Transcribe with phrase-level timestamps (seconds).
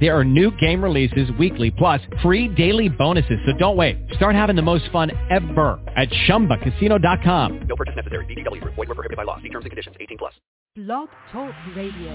[0.00, 3.38] There are new game releases weekly, plus free daily bonuses.
[3.46, 3.96] So don't wait.
[4.14, 7.66] Start having the most fun ever at ChumbaCasino.com.
[7.66, 8.26] No purchase necessary.
[8.26, 8.62] VGW.
[8.64, 9.40] Void were prohibited by law.
[9.40, 9.96] See terms and conditions.
[9.98, 10.34] 18 plus.
[10.76, 12.12] Blog Talk Radio.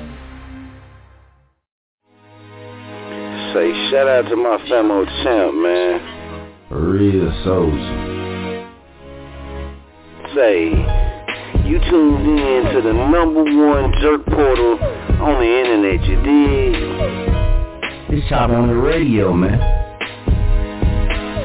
[3.54, 6.00] Say shout out to my famo champ, man.
[6.70, 8.68] Real soldier.
[10.36, 10.70] Say,
[11.68, 14.80] you tuned in to the number one jerk portal
[15.22, 17.21] on the internet, you dig?
[18.14, 19.58] It's Chop on the radio, man.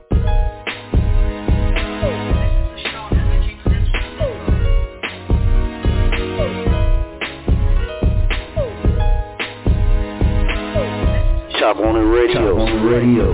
[11.59, 12.33] Chop on the radio.
[12.33, 13.27] Chop on the radio.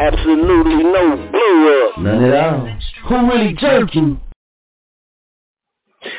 [0.00, 1.98] Absolutely no blow up.
[1.98, 2.68] None at all.
[3.08, 4.20] Who really jerking?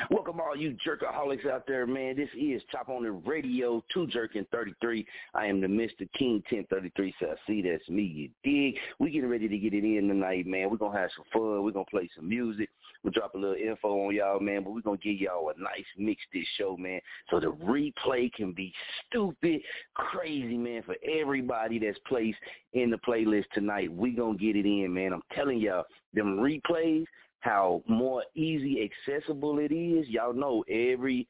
[0.09, 2.16] Welcome all you jerkaholics out there, man.
[2.16, 5.06] This is Chop on the Radio, 2 Jerkin 33.
[5.34, 6.09] I am the Mr.
[6.18, 8.79] King 1033, so I see that's me, you dig?
[9.00, 10.69] We getting ready to get it in tonight, man.
[10.69, 11.63] We're going to have some fun.
[11.63, 12.69] We're going to play some music.
[13.03, 15.62] We'll drop a little info on y'all, man, but we're going to give y'all a
[15.62, 18.74] nice mix this show, man, so the replay can be
[19.07, 19.62] stupid,
[19.94, 22.40] crazy, man, for everybody that's placed
[22.74, 23.91] in the playlist tonight.
[23.91, 25.13] we going to get it in, man.
[25.13, 27.06] I'm telling y'all, them replays,
[27.45, 30.07] how more easy accessible it is.
[30.09, 31.28] Y'all know every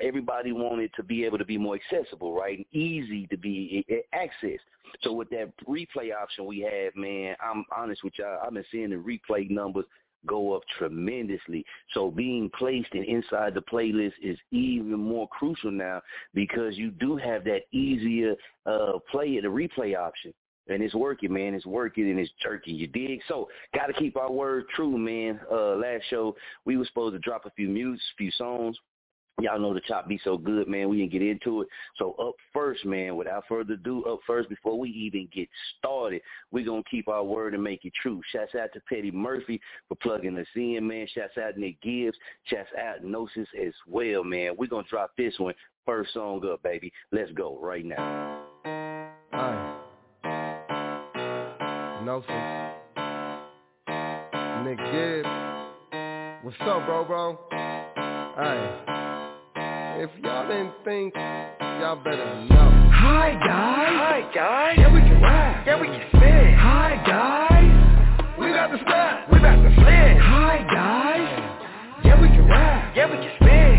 [0.00, 2.58] everybody wanted to be able to be more accessible, right?
[2.58, 4.58] And easy to be accessed.
[5.02, 8.90] So with that replay option we have, man, I'm honest with y'all, I've been seeing
[8.90, 9.84] the replay numbers
[10.26, 11.64] go up tremendously.
[11.94, 16.02] So being placed in inside the playlist is even more crucial now
[16.34, 18.34] because you do have that easier
[18.66, 20.34] uh play the replay option.
[20.68, 21.54] And it's working, man.
[21.54, 22.76] It's working and it's jerking.
[22.76, 23.20] You dig?
[23.28, 25.40] So, got to keep our word true, man.
[25.50, 28.76] Uh, last show we were supposed to drop a few mutes, a few songs.
[29.40, 30.88] Y'all know the chop be so good, man.
[30.88, 31.68] We didn't get into it.
[31.96, 36.64] So up first, man, without further ado, up first, before we even get started, we're
[36.64, 38.20] going to keep our word and make it true.
[38.30, 41.08] Shouts out to Petty Murphy for plugging us in, man.
[41.12, 42.16] Shouts out Nick Gibbs.
[42.44, 44.52] Shouts out Gnosis as well, man.
[44.56, 45.54] We're going to drop this one
[45.86, 46.92] first song up, baby.
[47.10, 48.41] Let's go right now.
[52.12, 52.28] Gnosis.
[54.66, 55.28] Nick Gibbs.
[56.42, 57.38] What's up, bro, bro?
[58.36, 58.60] Hey.
[60.02, 62.90] If y'all didn't think, y'all better know.
[62.92, 63.48] Hi, guys.
[63.48, 64.74] Hi, guys.
[64.76, 65.66] Yeah, we can rap.
[65.66, 66.54] Yeah, we can spin.
[66.58, 68.38] Hi, guys.
[68.38, 69.32] We got the snap.
[69.32, 70.18] We got the flip.
[70.20, 72.04] Hi, guys.
[72.04, 72.94] Yeah, we can rap.
[72.94, 73.71] Yeah, we can spin.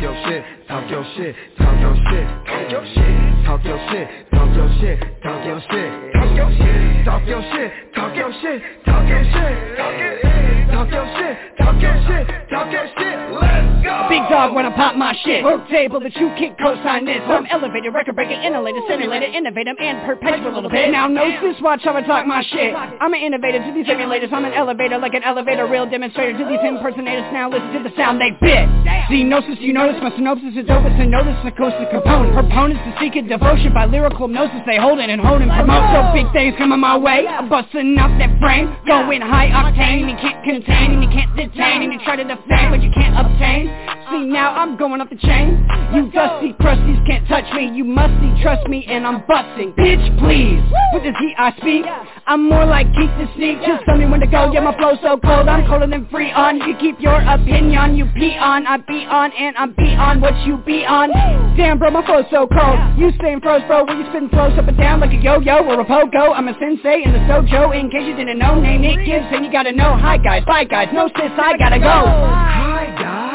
[0.00, 2.24] Talk your shit, talk your shit, talk your shit.
[2.46, 3.44] Talk your shit.
[3.44, 6.12] Talk your shit, talk your shit, talk your shit.
[6.14, 7.04] Talk your shit.
[7.04, 9.76] Talk your shit, talk your shit, talk your shit.
[9.76, 10.70] Talk it.
[10.72, 13.49] Talk your shit, talk your shit, talk your shit.
[13.90, 14.08] Go.
[14.08, 15.42] Big dog when I pop my shit.
[15.42, 17.18] Work table that you can't co-sign this.
[17.26, 20.90] I'm elevated, record breaker, innovator, simulated, innovative, and perpetual a little bit.
[20.90, 22.74] Now this, watch how I talk my shit.
[22.74, 24.32] I'm an innovator to these simulators.
[24.32, 27.26] I'm an elevator like an elevator, real demonstrator to these impersonators.
[27.32, 28.68] Now listen to the sound they bit.
[29.10, 32.34] See, gnosis, you notice my synopsis is over to notice the coast of component.
[32.34, 34.62] Proponents to seek a devotion by lyrical gnosis.
[34.66, 35.82] They hold it and hold and promote.
[35.90, 37.26] So big things coming my way.
[37.26, 38.70] I'm busting up that frame.
[38.86, 40.06] Going high octane.
[40.06, 41.82] You can't contain and you can't detain.
[41.82, 43.66] And you try to defend but you can't obtain.
[44.10, 45.66] See, now I'm going up the chain.
[45.94, 47.70] You dusty crusties can't touch me.
[47.70, 49.72] You musty trust me and I'm busting.
[49.74, 50.62] Bitch, please.
[50.92, 51.84] With this heat I speak.
[52.26, 53.58] I'm more like keep the sneak.
[53.62, 54.50] Just tell me when to go.
[54.52, 55.48] Yeah, my flow so cold.
[55.48, 56.58] I'm colder than free on.
[56.58, 57.96] You keep your opinion.
[57.96, 58.66] You pee on.
[58.66, 61.10] I be on and I'm be on what you be on.
[61.56, 62.98] Damn, bro, my flow so cold.
[62.98, 63.84] You staying froze, bro.
[63.84, 66.34] When you spin flows up and down like a yo-yo or a pogo.
[66.34, 67.78] I'm a sensei in the sojo.
[67.78, 69.26] In case you didn't know, name it Gibbs.
[69.30, 69.96] And you gotta know.
[69.96, 70.88] Hi guys, bye guys.
[70.92, 72.69] No sis, I gotta go.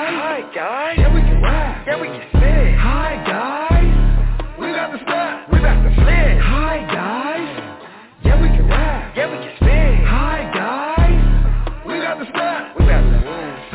[0.07, 0.97] Hi guys.
[0.99, 1.87] Yeah, we can rap.
[1.87, 2.34] Yeah, we can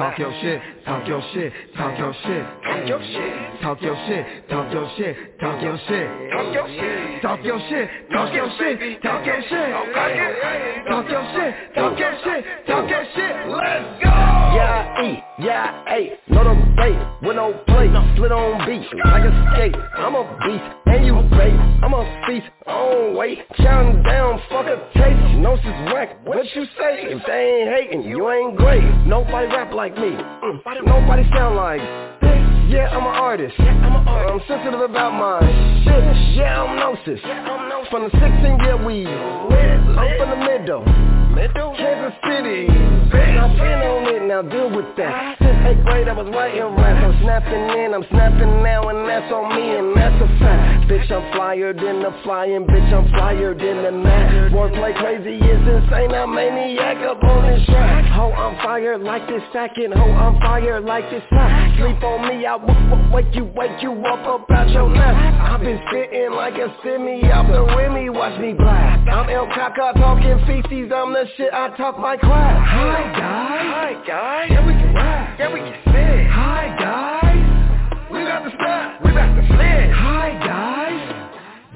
[0.00, 2.44] Talk your shit, talk your shit, talk your shit.
[2.64, 3.61] talk your shit.
[3.61, 6.31] Talk your shit, talk your shit, talk your shit.
[6.32, 7.20] Talk your shit.
[7.20, 9.70] Talk your shit, talk your shit, talk your shit.
[9.70, 10.88] Talk it.
[10.88, 13.49] Talk your shit, talk your shit, talk your shit.
[13.50, 14.08] Let's go!
[14.50, 19.23] Yeah, I eat, yeah, I ate, no debate, with no plate, split on beat, like
[19.23, 21.55] a skate, I'm a beast, and you bait,
[21.85, 26.64] I'm a feast, on weight, chowing down, fuck a taste, no sis whack, what you
[26.76, 31.57] say, if they ain't hating, you ain't great, nobody rap like me, mm, nobody sound
[31.57, 31.81] like
[32.21, 32.41] this.
[32.71, 33.55] Yeah, I'm an artist.
[33.59, 34.45] Yeah, I'm, an artist.
[34.51, 35.41] I'm sensitive about my
[35.83, 36.37] shit.
[36.37, 37.21] Yeah, I'm gnosis.
[37.25, 37.91] Yeah, I'm gnosis.
[37.91, 39.09] From the 16 year weed.
[39.09, 41.19] I'm from the middle.
[41.37, 42.67] Kansas City.
[42.69, 45.38] I've been on it, now deal with that.
[45.38, 47.03] Since 8th grade I was writing raps.
[47.05, 50.91] I'm snapping in, I'm snapping now, and that's on me, and that's a fact.
[50.91, 54.53] Bitch, I'm flyer than the flying, bitch, I'm flyer than the mad.
[54.53, 58.05] Wordplay crazy is insane, I'm maniac up on this track.
[58.15, 61.79] Ho, I'm fire like this second, ho, I'm fire like this sack.
[61.79, 65.15] Sleep on me, I w- w- wake you, wake you up about your nap.
[65.55, 69.09] I've been spitting like a semi off the Remy, watch me blast.
[69.09, 72.67] I'm El Caca talking feces, I'm the shit, I talk my crap.
[72.67, 73.67] Hi guys.
[73.69, 74.49] Hi guys.
[74.50, 75.38] Yeah, we can rap.
[75.38, 76.26] Yeah, we can spit.
[76.31, 78.11] Hi guys.
[78.11, 79.00] We got the stuff.
[79.05, 79.90] We about to flip.
[79.93, 81.00] Hi guys.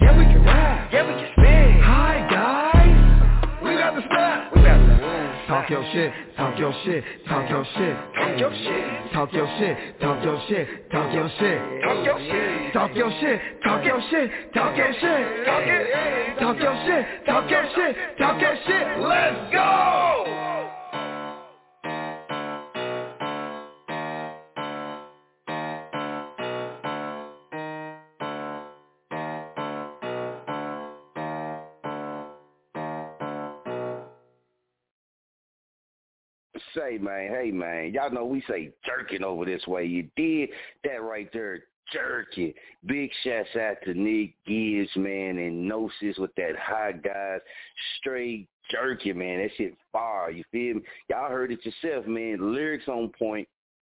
[0.01, 0.93] Yeah, we can rap.
[0.93, 1.34] Yeah, we can
[5.47, 7.97] Talk your shit, talk your shit, talk your shit.
[8.15, 9.13] talk your shit.
[9.13, 11.83] Talk your shit, talk your shit, talk your shit.
[11.83, 12.73] Talk your shit.
[12.73, 15.45] Talk your shit, talk your shit, talk your shit.
[15.45, 16.39] Talk it.
[16.41, 19.01] Talk your shit, talk your shit, talk your shit.
[19.01, 20.64] Let's go!
[36.75, 39.85] Say, man, hey, man, y'all know we say jerking over this way.
[39.85, 40.51] You did
[40.85, 42.55] that right there, jerking.
[42.87, 47.41] Big shouts out to Nick Gibbs, man, and Gnosis with that high guys,
[47.99, 49.41] straight jerking, man.
[49.41, 50.83] That shit fire, you feel me?
[51.09, 52.55] Y'all heard it yourself, man.
[52.55, 53.49] Lyrics on point.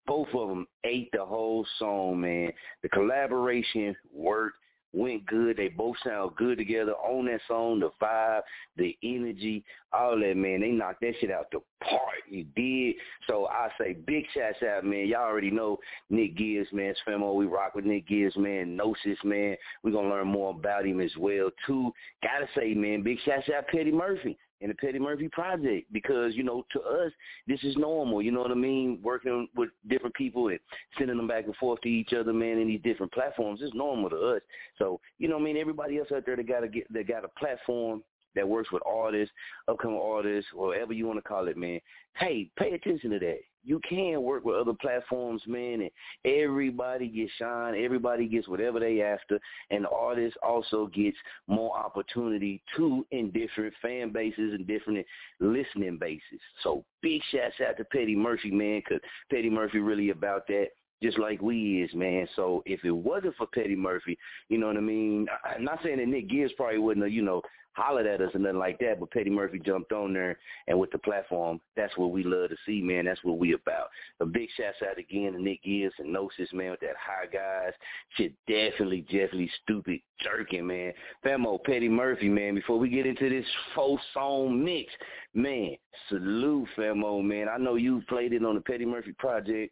[0.05, 2.51] Both of them ate the whole song, man.
[2.81, 4.57] The collaboration worked
[4.93, 5.57] went good.
[5.57, 7.79] They both sound good together on that song.
[7.79, 8.41] The vibe,
[8.77, 10.61] the energy, all that, man.
[10.61, 12.01] They knocked that shit out the park.
[12.29, 12.95] You did.
[13.27, 15.07] So I say big shouts out, man.
[15.07, 15.77] Y'all already know
[16.09, 16.87] Nick Gibbs, man.
[16.91, 17.35] It's Femo.
[17.35, 18.75] We rock with Nick Gibbs, man.
[18.75, 19.55] Gnosis, man.
[19.83, 21.91] We're going to learn more about him as well, too.
[22.23, 26.35] Got to say, man, big shouts out Petty Murphy and the Petty Murphy Project because,
[26.35, 27.11] you know, to us,
[27.47, 28.21] this is normal.
[28.21, 28.99] You know what I mean?
[29.03, 30.59] Working with different people and
[30.97, 34.09] sending them back and forth to each other, man, in these different platforms is normal
[34.09, 34.41] to us.
[34.77, 35.57] So, you know I mean?
[35.57, 38.03] Everybody else out there that got to get, that got a platform
[38.35, 39.33] that works with artists,
[39.67, 41.79] upcoming artists, whatever you want to call it, man.
[42.15, 43.39] Hey, pay attention to that.
[43.63, 45.91] You can work with other platforms, man, and
[46.25, 47.75] everybody gets shine.
[47.75, 49.39] Everybody gets whatever they after,
[49.71, 55.05] and the artist also gets more opportunity too in different fan bases and different
[55.39, 56.39] listening bases.
[56.63, 60.67] So big shouts out to Petty Murphy, man, because Petty Murphy really about that
[61.03, 62.27] just like we is, man.
[62.35, 64.17] So if it wasn't for Petty Murphy,
[64.49, 65.27] you know what I mean?
[65.43, 67.41] I'm not saying that Nick Gibbs probably wouldn't have, you know,
[67.77, 70.91] hollered at us or nothing like that, but Petty Murphy jumped on there and with
[70.91, 73.05] the platform, that's what we love to see, man.
[73.05, 73.89] That's what we about.
[74.19, 77.73] A big shouts out again to Nick Gibbs and Gnosis, man, with that high guys.
[78.15, 80.93] Shit definitely, definitely stupid jerking, man.
[81.23, 84.91] Famo, Petty Murphy, man, before we get into this full song mix,
[85.33, 85.75] man,
[86.09, 87.47] salute Famo, man.
[87.47, 89.71] I know you played it on the Petty Murphy project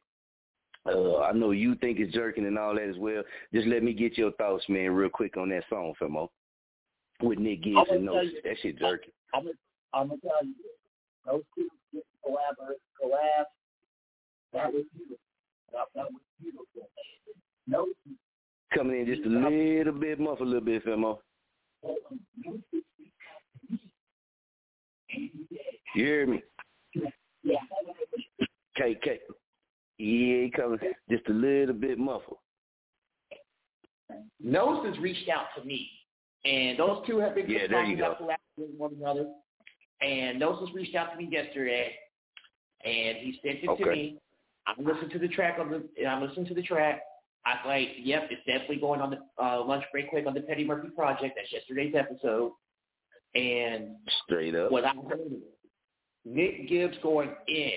[0.86, 3.24] Uh, I know you think it's jerking and all that as well.
[3.54, 6.30] Just let me get your thoughts, man, real quick on that song, Femo.
[7.22, 8.29] With Nick Gibbs and Notes.
[8.43, 9.12] That shit jerking.
[9.34, 9.55] I'm gonna,
[9.93, 10.53] I'm gonna tell you,
[11.25, 11.69] those two
[12.24, 13.45] collaborate, collab.
[14.53, 15.17] That was beautiful.
[15.72, 16.65] That, that was beautiful.
[17.67, 17.88] No.
[18.74, 21.19] Coming in just a little bit, muff a little bit, Femo.
[25.95, 26.43] You hear me?
[27.43, 27.60] Yeah.
[28.75, 29.19] K K.
[29.98, 30.79] Yeah, he coming
[31.10, 32.38] just a little bit muffled.
[34.43, 35.89] Gnosis reached out to me,
[36.46, 38.16] and those two have been yeah, you go.
[38.16, 39.28] collaborating one another.
[40.02, 41.94] And has reached out to me yesterday,
[42.84, 43.84] and he sent it okay.
[43.84, 44.18] to me.
[44.68, 46.06] I'm listening to the track on the.
[46.06, 47.02] I'm listening to the track.
[47.46, 50.42] I was like, yep, it's definitely going on the uh, lunch break quick on the
[50.42, 51.36] Petty Murphy Project.
[51.38, 52.52] That's yesterday's episode.
[53.36, 55.20] And straight up, what I heard,
[56.25, 57.72] Nick Gibbs going in.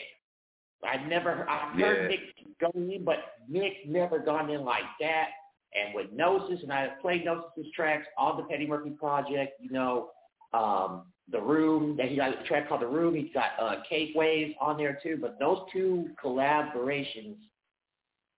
[0.84, 2.16] I never, I've heard yeah.
[2.16, 2.20] Nick
[2.60, 3.16] going in, but
[3.48, 5.28] Nick never gone in like that.
[5.74, 9.70] And with Gnosis, and I have played Gnosis' tracks on the Petty Murphy Project, you
[9.70, 10.10] know,
[10.54, 13.14] um, The Room, that he got a track called The Room.
[13.14, 15.18] He's got uh, Cake Waves on there too.
[15.20, 17.36] But those two collaborations,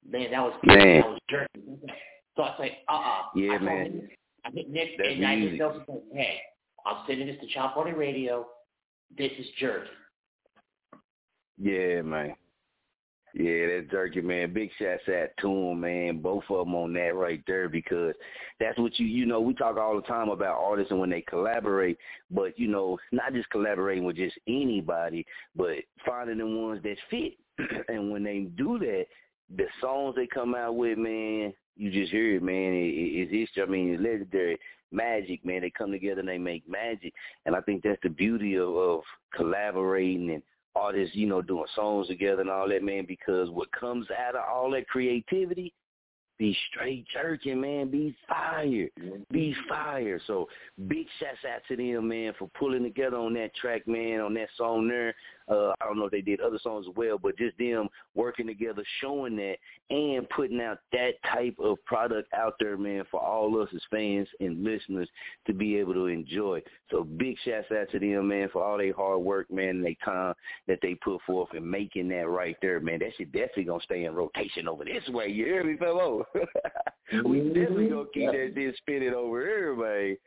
[0.09, 1.01] man, that was man.
[1.01, 1.61] that was jerky.
[2.37, 3.23] So I say, uh-uh.
[3.35, 4.09] Yeah, I man.
[4.47, 6.39] I think Nick, That's and I just know, hey,
[6.87, 8.47] I'm sending this to Chop on the Radio.
[9.19, 9.91] This is jerky.
[11.59, 12.35] Yeah, man.
[13.35, 14.53] Yeah, that jerky man.
[14.53, 16.19] Big shots out to him, man.
[16.19, 18.15] Both of them on that right there because
[18.59, 21.23] that's what you you know we talk all the time about artists and when they
[21.23, 21.97] collaborate,
[22.31, 27.35] but you know not just collaborating with just anybody, but finding the ones that fit.
[27.89, 29.05] and when they do that,
[29.57, 32.73] the songs they come out with, man, you just hear it, man.
[32.73, 34.59] It, it, it's I mean, it's legendary
[34.93, 35.61] magic, man.
[35.61, 37.13] They come together and they make magic,
[37.47, 39.01] and I think that's the beauty of, of
[39.35, 40.43] collaborating and
[40.77, 44.43] artists, you know, doing songs together and all that, man, because what comes out of
[44.51, 45.73] all that creativity
[46.41, 47.91] be straight jerking, man.
[47.91, 48.89] Be fire.
[49.31, 50.19] Be fire.
[50.27, 50.49] So
[50.89, 54.49] big shouts out to them, man, for pulling together on that track, man, on that
[54.57, 55.15] song there.
[55.51, 58.47] Uh, I don't know if they did other songs as well, but just them working
[58.47, 59.57] together, showing that,
[59.91, 64.29] and putting out that type of product out there, man, for all us as fans
[64.39, 65.09] and listeners
[65.47, 66.63] to be able to enjoy.
[66.91, 69.97] So big shouts out to them, man, for all their hard work, man, and their
[70.05, 70.35] time
[70.69, 73.01] that they put forth in making that right there, man.
[73.01, 75.29] That shit definitely gonna stay in rotation over this way.
[75.29, 76.25] You hear me, fellow?
[77.25, 80.19] we definitely gonna keep that shit spinning over everybody.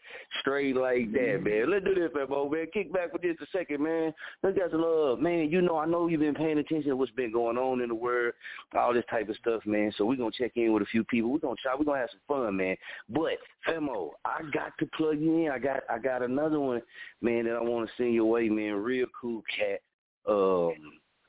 [0.41, 1.71] Straight like that, man.
[1.71, 2.67] Let's do this, Femo, man.
[2.73, 4.13] Kick back for just a second, man.
[4.41, 5.49] Let's get some love, man.
[5.49, 7.95] You know, I know you've been paying attention to what's been going on in the
[7.95, 8.33] world,
[8.77, 9.91] all this type of stuff, man.
[9.97, 11.31] So we're gonna check in with a few people.
[11.31, 11.75] We're gonna try.
[11.77, 12.75] We're gonna have some fun, man.
[13.09, 15.51] But Femo, I got to plug you in.
[15.51, 16.81] I got, I got another one,
[17.21, 18.73] man, that I want to send your way, man.
[18.75, 19.79] Real cool cat.
[20.27, 20.73] Um,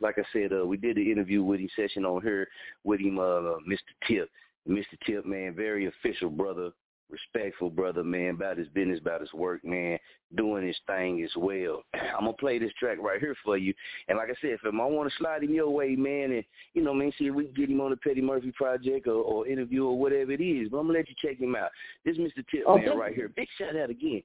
[0.01, 2.49] like I said, uh, we did the interview with him session on here
[2.85, 3.79] with him, uh, Mr.
[4.07, 4.29] Tip.
[4.69, 4.99] Mr.
[5.07, 6.71] Tip, man, very official brother,
[7.11, 9.99] respectful brother, man, about his business, about his work, man,
[10.37, 11.83] doing his thing as well.
[11.95, 13.75] I'm gonna play this track right here for you.
[14.09, 16.83] And like I said, if I want to slide him your way, man, and you
[16.83, 19.47] know, man, see if we can get him on the Petty Murphy project or, or
[19.47, 20.69] interview or whatever it is.
[20.71, 21.71] But I'm gonna let you check him out.
[22.05, 22.45] This is Mr.
[22.51, 22.87] Tip, Okay.
[22.87, 23.29] man, right here.
[23.29, 24.23] Big shout out again.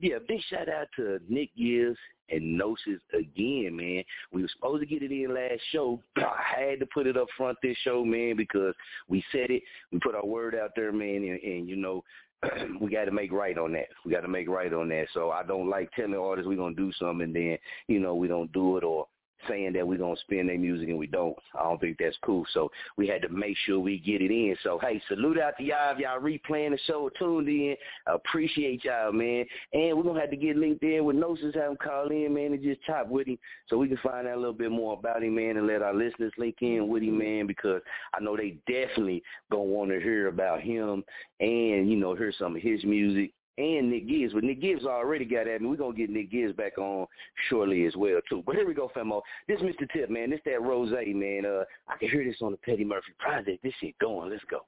[0.00, 1.98] Yeah, big shout out to Nick Gibbs
[2.30, 4.02] and Gnosis again, man.
[4.32, 6.00] We were supposed to get it in last show.
[6.16, 8.74] I had to put it up front this show, man, because
[9.08, 9.62] we said it.
[9.92, 12.02] We put our word out there, man, and, and you know,
[12.80, 13.88] we got to make right on that.
[14.06, 15.08] We got to make right on that.
[15.12, 18.28] So I don't like telling artists we're gonna do something and then you know we
[18.28, 19.06] don't do it or
[19.48, 21.36] saying that we're gonna spin their music and we don't.
[21.58, 22.44] I don't think that's cool.
[22.52, 24.56] So we had to make sure we get it in.
[24.62, 27.76] So hey, salute out to y'all if y'all replaying the show tuned in.
[28.06, 29.44] Appreciate y'all, man.
[29.72, 32.52] And we're gonna have to get linked in with Gnosis, have him call in, man,
[32.52, 35.22] and just chop with him so we can find out a little bit more about
[35.22, 37.80] him, man, and let our listeners link in with him, man, because
[38.14, 41.04] I know they definitely gonna want to hear about him
[41.40, 44.32] and, you know, hear some of his music and Nick Gibbs.
[44.32, 45.68] But Nick Gibbs already got at me.
[45.68, 47.06] We're going to get Nick Gibbs back on
[47.48, 48.42] shortly as well, too.
[48.46, 49.20] But here we go, Femo.
[49.48, 49.90] This Mr.
[49.92, 50.30] Tip, man.
[50.30, 51.44] This that Rose, man.
[51.46, 53.62] Uh, I can hear this on the Petty Murphy Project.
[53.62, 54.30] This shit going.
[54.30, 54.60] Let's go.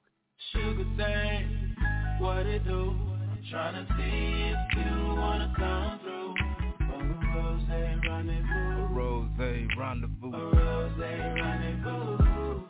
[0.51, 1.75] Sugar thing,
[2.19, 2.89] what it do?
[2.89, 6.33] I'm trying to see if you wanna come through.
[6.81, 6.97] A
[7.35, 8.83] rose rendezvous.
[8.83, 9.29] A rose
[9.77, 10.33] rendezvous.
[10.33, 12.63] A rose rendezvous.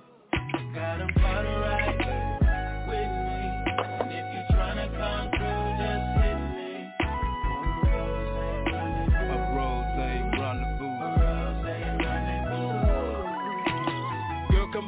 [0.73, 2.02] Got 'em party right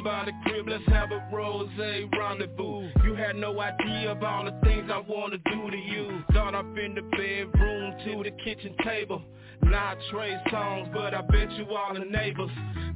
[0.06, 2.88] by the crib, let's have a rose rendezvous.
[3.02, 6.22] You had no idea of all the things I wanna do to you.
[6.30, 9.20] Start up in the bedroom, to the kitchen table.
[9.62, 12.50] Not trade songs, but I bet you all the neighbors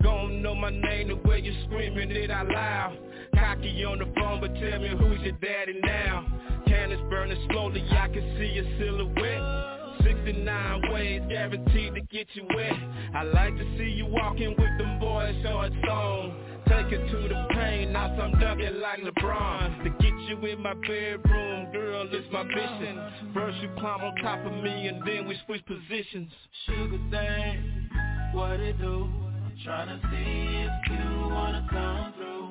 [0.05, 2.97] Gon' know my name the way you screaming it out loud
[3.35, 6.27] Cocky on the phone, but tell me who's your daddy now
[6.69, 12.73] Cannons burning slowly, I can see your silhouette 69 ways guaranteed to get you wet
[13.15, 17.47] I like to see you walking with them boys shorts on Take it to the
[17.53, 19.83] pain, now I'm dunking like LeBron.
[19.83, 23.01] To get you in my bedroom, girl, it's my mission.
[23.35, 26.31] First you climb on top of me and then we switch positions.
[26.67, 27.91] Sugar thing,
[28.33, 29.03] what it do?
[29.05, 32.49] I'm trying to see if you wanna come through.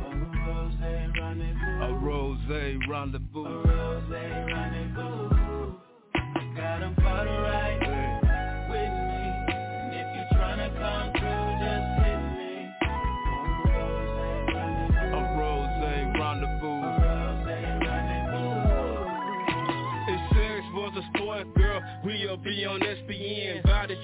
[0.00, 0.16] A
[0.48, 0.74] rose
[1.20, 1.82] rendezvous.
[1.82, 2.38] A rose
[2.88, 3.44] rendezvous.
[3.44, 5.74] A rose rendezvous.
[6.56, 8.07] Got them for the right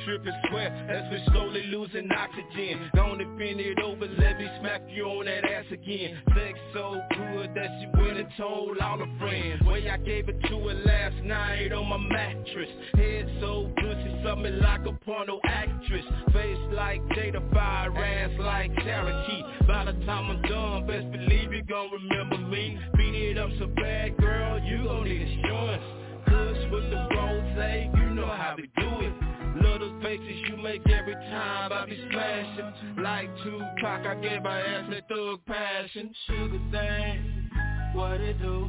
[0.04, 2.90] tripping sweat as we slowly losing oxygen.
[2.94, 6.20] Don't bend it over, let me smack you on that ass again.
[6.34, 9.62] Sex so good that she went and told all her friends.
[9.62, 12.68] Way I gave it to her last night on my mattress.
[12.94, 16.04] Head so good, she something like a porno actress.
[16.32, 21.62] Face like Jada Fire, ass like Cherokee By the time I'm done, best believe you
[21.62, 22.78] gon' remember me.
[22.96, 26.03] Beat it up so bad, girl, you gon' need insurance
[26.34, 29.14] Kush with the rose, you know how we do it.
[29.62, 33.02] Little faces you make every time I be smashing.
[33.02, 36.12] Like Tupac, I gave my ass that thug passion.
[36.26, 37.50] Sugar thing,
[37.94, 38.68] what it do?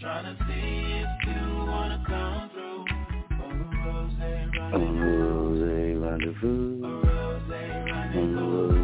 [0.00, 2.84] To see if you wanna come through.
[3.40, 3.48] A
[3.86, 5.62] rose rendezvous A rose
[6.00, 8.79] rendezvous A rose rendezvous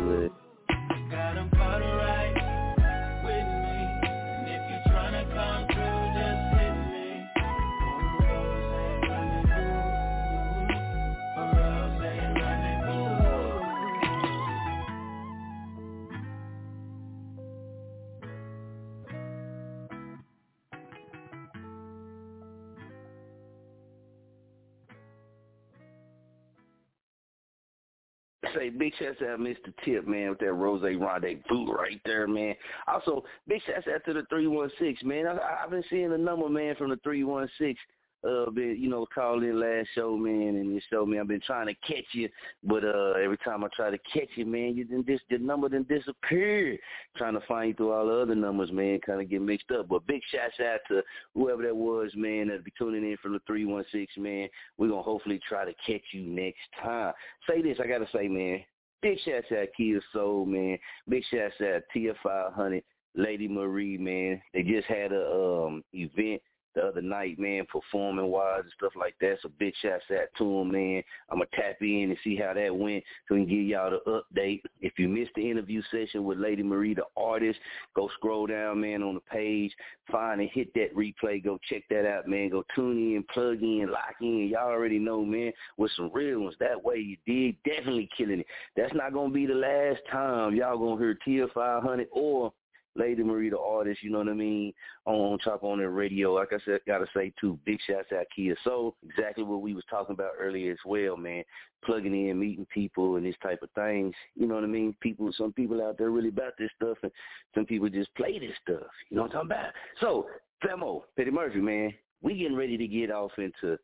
[28.56, 29.72] Say big shouts out Mr.
[29.84, 32.54] Tip, man, with that Rose Rendezvous right there, man.
[32.88, 35.26] Also, big shouts out to the 316, man.
[35.26, 37.76] I, I've been seeing the number, man, from the 316.
[38.24, 41.40] Uh, been, you know, called in last show, man, and you showed me I've been
[41.46, 42.28] trying to catch you,
[42.64, 45.68] but uh, every time I try to catch you, man, you then dis- the number
[45.68, 46.78] then disappeared.
[47.16, 49.88] Trying to find you through all the other numbers, man, kind of get mixed up.
[49.88, 51.02] But big shout out to
[51.34, 54.48] whoever that was, man, that be tuning in from the 316, man.
[54.76, 57.12] We're to hopefully try to catch you next time.
[57.48, 58.60] Say this, I got to say, man,
[59.02, 60.78] big shout out Kia Soul, man.
[61.08, 62.82] Big shout out TF500,
[63.14, 64.40] Lady Marie, man.
[64.52, 66.42] They just had a um event
[66.76, 69.38] the other night, man, performing wise and stuff like that.
[69.42, 71.02] So big shouts out to them, man.
[71.30, 73.90] I'm going to tap in and see how that went so we can give y'all
[73.90, 74.62] the update.
[74.80, 77.58] If you missed the interview session with Lady Marie, the artist,
[77.94, 79.72] go scroll down, man, on the page,
[80.10, 81.42] find and hit that replay.
[81.42, 82.50] Go check that out, man.
[82.50, 84.48] Go tune in, plug in, lock in.
[84.52, 86.56] Y'all already know, man, with some real ones.
[86.60, 88.46] That way you dig, definitely killing it.
[88.76, 92.52] That's not to be the last time y'all to hear TF500 or
[92.96, 94.72] Lady Marie, the artist, you know what I mean,
[95.04, 96.32] on, on Chop on the radio.
[96.32, 99.84] Like I said, gotta say too, big shouts out Kia So exactly what we was
[99.88, 101.44] talking about earlier as well, man.
[101.84, 104.14] Plugging in, meeting people and this type of things.
[104.34, 104.96] You know what I mean?
[105.00, 107.12] People some people out there really about this stuff and
[107.54, 108.90] some people just play this stuff.
[109.10, 109.72] You know what I'm talking about?
[110.00, 110.26] So,
[110.64, 113.78] Femo, Petty Murphy, man, we getting ready to get off into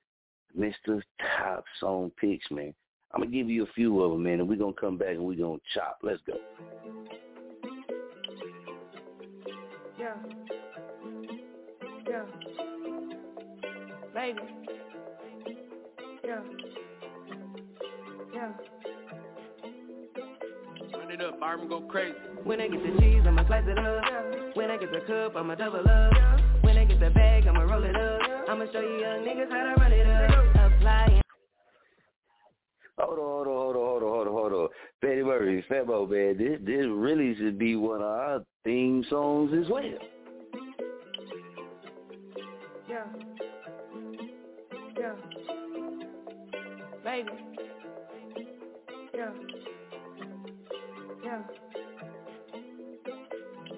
[0.59, 1.03] Mr.
[1.39, 2.75] Top Song Picks, man.
[3.15, 5.25] I'm gonna give you a few of them, man, and we're gonna come back and
[5.25, 5.99] we're gonna chop.
[6.03, 6.35] Let's go.
[10.03, 10.15] Yeah.
[12.09, 12.25] Yeah.
[14.13, 14.41] Baby.
[16.25, 16.41] Yeah.
[18.35, 18.53] Yeah.
[20.99, 22.17] Run it up, Arm go crazy.
[22.43, 24.57] When I get the cheese, I'ma slice it up.
[24.57, 26.65] When I get the cup, I'ma double up.
[26.65, 28.49] When I get the bag, I'ma roll it up.
[28.49, 30.73] I'ma show you young niggas how to run it up.
[30.73, 31.23] Apply
[33.03, 34.69] Hold on, hold on, hold on, hold on, hold on, hold on.
[35.01, 39.69] Betty Murray, Fabo, man, this this really should be one of our theme songs as
[39.69, 39.83] well.
[42.89, 43.05] Yeah.
[44.97, 45.15] Yeah.
[47.03, 47.31] Baby.
[49.15, 49.31] Yeah.
[51.25, 51.43] Yeah.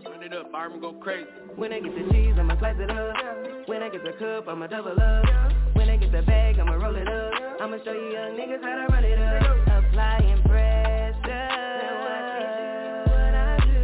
[0.07, 1.27] Run it up, Arm go crazy.
[1.57, 3.69] When I get the cheese, I'ma slice it up.
[3.69, 5.53] When I get the cup, I'ma double up.
[5.75, 7.44] When I get the bag, I'ma roll it up.
[7.65, 9.85] I'ma show you young niggas how to run it up.
[9.87, 11.49] Applying pressure.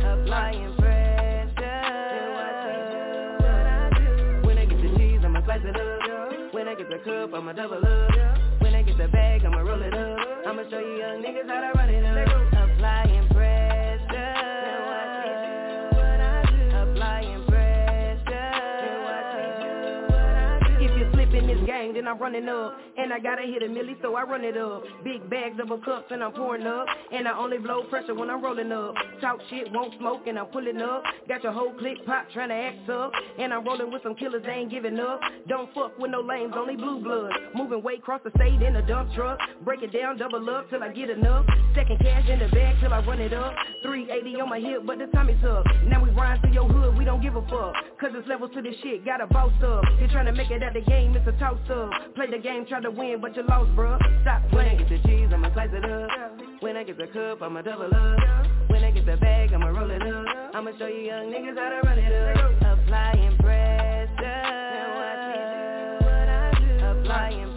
[0.05, 1.81] Applying pressure.
[4.45, 6.53] When I get the cheese, I'ma slice it up.
[6.53, 8.61] When I get the cup, I'ma double up.
[8.61, 10.47] When I get the bag, I'ma roll it up.
[10.47, 12.53] I'ma show you young niggas how to run it up.
[12.53, 13.40] Applying pressure.
[22.11, 22.77] I'm running up.
[22.99, 24.83] And I gotta hit a milli, so I run it up.
[25.05, 26.87] Big bags of a cups and I'm pouring up.
[27.13, 28.95] And I only blow pressure when I'm rolling up.
[29.21, 31.05] Talk shit, won't smoke, and I'm pulling up.
[31.29, 33.13] Got your whole clique pop trying to act up.
[33.39, 35.21] And I'm rolling with some killers, they ain't giving up.
[35.49, 37.33] Don't fuck with no lames, only blue blood.
[37.55, 39.39] Moving way across the state in a dump truck.
[39.65, 41.47] Break it down, double up till I get enough.
[41.77, 43.55] Second cash in the bag till I run it up.
[43.85, 45.65] 380 on my hip, but the Tommy's up.
[45.87, 47.75] Now we ride through your hood, we don't give a fuck.
[48.01, 49.85] Cause it's levels to this shit, gotta boss up.
[50.01, 51.91] You're trying to make it at the game, it's a toss up.
[52.15, 53.99] Play the game, try to win, but you lost, bruh.
[54.23, 54.79] Stop playing.
[54.79, 56.11] When I get the cheese, I'ma slice it up.
[56.61, 58.47] When I get the cup, I'ma double up.
[58.69, 60.55] When I get the bag, I'ma roll it up.
[60.55, 62.79] I'ma show you young niggas how to run it up.
[62.79, 64.61] Applying pressure.
[66.83, 67.50] Applying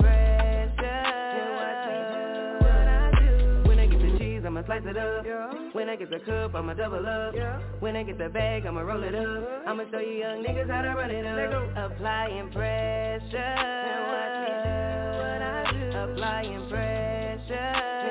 [4.80, 5.26] slice it up.
[5.74, 7.36] When I get the cup, I'ma double up.
[7.80, 9.68] When I get the bag, I'ma roll it up.
[9.68, 11.92] I'ma show you young niggas how to run it up.
[11.92, 13.56] Applying pressure.
[13.56, 16.12] Now watch me do what I do.
[16.12, 18.03] Applying pressure.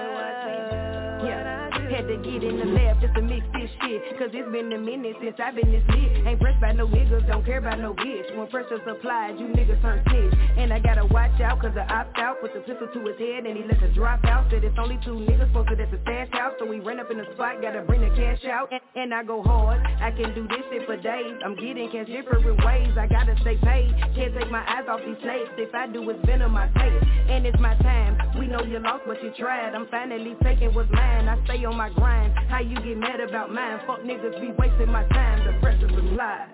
[2.13, 4.05] To get in the lab just to mix this shit.
[4.21, 6.29] Cause it's been a minute since I've been this lit.
[6.29, 8.37] Ain't pressed by no niggas, don't care about no bitch.
[8.37, 10.37] When pressure's applied, you niggas turn snitch.
[10.61, 12.37] And I gotta watch out cause I opt out.
[12.43, 14.45] Put the pistol to his head and he let the drop out.
[14.53, 16.53] Said it's only two niggas posted at the stash house.
[16.61, 18.69] So we ran up in the spot, gotta bring the cash out.
[18.95, 21.41] And, I go hard, I can do this shit for days.
[21.43, 23.89] I'm getting cash different ways, I gotta stay paid.
[24.13, 27.47] Can't take my eyes off these snakes If I do, it's venom my taste And
[27.47, 29.75] it's my time, we know you lost but you tried.
[29.75, 33.81] I'm finally taking what's mine, I stay on my How you get mad about mine?
[33.87, 36.49] Fuck niggas be wasting my time The pressure supply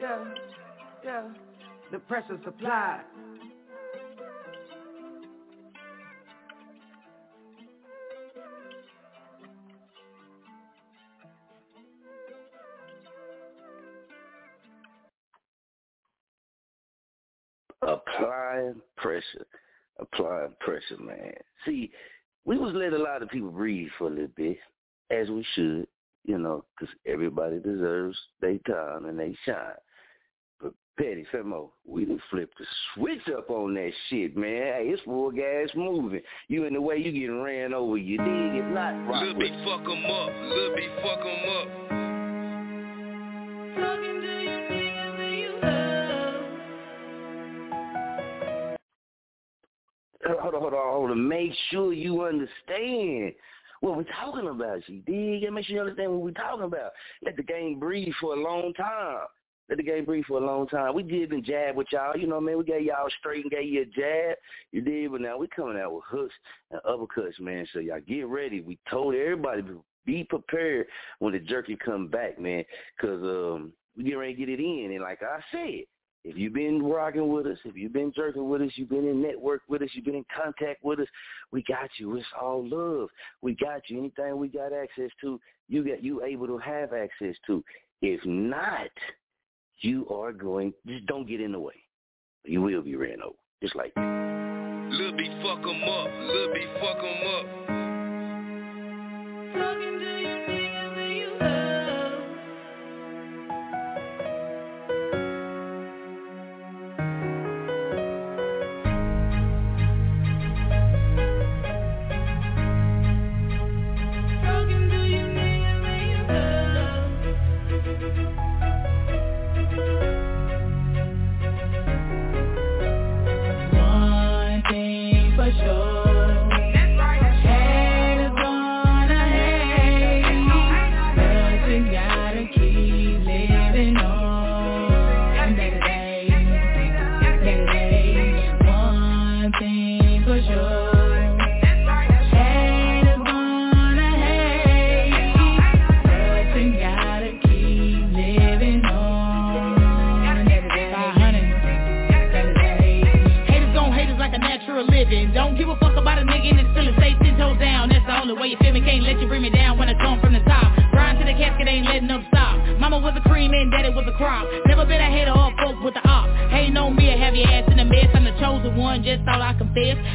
[0.00, 0.24] Yeah,
[1.04, 1.28] yeah
[1.90, 3.00] The pressure supply
[17.82, 19.46] Applying pressure.
[20.00, 21.32] Applying pressure, man.
[21.64, 21.90] See,
[22.48, 24.56] we was letting a lot of people breathe for a little bit,
[25.10, 25.86] as we should,
[26.24, 29.76] you know, 'cause everybody deserves their time and they shine.
[30.58, 34.62] But Petty Femo, we done flipped the switch up on that shit, man.
[34.72, 36.22] Hey, it's full gas moving.
[36.48, 37.98] You in the way, you getting ran over.
[37.98, 38.54] You dig?
[38.54, 41.97] If not, rock Lil' B fuck 'em up, Lil' B fuck 'em up.
[50.60, 51.28] Hold on, hold on.
[51.28, 53.32] Make sure you understand
[53.80, 54.88] what we're talking about.
[54.88, 55.52] You dig?
[55.52, 56.92] Make sure you understand what we're talking about.
[57.22, 59.26] Let the game breathe for a long time.
[59.68, 60.94] Let the game breathe for a long time.
[60.94, 62.16] We did and jab with y'all.
[62.16, 62.58] You know what I mean?
[62.58, 64.36] We gave y'all straight and gave you a jab.
[64.72, 66.34] You did, but now we coming out with hooks
[66.70, 67.66] and uppercuts, man.
[67.72, 68.62] So y'all get ready.
[68.62, 69.62] We told everybody
[70.06, 70.86] be prepared
[71.18, 72.64] when the jerky come back, man,
[72.96, 74.92] because um, we get ready to get it in.
[74.92, 75.84] And like I said,
[76.28, 79.22] if you've been rocking with us, if you've been jerking with us, you've been in
[79.22, 81.06] network with us, you've been in contact with us,
[81.52, 82.16] we got you.
[82.16, 83.08] It's all love.
[83.40, 83.98] We got you.
[83.98, 87.64] Anything we got access to, you got you able to have access to.
[88.02, 88.90] If not,
[89.80, 91.74] you are going just don't get in the way.
[92.44, 93.34] You will be ran over.
[93.62, 94.88] Just like that.
[94.90, 97.68] Lil' B fuck 'em up, Lil' B fuck 'em up.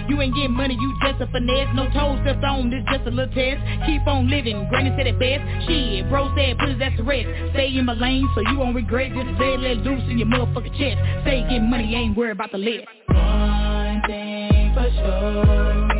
[0.09, 1.69] You ain't getting money, you just a finesse.
[1.75, 3.61] No toes stepped on, this just a little test.
[3.85, 5.41] Keep on living, granny said it best.
[5.67, 7.27] Shit, bro said put his ass to rest.
[7.53, 9.11] Stay in my lane so you won't regret.
[9.13, 10.99] Just say let loose in your motherfucking chest.
[11.25, 12.87] Say get money, ain't worried about the list.
[13.07, 15.92] One thing for sure.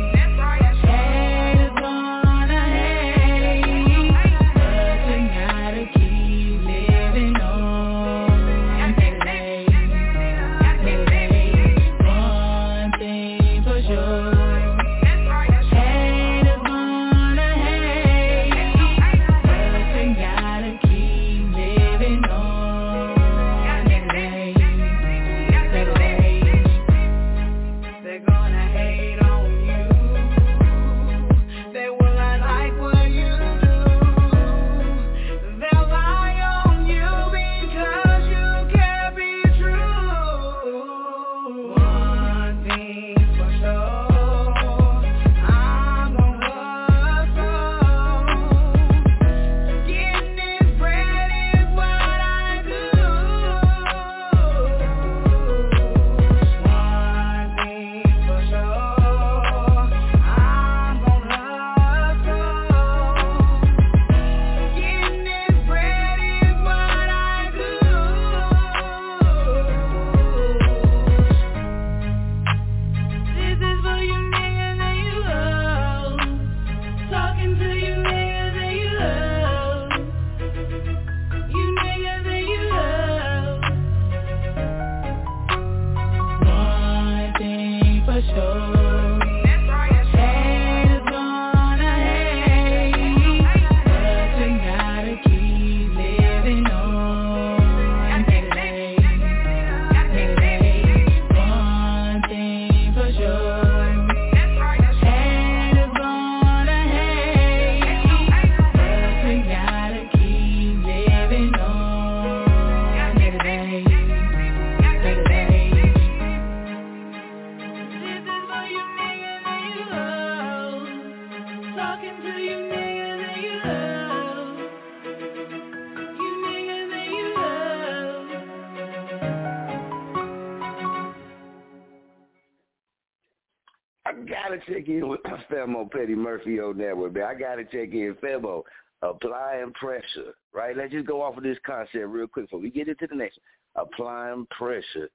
[134.66, 137.24] Check in with Femo Petty Murphy on that one, man.
[137.24, 138.16] I gotta check in.
[138.22, 138.62] Femo,
[139.02, 140.76] applying pressure, right?
[140.76, 143.38] Let's just go off of this concept real quick before we get into the next.
[143.74, 143.86] one.
[143.86, 145.10] Applying pressure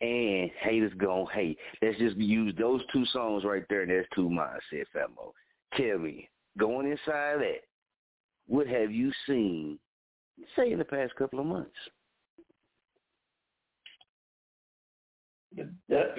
[0.00, 1.58] and haters gonna hate.
[1.80, 5.32] Let's just use those two songs right there, and that's two mindset, Femo.
[5.76, 7.60] Tell me, going inside that,
[8.46, 9.78] what have you seen,
[10.54, 11.70] say, in the past couple of months?
[15.56, 16.14] The, the,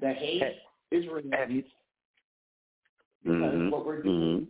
[0.00, 0.42] the hate
[0.90, 1.22] is real.
[1.32, 1.62] Have you?
[3.24, 4.46] Because Mhm, what we're doing, mhm.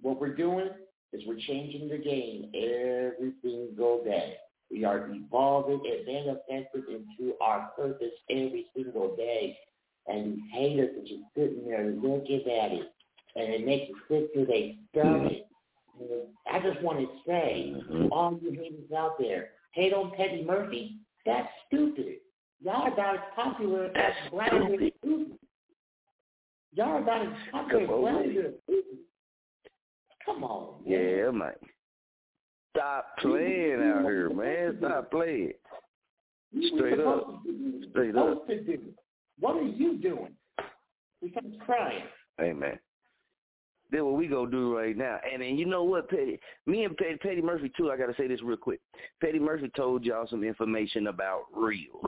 [0.00, 0.70] what we're doing
[1.12, 4.36] is we're changing the game every single day.
[4.70, 9.58] We are evolving and manifesting into our purpose every single day.
[10.06, 12.92] And these haters are just sitting there looking at it.
[13.36, 15.44] And it makes it sick to their stomach.
[16.00, 20.42] And I just want to say to all you haters out there, hate on Petty
[20.42, 22.16] Murphy, that's stupid.
[22.62, 25.38] Y'all are about as popular as Brown with Putin.
[26.74, 28.52] Y'all about as popular as Come on, man.
[30.24, 30.84] Come on.
[30.84, 30.92] man.
[30.92, 31.52] Yeah, man.
[32.74, 34.76] Stop playing out here, man.
[34.78, 35.52] Stop playing.
[36.76, 37.20] Straight up.
[37.26, 38.42] supposed to do- Straight up.
[38.42, 38.82] supposed to do.
[39.40, 40.34] What are you doing?
[41.20, 42.04] Besides crying.
[42.38, 42.78] Hey, man.
[43.90, 46.96] Then what we gonna do right now, and then you know what, Petty, me and
[46.96, 47.90] Petty, Petty Murphy too.
[47.90, 48.80] I gotta say this real quick.
[49.20, 52.06] Petty Murphy told y'all some information about reels,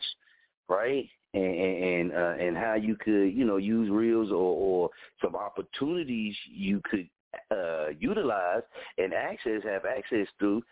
[0.66, 1.06] right?
[1.34, 4.90] And and uh, and how you could, you know, use reels or or
[5.22, 7.08] some opportunities you could
[7.50, 8.62] uh utilize
[8.98, 10.62] and access, have access to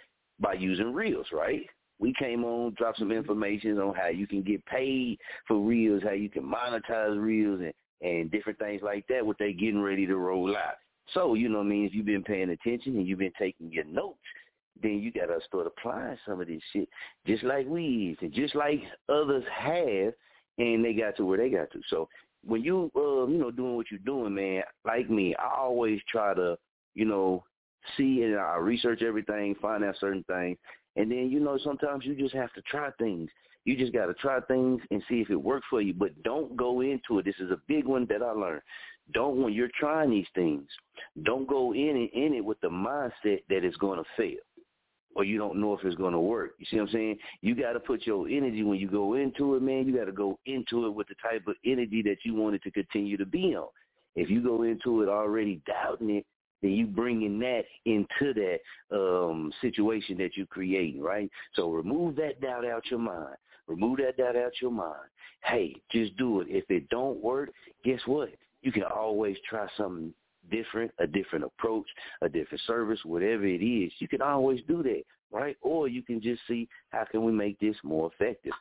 [0.41, 1.63] by using reels, right?
[1.99, 6.13] We came on, dropped some information on how you can get paid for reels, how
[6.13, 9.25] you can monetize reels, and and different things like that.
[9.25, 10.75] What they getting ready to roll out.
[11.15, 13.73] So you know, what I mean, if you've been paying attention and you've been taking
[13.73, 14.19] your notes,
[14.83, 16.89] then you gotta start applying some of this shit,
[17.27, 20.13] just like we is, and just like others have,
[20.59, 21.81] and they got to where they got to.
[21.89, 22.09] So
[22.45, 26.35] when you, uh, you know, doing what you're doing, man, like me, I always try
[26.35, 26.57] to,
[26.95, 27.45] you know,
[27.97, 30.59] see and I research everything, find out certain things,
[30.97, 33.31] and then you know, sometimes you just have to try things.
[33.65, 36.57] You just got to try things and see if it works for you, but don't
[36.57, 37.25] go into it.
[37.25, 38.63] This is a big one that I learned.
[39.15, 40.65] Don't when you're trying these things,
[41.23, 44.39] don't go in it, in it with the mindset that it's going to fail
[45.15, 46.55] or you don't know if it's going to work.
[46.59, 47.19] You see what I'm saying?
[47.41, 49.87] You got to put your energy when you go into it, man.
[49.87, 52.63] You got to go into it with the type of energy that you want it
[52.65, 53.69] to continue to be on.
[54.15, 56.27] If you go into it already doubting it,
[56.61, 58.59] then you bringing that into that
[58.97, 61.31] um situation that you're creating, right?
[61.55, 63.37] So remove that doubt out your mind.
[63.67, 65.09] Remove that doubt out your mind.
[65.45, 66.49] Hey, just do it.
[66.49, 67.51] If it don't work,
[67.85, 68.31] guess what?
[68.63, 70.15] You can always try something
[70.51, 71.87] different, a different approach,
[72.23, 73.93] a different service, whatever it is.
[73.99, 75.57] You can always do that, right?
[75.63, 78.53] Or you can just see how can we make this more effective.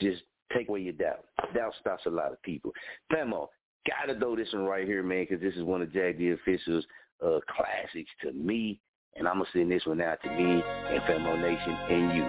[0.00, 0.22] Just
[0.54, 1.24] take away your doubt.
[1.54, 2.72] Doubt stops a lot of people.
[3.12, 3.48] Famo,
[3.86, 6.84] gotta throw this one right here, man, because this is one of Jack the Official's
[7.24, 8.80] uh, classics to me,
[9.16, 12.28] and I'm gonna send this one out to me and Famo Nation and you.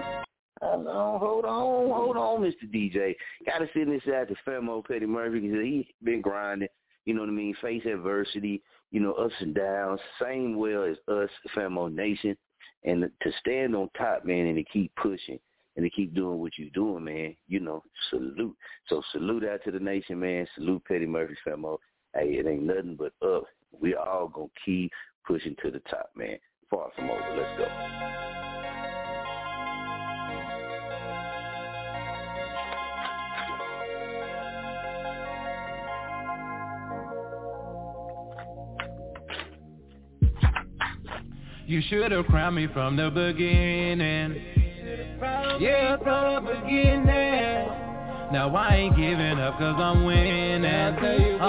[0.60, 2.68] Hold on, hold on, hold on, Mr.
[2.72, 3.14] DJ.
[3.46, 6.68] Gotta send this out to Famo Petty Murphy because he's been grinding.
[7.08, 7.54] You know what I mean?
[7.62, 12.36] Face adversity, you know, ups and downs, same well as us, Famo Nation,
[12.84, 15.38] and to stand on top, man, and to keep pushing
[15.76, 17.34] and to keep doing what you're doing, man.
[17.46, 18.54] You know, salute.
[18.88, 20.46] So salute out to the nation, man.
[20.54, 21.64] Salute Petty Murphy, Famo.
[21.64, 21.80] Oh,
[22.14, 23.44] hey, it ain't nothing but up.
[23.72, 24.92] We all gonna keep
[25.26, 26.36] pushing to the top, man.
[26.68, 27.36] Far from over.
[27.38, 28.37] Let's go.
[41.68, 44.40] You should have crowned me from the beginning.
[45.60, 47.68] Yeah, from the beginning.
[48.32, 50.64] Now I ain't giving up cause I'm winning.
[50.64, 51.44] Uh-huh.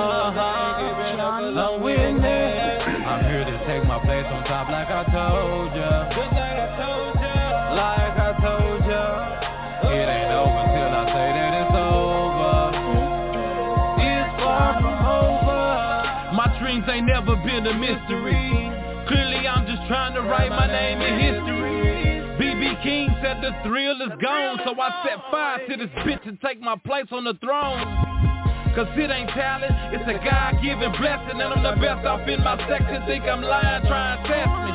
[1.55, 2.19] I'm winning.
[2.19, 6.09] I'm here to take my place on top like I told ya.
[7.79, 9.39] Like I told ya.
[9.87, 12.75] It ain't over till I say that it's over.
[14.03, 15.63] It's far from over.
[16.35, 18.68] My dreams ain't never been a mystery.
[19.89, 21.73] Trying to write my name in history.
[22.37, 26.39] BB King said the thrill is gone, so I set fire to this bitch and
[26.41, 27.81] take my place on the throne.
[28.77, 32.53] Cause it ain't talent, it's a God-given blessing And I'm the best off in my
[32.69, 34.73] section Think I'm lying, try and test me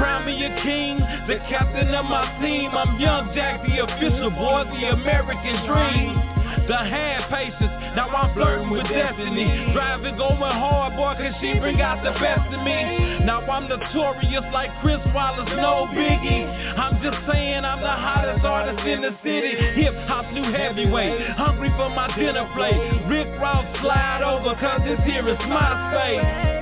[0.00, 0.96] Crown me a king,
[1.28, 6.35] the captain of my team I'm young Jack, the official boy, the American dream
[6.66, 9.72] the hand patience, now I'm flirting with destiny.
[9.72, 13.24] Driving, going hard, boy, cause she bring out the best in me.
[13.24, 16.46] Now I'm notorious like Chris Wallace, no biggie.
[16.76, 19.56] I'm just saying I'm the hottest artist in the city.
[19.80, 22.78] Hip-hop new heavyweight, hungry for my dinner plate.
[23.08, 26.54] Rick Ross slide over, cause this here is my space.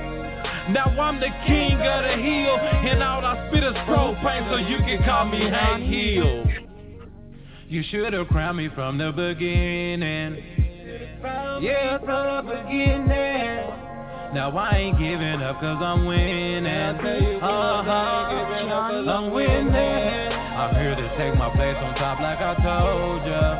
[0.73, 4.77] Now I'm the king of the hill, and all I spit is propane, so you
[4.77, 6.74] can call me Hank Hill.
[7.67, 10.37] You should have crowned me from the beginning.
[11.61, 13.85] Yeah, from the beginning.
[14.35, 16.67] Now I ain't giving up cause I'm winning.
[16.67, 17.49] Uh-huh.
[19.09, 19.73] I'm winning.
[19.73, 23.59] I'm here to take my place on top like I told ya.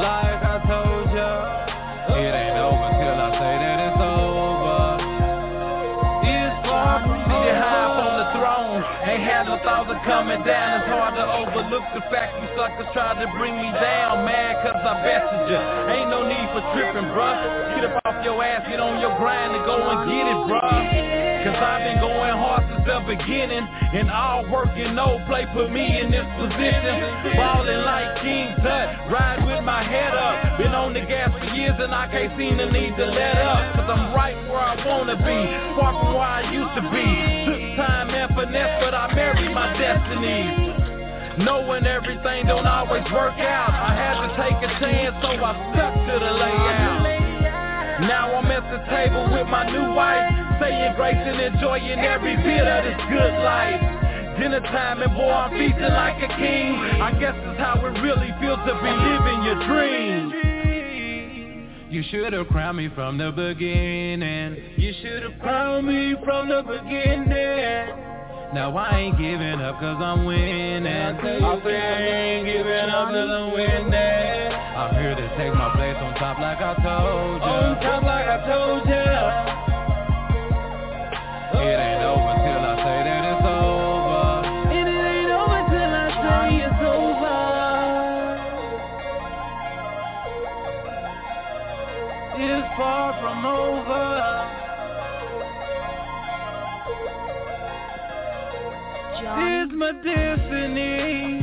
[0.00, 0.49] Like I told
[10.04, 10.80] coming down.
[10.80, 14.24] It's hard to overlook the fact you suckers tried to bring me down.
[14.24, 15.60] Mad cause I bested ya.
[15.92, 17.36] Ain't no need for tripping, bruh.
[17.76, 21.20] Get up off your ass, get on your grind and go and get it, bruh.
[21.40, 23.64] Cause I've been going hard since the beginning.
[23.64, 27.34] And all work and no play put me in this position.
[27.34, 30.58] Ballin' like King Tut, ride with my head up.
[30.58, 33.74] Been on the gas for years and I can't seem to need to let up.
[33.74, 35.40] Cause I'm right where I wanna be,
[35.74, 37.08] far from where I used to be.
[37.48, 41.44] Took time and finesse, but I married my destiny.
[41.44, 43.70] Knowing everything don't always work out.
[43.70, 47.02] I had to take a chance, so I stuck to the layout.
[48.10, 50.26] Now I'm at the table with my new wife,
[50.60, 53.80] saying grace and enjoying every bit of this good life.
[54.40, 56.74] Dinner time and boy, I'm feasting like a king.
[57.00, 60.34] I guess it's how it really feels to be living your dreams.
[61.90, 64.56] You should have crowned me from the beginning.
[64.76, 68.09] You should have crowned me from the beginning.
[68.52, 70.84] Now I ain't giving up cause I'm winning.
[70.84, 73.94] I say I ain't giving up cause I'm winning.
[73.94, 77.46] I'm here to take my place on top like I told ya.
[77.46, 79.54] On top like I told ya.
[81.62, 84.42] It ain't over till I say that it's over.
[84.66, 87.38] And it ain't over till I say it's over.
[92.50, 94.39] It's far from over.
[99.22, 101.40] It's my destiny.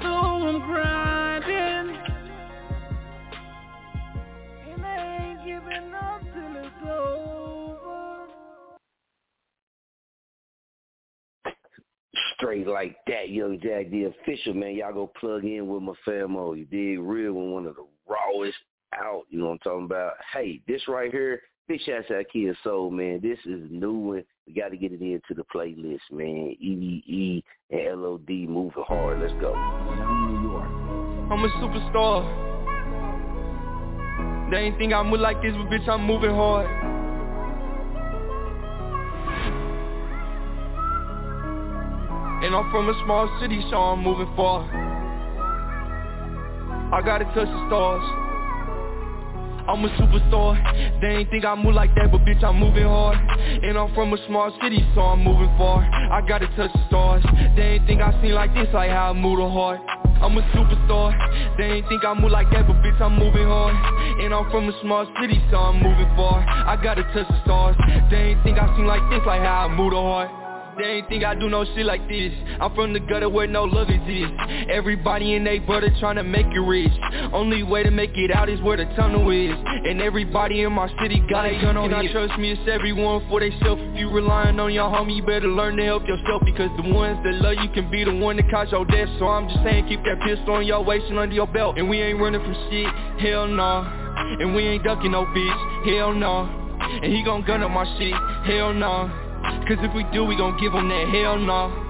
[0.00, 1.96] So I'm grinding.
[4.70, 8.28] And I ain't giving up till it's over.
[12.36, 14.76] Straight like that, Young Jack, the official, man.
[14.76, 16.56] Y'all go plug in with my famo.
[16.56, 17.00] You dig?
[17.00, 18.56] Real one, one of the rawest
[18.94, 19.24] out.
[19.30, 20.12] You know what I'm talking about?
[20.32, 23.18] Hey, this right here, Big shout out to Kia Soul, man.
[23.20, 24.24] This is new one.
[24.46, 26.54] We got to get it into the playlist, man.
[26.60, 27.42] EVE
[27.72, 29.20] and LOD moving hard.
[29.20, 29.52] Let's go.
[29.52, 32.22] I'm a superstar.
[34.52, 36.68] They ain't think I move like this, but bitch, I'm moving hard.
[42.44, 44.62] And I'm from a small city, so I'm moving far.
[46.94, 48.25] I gotta touch the stars.
[49.68, 51.00] I'm a superstar.
[51.00, 53.18] They ain't think I move like that, but bitch, I'm moving hard.
[53.62, 55.82] And I'm from a small city, so I'm moving far.
[55.82, 57.24] I gotta touch the stars.
[57.56, 59.80] They ain't think I seen like this, like how I move the heart.
[60.22, 61.12] I'm a superstar.
[61.58, 63.74] They ain't think I move like that, but bitch, I'm moving hard.
[64.22, 66.40] And I'm from a small city, so I'm moving far.
[66.40, 67.76] I gotta touch the stars.
[68.10, 70.45] They ain't think I seen like this, like how I move the heart.
[70.76, 72.32] They ain't think I do no shit like this.
[72.60, 74.36] I'm from the gutter where no love exists.
[74.68, 76.92] Everybody and they brother tryna make it rich.
[77.32, 79.56] Only way to make it out is where the tunnel is.
[79.66, 82.12] And everybody in my city got a gun on it.
[82.12, 83.78] trust me, it's everyone for theyself.
[83.80, 86.42] If you relying on your homie, you better learn to help yourself.
[86.44, 89.08] Because the ones that love you can be the one that cause your death.
[89.18, 91.78] So I'm just saying keep that pistol on your waist and under your belt.
[91.78, 92.86] And we ain't running from shit,
[93.18, 93.88] hell nah.
[94.40, 96.44] And we ain't ducking no bitch, hell nah.
[97.02, 98.12] And he gon' gun up my shit,
[98.44, 99.25] hell nah
[99.68, 101.86] Cause if we do, we gon' give them that hell nah.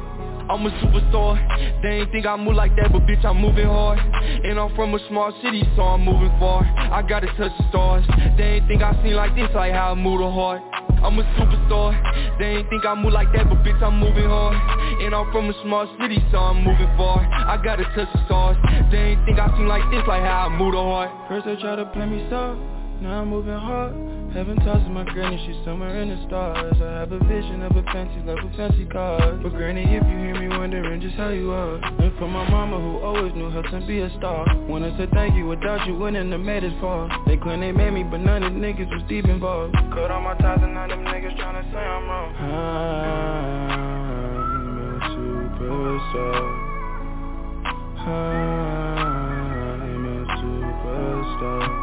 [0.48, 1.82] I'm a superstar.
[1.82, 3.98] They ain't think I move like that, but bitch, I'm moving hard.
[3.98, 6.62] And I'm from a small city, so I'm moving far.
[6.62, 8.04] I gotta touch the stars.
[8.38, 10.62] They ain't think I seen like this, like how I move the heart.
[11.02, 12.38] I'm a superstar.
[12.38, 14.57] They ain't think I move like that, but bitch, I'm moving hard.
[15.02, 17.18] And I'm from a small city, so I'm moving far.
[17.20, 18.57] I gotta touch the stars.
[18.92, 21.11] They ain't think I seen like this, like how I move the heart.
[21.28, 22.61] First they try to play me soft
[23.02, 26.74] Now I'm moving hard Heaven tosses my granny, she's somewhere in the stars.
[26.83, 30.18] I have a vision of a fancy life with fancy cars But granny, if you
[30.18, 33.62] hear me wondering just how you are And for my mama who always knew how
[33.62, 37.09] to be a star Wanna say thank you, without you wouldn't have made this far.
[37.27, 39.74] They claim they made me, but none of the niggas was deep involved.
[39.95, 42.35] Cut all my ties and none of them niggas tryna say I'm wrong.
[42.37, 42.51] I'm
[44.93, 45.01] a
[45.57, 46.43] superstar.
[48.07, 50.09] I'm a
[50.41, 51.76] superstar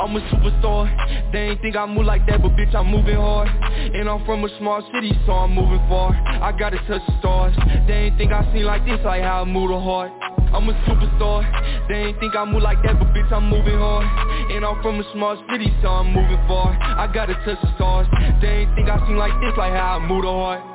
[0.00, 0.88] I'm a superstar.
[1.30, 3.48] They ain't think I move like that, but bitch, I'm moving hard.
[3.48, 6.12] And I'm from a small city, so I'm moving far.
[6.14, 7.54] I gotta touch the stars.
[7.86, 10.10] They ain't think I seen like this, like how I move the heart.
[10.54, 11.44] I'm a superstar.
[11.88, 14.06] They ain't think I move like that, but bitch, I'm moving hard.
[14.50, 16.72] And I'm from a small city, so I'm moving far.
[16.80, 18.06] I gotta touch the stars.
[18.40, 20.69] They ain't think I seen like this, like how I move the heart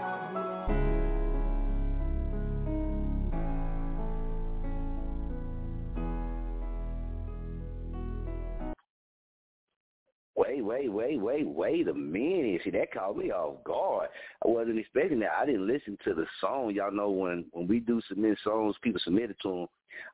[10.95, 12.61] Wait, wait, wait, wait, wait a minute.
[12.63, 14.07] See, that caught me off guard.
[14.45, 15.33] I wasn't expecting that.
[15.37, 16.73] I didn't listen to the song.
[16.73, 19.67] Y'all know when when we do submit songs, people submit it to them.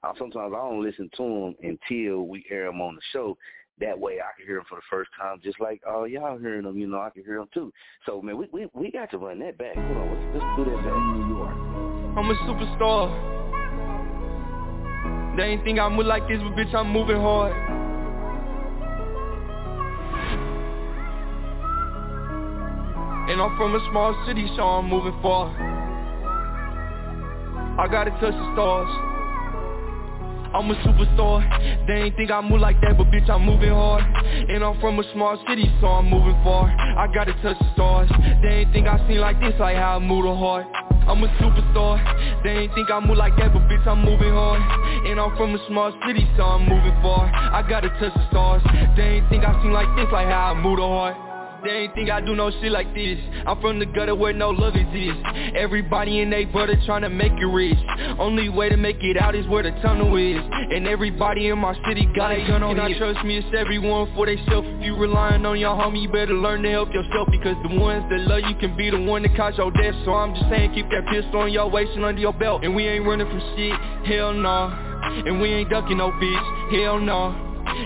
[0.03, 3.37] Uh, sometimes I don't listen to them until we hear them on the show.
[3.79, 6.63] That way I can hear them for the first time, just like oh y'all hearing
[6.63, 6.77] them.
[6.79, 7.71] You know, I can hear them too.
[8.07, 9.75] So man, we we we got to run that back.
[9.75, 10.95] Hold on, let's, let's do that back.
[10.97, 11.55] New York.
[12.17, 13.07] I'm a superstar
[15.37, 17.70] They ain't think I move like this, but bitch, I'm moving hard
[23.29, 25.47] And I'm from a small city, so I'm moving far.
[27.79, 28.89] I gotta touch the stars.
[30.53, 31.87] I'm a superstar.
[31.87, 34.03] They ain't think I move like that, but bitch, I'm moving hard.
[34.49, 36.67] And I'm from a small city, so I'm moving far.
[36.67, 38.09] I gotta touch the stars.
[38.41, 40.67] They ain't think I seen like this, like how I move the heart.
[41.07, 42.43] I'm a superstar.
[42.43, 44.61] They ain't think I move like that, but bitch, I'm moving hard.
[45.07, 47.31] And I'm from a small city, so I'm moving far.
[47.31, 48.61] I gotta touch the stars.
[48.97, 51.30] They ain't think I seen like this, like how I move the heart
[51.63, 53.19] they ain't think I do no shit like this.
[53.45, 55.21] I'm from the gutter where no love exists.
[55.55, 57.77] Everybody and they brother tryna make it rich.
[58.19, 60.41] Only way to make it out is where the tunnel is.
[60.51, 62.97] And everybody in my city got a gun on it.
[62.97, 66.33] trust me, it's everyone for they self If you relying on your homie, you better
[66.33, 67.27] learn to help yourself.
[67.31, 69.95] Because the ones that love you can be the one that cause your death.
[70.05, 72.63] So I'm just saying keep that pistol on your waist and under your belt.
[72.63, 73.73] And we ain't running from shit,
[74.05, 77.35] hell nah And we ain't ducking no bitch, hell nah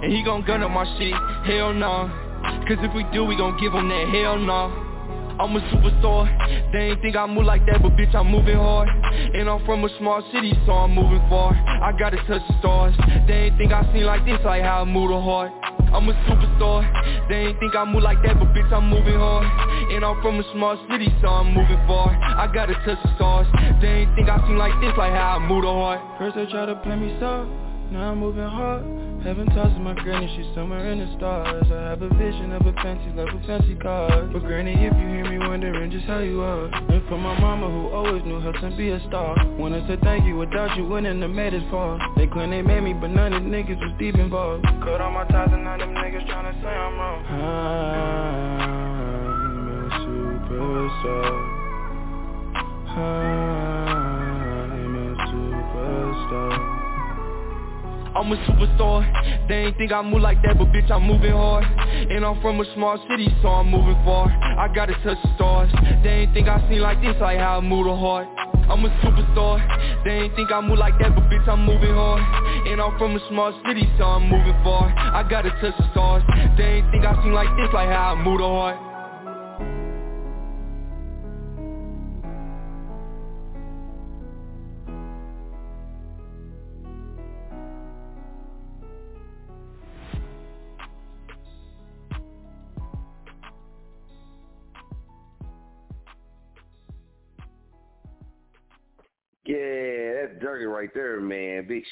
[0.02, 1.14] And he gon' gun up my shit,
[1.46, 2.25] hell nah
[2.68, 4.86] Cause if we do, we gon' give them that hell nah.
[5.38, 6.32] I'm a superstar.
[6.72, 8.88] They ain't think I move like that, but bitch, I'm moving hard.
[8.88, 11.52] And I'm from a small city, so I'm moving far.
[11.54, 12.96] I gotta touch the stars.
[13.28, 15.52] They ain't think I seen like this, like how I move the heart.
[15.92, 16.88] I'm a superstar.
[17.28, 19.46] They ain't think I move like that, but bitch, I'm moving hard.
[19.92, 22.10] And I'm from a small city, so I'm moving far.
[22.10, 23.48] I gotta touch the stars.
[23.82, 26.00] They ain't think I seen like this, like how I move the heart.
[26.18, 28.84] First they try to play me soft Now I'm moving hard.
[29.26, 31.66] Heaven tosses my granny, she's somewhere in the stars.
[31.72, 34.30] I have a vision of a fancy love with fancy cars.
[34.32, 36.66] But granny, if you hear me wondering just how you are.
[36.66, 39.36] And for my mama who always knew how to be a star.
[39.58, 41.98] Wanna say thank you, without you wouldn't have made it far.
[42.16, 44.64] They claim they made me, but none of the niggas was deep involved.
[44.84, 47.26] Cut all my ties and none of them niggas tryna say I'm wrong.
[48.46, 48.70] I'm
[49.70, 51.34] a superstar.
[52.98, 56.65] I'm a superstar.
[58.16, 61.66] I'm a superstar, they ain't think I move like that, but bitch I'm moving hard.
[61.66, 64.30] And I'm from a small city, so I'm moving far.
[64.30, 65.70] I gotta touch the stars,
[66.02, 68.28] they ain't think I seen like this, like how I move the heart.
[68.70, 69.60] I'm a superstar,
[70.06, 72.24] they ain't think I move like that, but bitch I'm moving hard.
[72.68, 74.88] And I'm from a small city, so I'm moving far.
[74.96, 76.24] I gotta touch the stars,
[76.58, 78.95] they ain't think I seen like this, like how I move the heart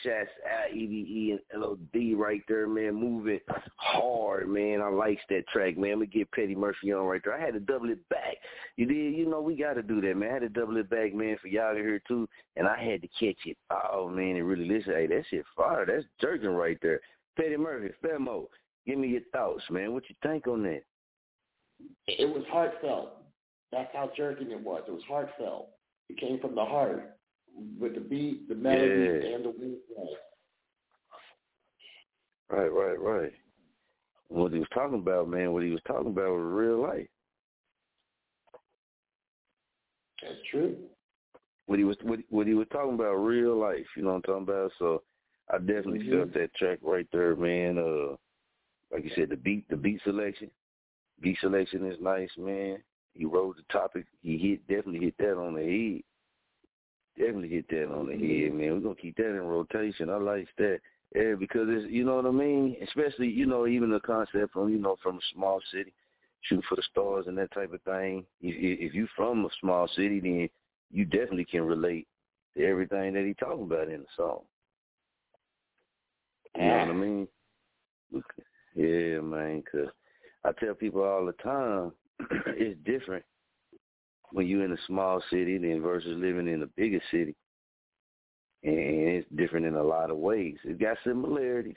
[0.03, 2.95] shots out EVE and LOD right there, man.
[2.95, 3.39] Moving
[3.75, 4.81] hard, man.
[4.81, 5.99] I likes that track, man.
[5.99, 7.33] We get Petty Murphy on right there.
[7.33, 8.37] I had to double it back.
[8.77, 10.29] You did, you know, we got to do that, man.
[10.29, 13.01] I had to double it back, man, for y'all to hear too, and I had
[13.01, 13.57] to catch it.
[13.69, 14.93] Oh man, and really listen.
[14.93, 15.85] Hey, that shit fire.
[15.85, 16.99] That's jerking right there.
[17.37, 18.45] Petty Murphy, Femo,
[18.85, 19.93] give me your thoughts, man.
[19.93, 20.83] What you think on that?
[22.07, 23.17] It was heartfelt.
[23.71, 24.83] That's how jerking it was.
[24.87, 25.69] It was heartfelt.
[26.09, 27.12] It came from the heart
[27.79, 29.35] with the beat, the melody, Yeah.
[29.35, 30.17] and the wordplay.
[32.49, 33.33] Right, right, right.
[34.27, 37.07] What he was talking about, man, what he was talking about was real life.
[40.21, 40.77] That's true.
[41.65, 44.21] What he was what, what he was talking about real life, you know what I'm
[44.23, 44.71] talking about?
[44.79, 45.03] So
[45.49, 46.11] I definitely Mhm.
[46.11, 47.77] felt that track right there, man.
[47.77, 48.15] Uh
[48.91, 50.51] like you said, the beat the beat selection.
[51.19, 52.83] Beat selection is nice, man.
[53.13, 54.05] He wrote the topic.
[54.21, 56.03] He hit definitely hit that on the head.
[57.17, 58.73] Definitely hit that on the head, man.
[58.73, 60.09] We're gonna keep that in rotation.
[60.09, 60.79] I like that.
[61.15, 62.75] Yeah, because it's you know what I mean?
[62.81, 65.93] Especially, you know, even the concept from, you know, from a small city,
[66.41, 68.25] shoot for the stars and that type of thing.
[68.41, 70.49] If, if you from a small city then
[70.91, 72.07] you definitely can relate
[72.57, 74.41] to everything that he talking about in the song.
[76.55, 77.27] You know what I mean?
[78.75, 79.89] Yeah, man, 'cause
[80.43, 81.91] I tell people all the time,
[82.57, 83.23] it's different
[84.33, 87.35] when you're in a small city than versus living in a bigger city.
[88.63, 90.57] And it's different in a lot of ways.
[90.63, 91.75] It's got similarities,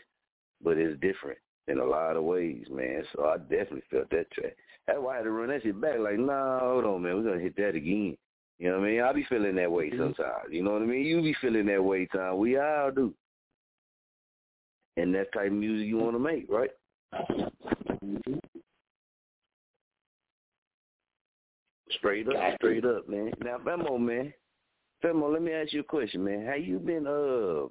[0.63, 1.39] but it's different
[1.69, 3.03] in a lot of ways, man.
[3.15, 4.57] So I definitely felt that track.
[4.87, 5.99] That's why I had to run that shit back.
[5.99, 7.17] Like, nah, hold on, man.
[7.17, 8.17] We're gonna hit that again.
[8.59, 9.01] You know what I mean?
[9.03, 9.99] I be feeling that way mm-hmm.
[9.99, 10.49] sometimes.
[10.51, 11.05] You know what I mean?
[11.05, 12.39] You be feeling that way, Tom.
[12.39, 13.13] We all do.
[14.97, 16.05] And that type of music you mm-hmm.
[16.05, 16.71] want to make, right?
[18.03, 18.56] Mm-hmm.
[21.93, 23.33] Straight up, straight up, man.
[23.45, 24.33] Now, Femo, man.
[25.05, 26.45] Femo, let me ask you a question, man.
[26.47, 27.69] Have you been uh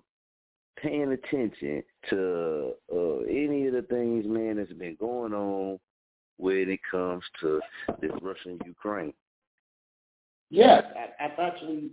[0.82, 5.80] paying attention to uh any of the things, man, that's been going on
[6.38, 7.60] when it comes to
[8.02, 9.14] this Russian Ukraine?
[10.50, 11.90] Yes, I, I've actually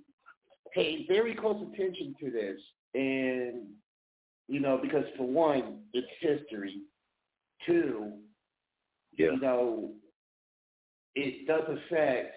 [0.74, 2.60] paid very close attention to this,
[2.94, 3.62] and
[4.48, 6.82] you know, because for one, it's history.
[7.66, 8.12] Two,
[9.16, 9.32] Yeah.
[9.32, 9.92] you know,
[11.14, 12.34] it does affect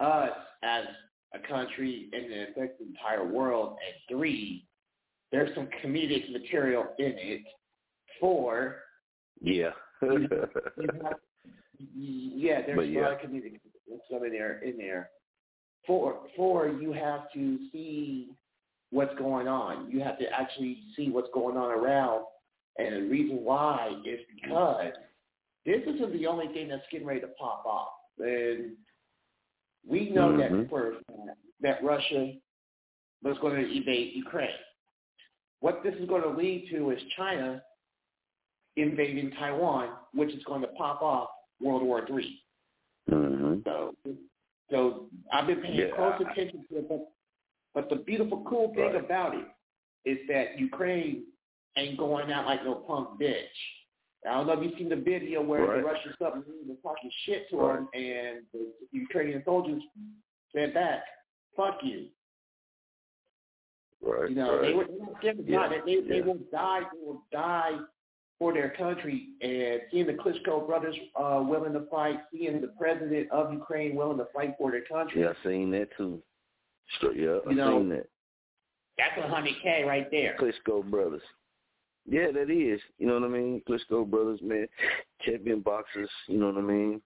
[0.00, 0.30] us
[0.62, 0.84] as
[1.34, 3.76] a country and it affects the entire world.
[3.86, 4.66] And three,
[5.32, 7.42] there's some comedic material in it.
[8.20, 8.76] Four,
[9.42, 9.70] Yeah.
[10.02, 10.28] you
[11.78, 13.60] yeah, there's But a lot of comedic
[14.06, 14.60] stuff in there.
[14.62, 15.10] In there.
[15.86, 18.30] Four, four, you have to see
[18.90, 19.90] what's going on.
[19.90, 22.24] You have to actually see what's going on around.
[22.78, 24.92] And the reason why is because
[25.66, 27.88] this isn't the only thing that's getting ready to pop off.
[28.18, 28.76] And
[29.86, 30.38] we know Mhm.
[30.38, 31.02] that for
[31.60, 32.34] that Russia
[33.22, 34.58] was going to invade Ukraine.
[35.60, 37.62] What this is going to lead to is China
[38.76, 42.42] invading Taiwan, which is going to pop off World War Three.
[43.08, 43.94] hmm So,
[44.70, 45.94] so I've been paying Yeah.
[45.96, 46.88] close attention to it.
[46.88, 47.10] But,
[47.74, 49.04] but the beautiful, cool thing Right.
[49.04, 49.46] about it
[50.04, 51.26] is that Ukraine
[51.76, 53.58] ain't going out like no punk bitch.
[54.28, 55.76] I don't know if you've seen the video where Right.
[55.78, 57.76] the Russian submarine was talking shit to Right.
[57.76, 59.82] them, and the Ukrainian soldiers
[60.52, 61.04] said back,
[61.56, 62.08] "Fuck you."
[64.02, 64.30] Right.
[64.30, 64.62] You know, right.
[64.62, 65.68] they were they were scared Yeah.
[65.84, 66.24] They, they yeah.
[66.24, 66.80] will die.
[66.92, 67.78] They will die
[68.38, 69.28] for their country.
[69.40, 74.18] And seeing the Klitschko brothers uh, willing to fight, seeing the president of Ukraine willing
[74.18, 75.22] to fight for their country.
[75.22, 76.22] Yeah, I seen that too.
[76.96, 78.06] Straight, yeah, I You know, seen that.
[78.98, 80.36] That's a hundred K right there.
[80.38, 81.22] Klitschko brothers.
[82.08, 82.80] Yeah, that is.
[82.98, 83.62] You know what I mean?
[83.68, 84.66] Klitschko brothers, man.
[85.24, 86.10] Champion boxers.
[86.28, 87.00] You know what I mean?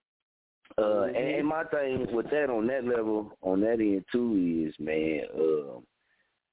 [0.78, 1.16] Uh, mm-hmm.
[1.16, 5.22] and, and my thing with that on that level, on that end too, is man,
[5.34, 5.80] uh,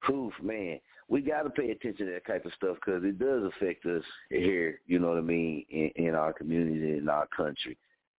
[0.01, 0.79] proof, man.
[1.09, 4.03] We got to pay attention to that type of stuff because it does affect us
[4.29, 4.81] here.
[4.87, 5.65] You know what I mean?
[5.69, 7.77] In, in our community, in our country.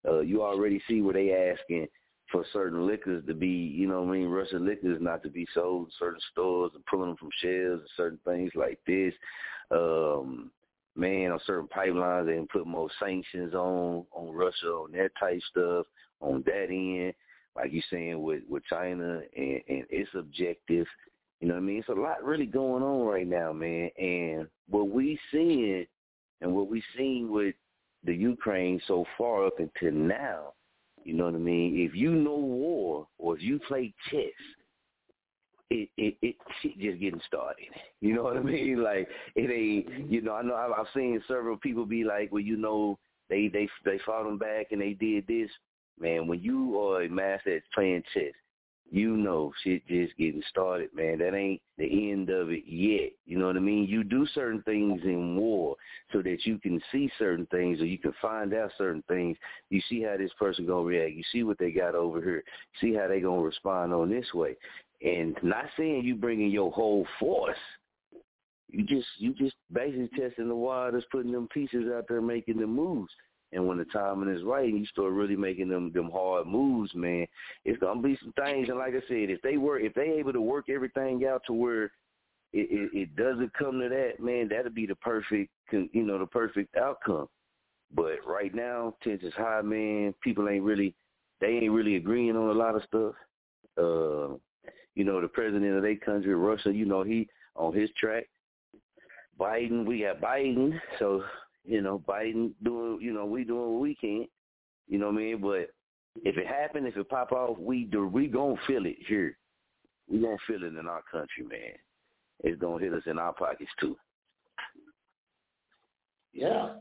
[0.08, 1.88] Uh, you already see where they asking
[2.32, 5.48] for certain liquors to be, you know what I mean, Russian liquors not to be
[5.54, 9.14] sold in certain stores and pulling them from shelves and certain things like this.
[9.72, 10.52] Um,
[10.96, 15.40] man, on certain pipelines they can put more sanctions on on Russia on that type
[15.52, 15.86] stuff
[16.20, 17.14] on that end,
[17.56, 20.88] like you're saying with with China and, and its objective.
[21.40, 21.80] You know what I mean?
[21.80, 23.92] It's a lot really going on right now, man.
[23.98, 25.86] And what we seeing
[26.42, 27.54] and what we seen with
[28.04, 30.54] the Ukraine so far up until now
[31.08, 31.80] you know what I mean?
[31.80, 34.20] If you know war or if you play chess,
[35.70, 37.68] it it it shit just getting started.
[38.02, 38.84] You know what I mean?
[38.84, 40.12] Like it ain't.
[40.12, 43.00] You know, I know I've, I've seen several people be like, well, you know,
[43.30, 45.50] they they they fought them back and they did this.
[45.98, 48.34] Man, when you are a master at playing chess,
[48.90, 51.20] you know shit just getting started, man.
[51.20, 53.12] That ain't the end of it yet.
[53.26, 53.86] You know what I mean?
[53.86, 55.76] You do certain things in war
[56.12, 59.38] so that you can see certain things or you can find out certain things.
[59.70, 61.14] You see how this person gonna react.
[61.14, 62.44] You see what they got over here.
[62.80, 64.56] See how they gonna respond on this way.
[65.02, 67.58] And not saying you bringing your whole force.
[68.70, 72.68] You just you just basically testing the waters, putting them pieces out there, making the
[72.68, 73.12] moves.
[73.54, 76.94] And when the timing is right and you start really making them them hard moves,
[76.94, 77.26] man,
[77.64, 78.68] it's gonna be some things.
[78.68, 81.54] And like I said, if they work, if they able to work everything out to
[81.54, 81.86] where
[82.54, 86.26] it, it, it doesn't come to that, man, that'll be the perfect, you know, the
[86.26, 87.28] perfect outcome.
[87.96, 90.14] But right now, tension's high, man.
[90.22, 90.94] People ain't really,
[91.40, 93.14] they ain't really agreeing on a lot of stuff.
[93.78, 94.36] Uh,
[94.96, 98.26] you know, the president of their country, Russia, you know, he on his track.
[99.40, 101.24] Biden, we got Biden, so
[101.68, 104.28] you know, Biden doing, you know, we doing what we can.
[104.88, 105.42] You know what I mean?
[105.42, 105.70] But
[106.24, 109.38] if it happen, if it pop off, we do, we gonna feel it here.
[110.10, 111.74] We gonna feel it in our country, man.
[112.44, 113.98] It's gonna hit us in our pockets too.
[116.34, 116.76] Yeah,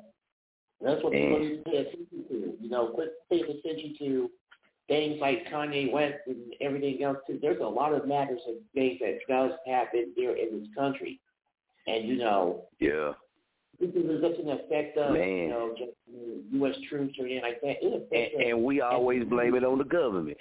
[0.80, 2.54] that's what people need to pay attention to.
[2.60, 4.30] You know, quit paying attention to
[4.86, 7.18] things like Kanye West and everything else.
[7.26, 7.38] Too.
[7.42, 11.18] There's a lot of matters and things that does happen here in this country,
[11.88, 13.12] and you know, yeah,
[13.80, 15.28] this is doesn't affect us, Man.
[15.28, 15.92] you know, just
[16.52, 16.74] U.S.
[16.88, 17.76] troops or anything like that.
[17.82, 18.48] It affects and, us.
[18.50, 20.36] and we always blame it on the government.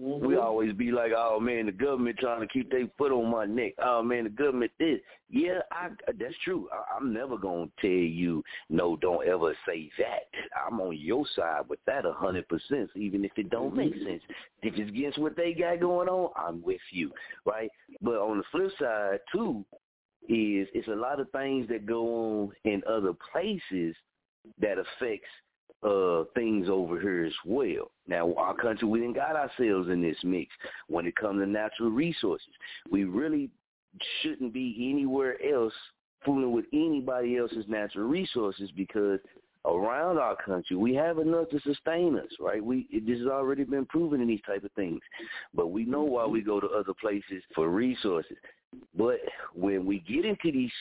[0.00, 0.26] Mm-hmm.
[0.26, 3.44] We always be like, "Oh man, the government trying to keep their foot on my
[3.44, 4.98] neck." Oh man, the government this.
[5.30, 6.68] Yeah, I that's true.
[6.72, 8.96] I, I'm never gonna tell you no.
[8.96, 10.24] Don't ever say that.
[10.66, 14.22] I'm on your side with that a hundred percent, even if it don't make sense.
[14.62, 17.12] If it's against what they got going on, I'm with you,
[17.46, 17.70] right?
[18.02, 19.64] But on the flip side too,
[20.28, 23.94] is it's a lot of things that go on in other places
[24.60, 25.28] that affects
[25.82, 27.90] uh things over here as well.
[28.06, 30.50] Now our country we didn't got ourselves in this mix
[30.88, 32.48] when it comes to natural resources.
[32.90, 33.50] We really
[34.22, 35.72] shouldn't be anywhere else
[36.24, 39.20] fooling with anybody else's natural resources because
[39.66, 42.62] around our country we have enough to sustain us, right?
[42.62, 45.00] We this has already been proven in these type of things.
[45.54, 48.36] But we know why we go to other places for resources.
[48.96, 49.20] But
[49.54, 50.72] when we get into these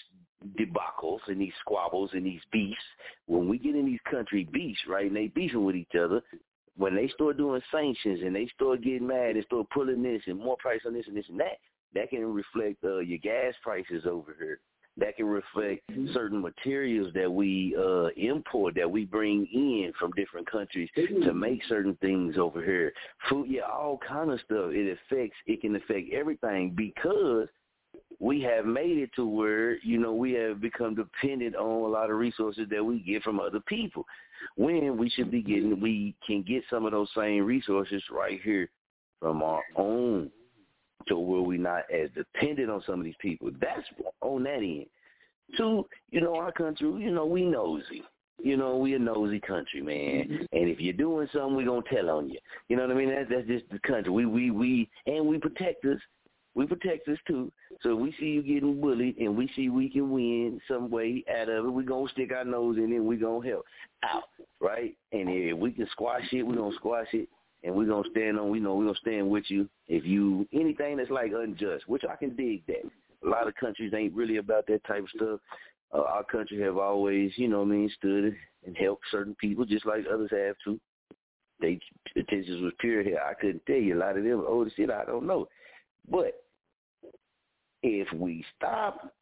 [0.59, 2.79] debacles and these squabbles and these beefs,
[3.27, 6.21] when we get in these country beefs, right, and they beefing with each other,
[6.75, 10.39] when they start doing sanctions and they start getting mad and start pulling this and
[10.39, 11.59] more price on this and this and that,
[11.93, 14.59] that can reflect uh, your gas prices over here.
[14.97, 20.49] That can reflect certain materials that we uh, import, that we bring in from different
[20.49, 22.93] countries to make certain things over here.
[23.27, 24.69] Food, yeah, all kind of stuff.
[24.69, 25.37] It affects.
[25.47, 27.47] It can affect everything because
[28.19, 32.09] we have made it to where you know we have become dependent on a lot
[32.09, 34.05] of resources that we get from other people
[34.55, 38.69] when we should be getting we can get some of those same resources right here
[39.19, 40.29] from our own
[41.07, 43.87] to where we're not as dependent on some of these people that's
[44.21, 44.85] on that end
[45.57, 48.03] two you know our country you know we nosy
[48.39, 50.27] you know, we a nosy country, man.
[50.27, 50.43] Mm-hmm.
[50.51, 52.39] And if you're doing something, we gonna tell on you.
[52.67, 53.09] You know what I mean?
[53.09, 54.11] That's that's just the country.
[54.11, 55.99] We we we and we protect us
[56.55, 57.51] we protect us too.
[57.81, 61.23] So if we see you getting bullied and we see we can win some way
[61.33, 63.65] out of it, we gonna stick our nose in it and we gonna help
[64.03, 64.29] out,
[64.59, 64.95] right?
[65.11, 67.27] And if we can squash it, we gonna squash it
[67.63, 69.69] and we gonna stand on we know we gonna stand with you.
[69.87, 72.83] If you anything that's like unjust, which I can dig that.
[73.25, 75.39] A lot of countries ain't really about that type of stuff.
[75.93, 78.35] Uh, our country have always, you know what I mean, stood
[78.65, 80.79] and helped certain people just like others have too.
[81.61, 81.79] They
[82.17, 83.21] attentions was pure here.
[83.25, 84.43] I couldn't tell you a lot of them.
[84.45, 85.47] Oh shit, I don't know.
[86.09, 86.43] But
[87.81, 89.13] if we stop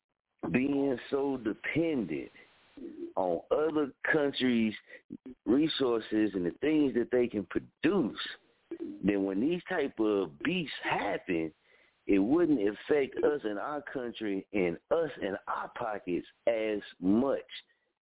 [0.50, 2.32] being so dependent
[3.16, 4.74] on other countries'
[5.46, 8.20] resources and the things that they can produce,
[9.04, 11.52] then when these type of beasts happen,
[12.08, 17.40] it wouldn't affect us in our country and us in our pockets as much.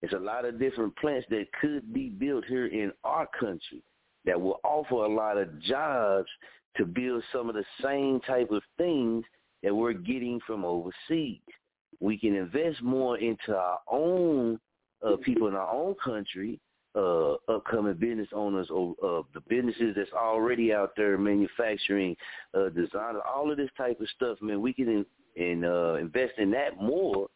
[0.00, 3.82] There's a lot of different plants that could be built here in our country
[4.24, 6.28] that will offer a lot of jobs
[6.76, 9.24] to build some of the same type of things
[9.62, 11.40] that we're getting from overseas.
[12.00, 14.60] We can invest more into our own
[15.06, 16.60] uh, people in our own country,
[16.94, 22.16] uh, upcoming business owners or of the businesses that's already out there manufacturing,
[22.54, 24.60] uh, design, all of this type of stuff, man.
[24.60, 27.28] We can in, in, uh, invest in that more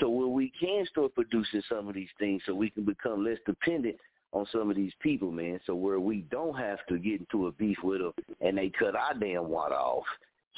[0.00, 3.38] so where we can start producing some of these things so we can become less
[3.46, 3.96] dependent
[4.32, 5.60] on some of these people, man.
[5.66, 8.96] So where we don't have to get into a beef with them and they cut
[8.96, 10.04] our damn water off.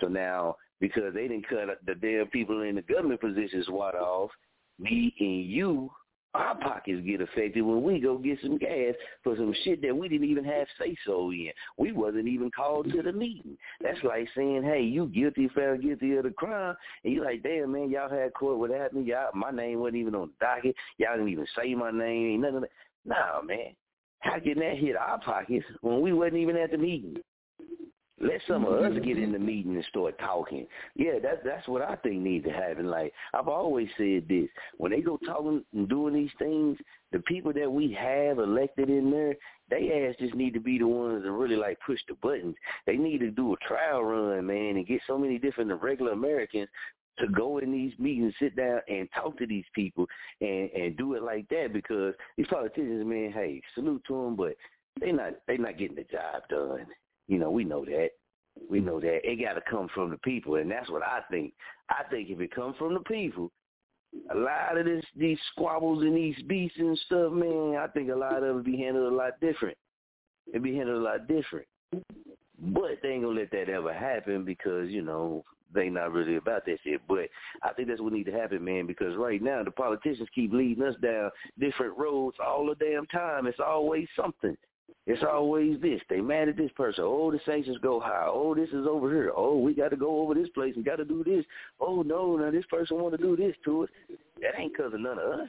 [0.01, 4.31] So now because they didn't cut the damn people in the government positions water off,
[4.79, 5.91] me and you,
[6.35, 10.09] our pockets get affected when we go get some gas for some shit that we
[10.09, 11.51] didn't even have say so in.
[11.77, 13.57] We wasn't even called to the meeting.
[13.81, 17.73] That's like saying, hey, you guilty, found guilty of the crime, and you like, damn
[17.73, 19.03] man, y'all had court without me.
[19.03, 20.77] Y'all, my name wasn't even on the docket.
[20.99, 22.33] Y'all didn't even say my name.
[22.33, 22.71] Ain't nothing." of.
[23.05, 23.75] Nah, man.
[24.21, 27.17] How can that hit our pockets when we wasn't even at the meeting?
[28.23, 30.67] Let some of us get in the meeting and start talking.
[30.95, 32.87] Yeah, that's that's what I think needs to happen.
[32.87, 34.49] Like I've always said this.
[34.77, 36.77] When they go talking and doing these things,
[37.13, 39.37] the people that we have elected in there,
[39.71, 42.57] they ass just need to be the ones that really like push the buttons.
[42.87, 46.69] They need to do a trial run, man, and get so many different regular Americans
[47.21, 50.07] to go in these meetings, sit down and talk to these people
[50.43, 54.57] and and do it like that because these politicians, man, hey, salute to them, but
[55.01, 56.87] they not they not getting the job done.
[57.31, 58.11] You know, we know that.
[58.69, 58.87] We mm.
[58.87, 61.55] know that it got to come from the people, and that's what I think.
[61.89, 63.53] I think if it comes from the people,
[64.33, 68.17] a lot of this, these squabbles and these beefs and stuff, man, I think a
[68.17, 69.79] lot of it be handled a lot different.
[70.49, 71.69] It'd be handled a lot different.
[71.93, 76.67] But they ain't gonna let that ever happen because you know they not really about
[76.67, 77.01] that shit.
[77.09, 77.29] But
[77.63, 78.89] I think that's what need to happen, man.
[78.89, 83.47] Because right now the politicians keep leading us down different roads all the damn time.
[83.47, 84.57] It's always something.
[85.07, 86.01] It's always this.
[86.09, 87.05] They mad at this person.
[87.07, 88.27] Oh, the sanctions go high.
[88.27, 89.33] Oh, this is over here.
[89.35, 91.45] Oh, we got to go over this place and got to do this.
[91.81, 93.89] Oh no, now this person want to do this to us.
[94.41, 95.49] That ain't cause of none of us.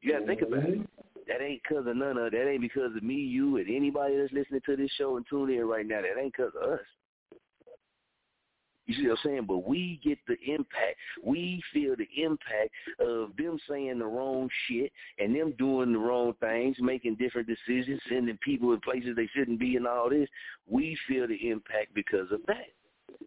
[0.00, 0.80] You got to think about it.
[1.26, 2.32] That ain't cause of none of.
[2.32, 5.58] That ain't because of me, you, and anybody that's listening to this show and tuning
[5.58, 6.02] in right now.
[6.02, 6.80] That ain't cause of us.
[8.86, 9.44] You see what I'm saying?
[9.46, 10.96] But we get the impact.
[11.24, 12.70] We feel the impact
[13.00, 18.00] of them saying the wrong shit and them doing the wrong things, making different decisions,
[18.08, 20.28] sending people in places they shouldn't be and all this.
[20.68, 22.66] We feel the impact because of that.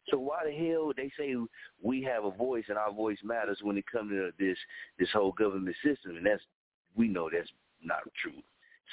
[0.10, 1.36] So why the hell they say
[1.82, 4.58] we have a voice and our voice matters when it comes to this
[5.00, 6.18] this whole government system?
[6.18, 6.44] And that's
[6.96, 7.50] we know that's
[7.84, 8.42] not true.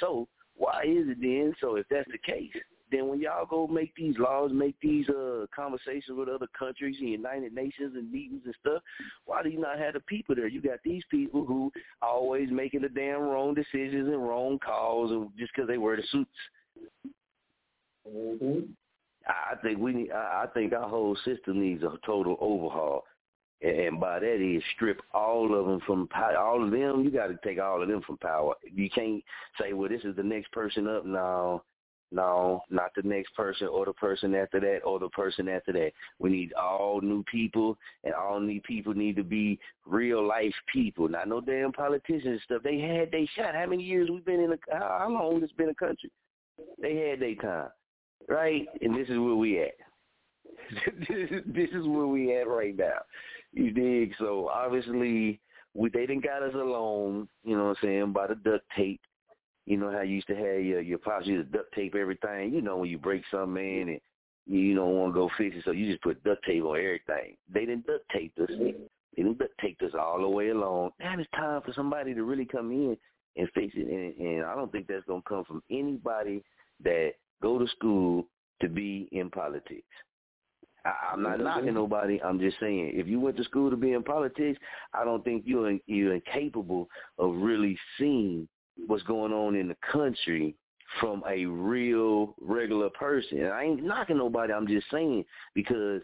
[0.00, 1.54] So why is it then?
[1.60, 2.52] So if that's the case,
[2.94, 7.08] then when y'all go make these laws, make these uh conversations with other countries and
[7.08, 8.82] United Nations and meetings and stuff,
[9.24, 10.46] why do you not have the people there?
[10.48, 15.28] You got these people who always making the damn wrong decisions and wrong calls, and
[15.38, 16.30] just because they wear the suits.
[18.08, 18.60] Mm-hmm.
[19.26, 20.12] I think we need.
[20.12, 23.04] I think our whole system needs a total overhaul,
[23.62, 26.36] and by that is strip all of them from power.
[26.36, 28.54] All of them, you got to take all of them from power.
[28.62, 29.24] You can't
[29.58, 31.06] say, well, this is the next person up.
[31.06, 31.62] No,
[32.14, 35.90] no, not the next person or the person after that or the person after that.
[36.20, 41.08] We need all new people, and all new people need to be real life people,
[41.08, 42.62] not no damn politicians and stuff.
[42.62, 43.56] They had they shot.
[43.56, 44.56] How many years we been in a?
[44.70, 46.10] How long it's been a country?
[46.80, 47.70] They had their time,
[48.28, 48.66] right?
[48.80, 49.74] And this is where we at.
[51.00, 52.98] this, is, this is where we at right now.
[53.52, 54.14] You dig?
[54.20, 55.40] So obviously,
[55.74, 57.28] we they didn't got us alone.
[57.42, 58.12] You know what I'm saying?
[58.12, 59.00] By the duct tape.
[59.66, 62.52] You know how you used to have your your pops used to duct tape everything.
[62.52, 64.00] You know when you break something in and
[64.46, 67.36] you don't want to go fix it, so you just put duct tape on everything.
[67.52, 68.50] They didn't duct tape us.
[68.50, 68.64] Mm-hmm.
[69.16, 70.90] They didn't duct tape us all the way along.
[71.00, 72.96] Now it's time for somebody to really come in
[73.36, 73.88] and fix it.
[73.88, 76.42] And, and I don't think that's gonna come from anybody
[76.82, 77.12] that
[77.42, 78.26] go to school
[78.60, 79.82] to be in politics.
[80.84, 81.44] I, I'm not mm-hmm.
[81.44, 82.20] knocking nobody.
[82.22, 84.58] I'm just saying, if you went to school to be in politics,
[84.92, 86.88] I don't think you're you're incapable
[87.18, 88.46] of really seeing
[88.86, 90.54] what's going on in the country
[91.00, 93.38] from a real regular person.
[93.38, 94.52] And I ain't knocking nobody.
[94.52, 96.02] I'm just saying because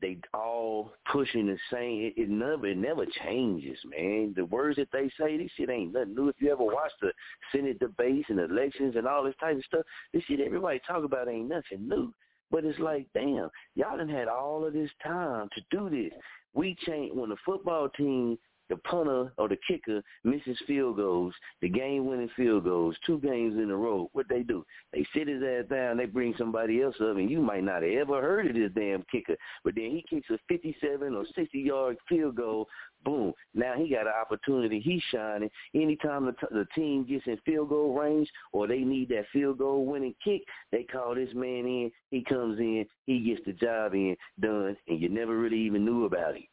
[0.00, 2.04] they all pushing the same.
[2.04, 4.34] It, it never it never changes, man.
[4.36, 6.28] The words that they say, this shit ain't nothing new.
[6.28, 7.12] If you ever watch the
[7.52, 11.28] Senate debates and elections and all this type of stuff, this shit everybody talk about
[11.28, 12.12] ain't nothing new.
[12.50, 16.16] But it's like, damn, y'all done had all of this time to do this.
[16.54, 21.68] We change when the football team the punter or the kicker misses field goals, the
[21.68, 24.64] game-winning field goals, two games in a row, what they do?
[24.92, 27.92] They sit his ass down, they bring somebody else up, and you might not have
[27.92, 32.36] ever heard of this damn kicker, but then he kicks a 57 or 60-yard field
[32.36, 32.66] goal,
[33.04, 33.32] boom.
[33.54, 34.80] Now he got an opportunity.
[34.80, 35.50] He's shining.
[35.74, 39.58] Anytime the, t- the team gets in field goal range or they need that field
[39.58, 40.42] goal winning kick,
[40.72, 41.90] they call this man in.
[42.10, 42.86] He comes in.
[43.06, 46.44] He gets the job in, done, and you never really even knew about him.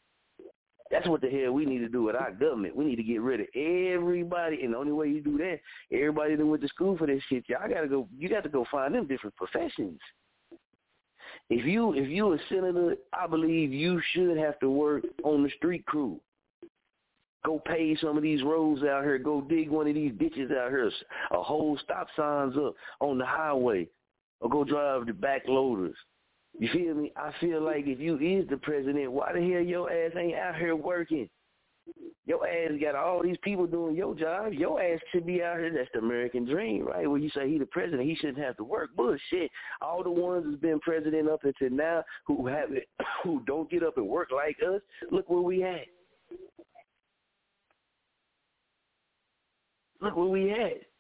[0.94, 2.76] That's what the hell we need to do with our government.
[2.76, 5.60] We need to get rid of everybody, and the only way you do that,
[5.92, 8.08] everybody that went to school for this shit, y'all gotta go.
[8.16, 10.00] You got to go find them different professions.
[11.50, 15.50] If you if you a senator, I believe you should have to work on the
[15.58, 16.20] street crew.
[17.44, 19.18] Go pave some of these roads out here.
[19.18, 20.92] Go dig one of these ditches out here.
[21.32, 23.88] A whole stop signs up on the highway,
[24.42, 25.96] or go drive the back loaders.
[26.60, 27.12] You feel me?
[27.16, 30.56] I feel like if you is the president, why the hell your ass ain't out
[30.56, 31.30] here working?
[32.26, 34.54] Your ass got all these people doing your job.
[34.54, 35.74] Your ass should be out here.
[35.74, 37.10] That's the American dream, right?
[37.10, 38.96] When you say he the president, he shouldn't have to work.
[38.96, 39.52] Bullshit.
[39.82, 42.88] All the ones that's been president up until now who have it,
[43.24, 44.82] who don't get up and work like us,
[45.12, 45.88] look where we at.
[50.02, 50.93] Look where we at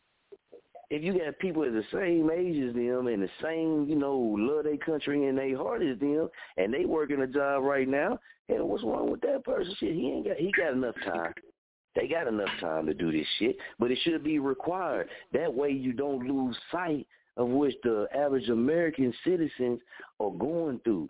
[0.94, 4.16] if you got people at the same age as them and the same, you know,
[4.38, 8.20] love their country and they heart as them, and they working a job right now,
[8.48, 9.76] hell, what's wrong with that person?
[9.80, 11.34] Shit, he ain't got, he got enough time.
[11.96, 15.10] They got enough time to do this shit, but it should be required.
[15.32, 19.80] That way, you don't lose sight of which the average American citizens
[20.20, 21.10] are going through.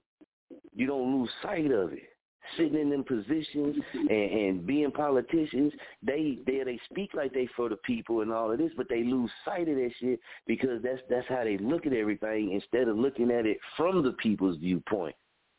[0.73, 2.12] You don't lose sight of it
[2.57, 7.69] sitting in them positions and, and being politicians, they they they speak like they for
[7.69, 11.01] the people and all of this, but they lose sight of that shit because that's
[11.09, 15.15] that's how they look at everything instead of looking at it from the people's viewpoint.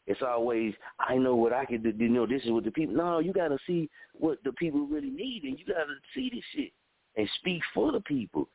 [0.06, 1.92] It's always I know what I can do.
[1.96, 2.94] You know, this is what the people.
[2.94, 6.30] No, you got to see what the people really need, and you got to see
[6.30, 6.72] this shit
[7.16, 8.48] and speak for the people.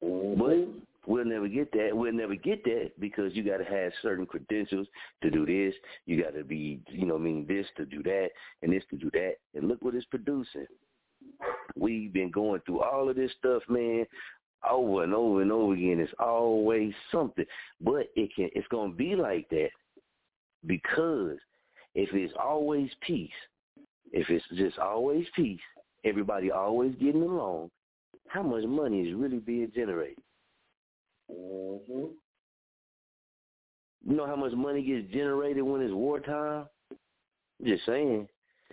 [0.00, 0.68] But
[1.06, 1.90] We'll never get that.
[1.92, 4.88] We'll never get that because you got to have certain credentials
[5.22, 5.74] to do this.
[6.04, 8.30] You got to be, you know, mean this to do that
[8.62, 9.34] and this to do that.
[9.54, 10.66] And look what it's producing.
[11.76, 14.04] We've been going through all of this stuff, man,
[14.68, 16.00] over and over and over again.
[16.00, 17.46] It's always something,
[17.80, 18.48] but it can.
[18.54, 19.70] It's gonna be like that
[20.66, 21.38] because
[21.94, 23.30] if it's always peace,
[24.12, 25.60] if it's just always peace,
[26.04, 27.70] everybody always getting along,
[28.28, 30.22] how much money is really being generated?
[31.30, 32.06] Mm-hmm.
[34.08, 36.66] You know how much money gets generated when it's wartime?
[37.64, 38.28] Just saying.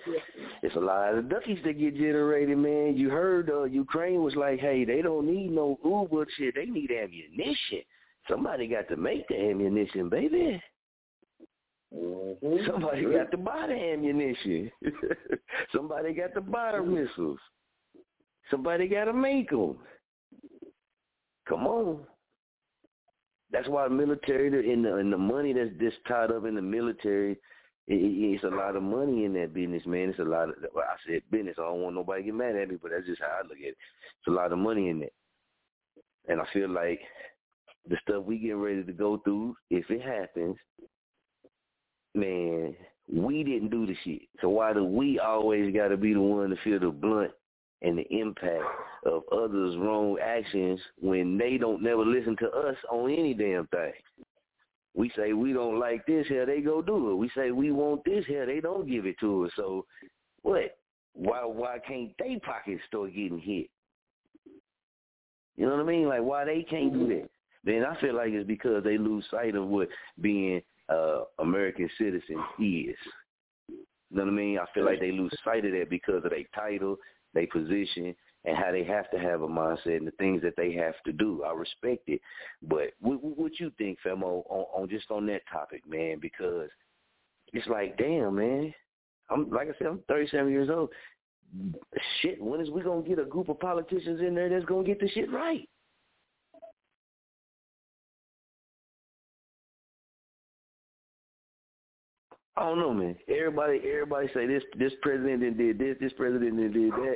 [0.08, 0.20] Yeah.
[0.62, 2.98] It's a lot of duckies that get generated, man.
[2.98, 6.56] You heard uh, Ukraine was like, hey, they don't need no Uber shit.
[6.56, 7.82] They need ammunition.
[8.30, 10.62] Somebody got to make the ammunition, baby.
[11.96, 12.56] Mm-hmm.
[12.70, 14.72] Somebody got to buy the ammunition.
[15.76, 17.40] Somebody got to buy the missiles.
[18.50, 19.78] Somebody got to make them.
[21.48, 22.00] Come on.
[23.54, 27.34] That's why military and the, and the money that's just tied up in the military,
[27.88, 30.10] it, it, it's a lot of money in that business, man.
[30.10, 30.56] It's a lot of.
[30.74, 31.56] Well, I said business.
[31.60, 33.60] I don't want nobody to get mad at me, but that's just how I look
[33.60, 33.78] at it.
[34.18, 35.14] It's a lot of money in it,
[36.28, 37.00] and I feel like
[37.88, 40.58] the stuff we getting ready to go through, if it happens,
[42.16, 42.76] man,
[43.12, 44.22] we didn't do the shit.
[44.42, 47.32] So why do we always got to be the one to feel the blunt
[47.84, 48.64] and the impact
[49.06, 53.94] of others' wrong actions when they don't never listen to us on any damn thing.
[54.96, 57.16] We say we don't like this here, they go do it.
[57.16, 59.52] We say we want this here, they don't give it to us.
[59.56, 59.86] So
[60.44, 60.78] what?
[61.14, 63.68] Why why can't they pockets start getting hit?
[65.56, 66.08] You know what I mean?
[66.08, 67.30] Like why they can't do that?
[67.64, 69.90] Then I feel like it's because they lose sight of what
[70.22, 72.96] being uh American citizen is.
[73.68, 74.60] You know what I mean?
[74.60, 76.98] I feel like they lose sight of that because of their title,
[77.34, 78.16] their position,
[78.46, 81.14] and how they have to have a mindset and the things that they have to
[81.14, 81.44] do.
[81.44, 82.22] I respect it,
[82.62, 86.20] but what, what you think, Femo, on, on just on that topic, man?
[86.22, 86.70] Because
[87.54, 88.74] it's like, damn, man.
[89.30, 90.90] I'm like I said, I'm 37 years old.
[92.22, 95.00] Shit, when is we gonna get a group of politicians in there that's gonna get
[95.00, 95.68] the shit right?
[102.56, 103.16] I don't know, man.
[103.28, 107.16] Everybody, everybody say this, this president did this, this president did that.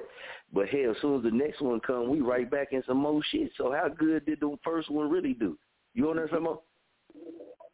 [0.52, 3.22] But hell, as soon as the next one come, we right back in some more
[3.32, 3.52] shit.
[3.56, 5.58] So how good did the first one really do?
[5.94, 6.62] You on there, some more?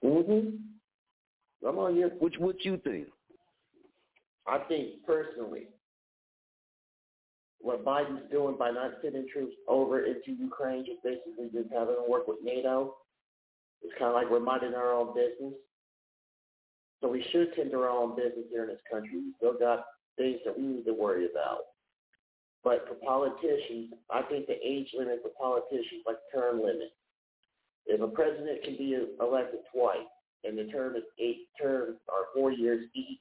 [0.04, 0.60] Mhm.
[1.64, 2.08] Come on, yeah.
[2.20, 3.08] What what you think?
[4.46, 5.68] I think personally,
[7.62, 12.10] what Biden's doing by not sending troops over into Ukraine, just basically just having them
[12.10, 12.98] work with NATO,
[13.82, 15.54] It's kind of like we're minding our own business.
[17.04, 19.12] So we should tend to our own business here in this country.
[19.18, 19.86] We still got
[20.18, 21.60] things that we need to worry about.
[22.64, 26.94] But for politicians, I think the age limit for politicians like term limit.
[27.86, 30.08] If a president can be elected twice
[30.46, 33.20] and the term is eight terms or four years each,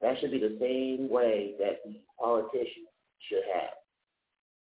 [0.00, 2.90] that should be the same way that the politicians
[3.28, 3.74] should have.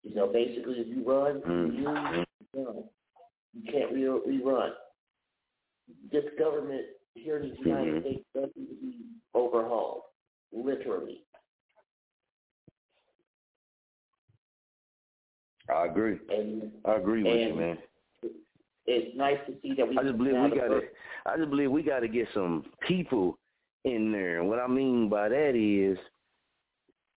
[0.04, 1.42] You know, basically, if you run,
[1.74, 2.60] you mm-hmm.
[2.60, 2.84] run.
[3.54, 4.70] You can't re- rerun.
[6.12, 6.86] This government
[7.16, 8.02] here in the United Mhm.
[8.02, 10.04] States does need to be overhauled,
[10.52, 11.24] literally.
[15.70, 16.20] I agree.
[16.30, 17.78] And I agree with you, man.
[18.88, 19.98] it's nice to see that we.
[19.98, 20.90] I just believe we gotta.
[21.26, 23.40] I just believe we gotta get some people
[23.84, 24.40] in there.
[24.40, 25.98] And what I mean by that is,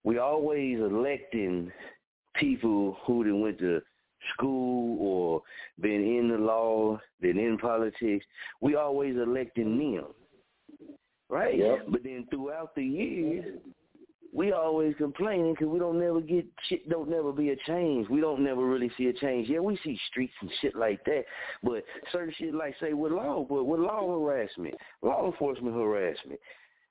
[0.02, 1.70] we always electing
[2.36, 3.82] people who done went to
[4.34, 5.42] school or
[5.80, 8.24] been in the law, been in politics.
[8.60, 10.06] We always electing them,
[11.28, 11.56] right?
[11.56, 11.86] Yep.
[11.88, 13.44] But then throughout the years,
[14.32, 16.88] we always complaining because we don't never get shit.
[16.88, 18.08] Don't never be a change.
[18.08, 19.48] We don't never really see a change.
[19.48, 21.24] Yeah, we see streets and shit like that,
[21.62, 26.38] but certain shit like say with law, but with law harassment, law enforcement harassment.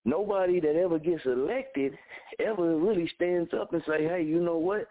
[0.03, 1.93] Nobody that ever gets elected
[2.39, 4.87] ever really stands up and say, "Hey, you know what?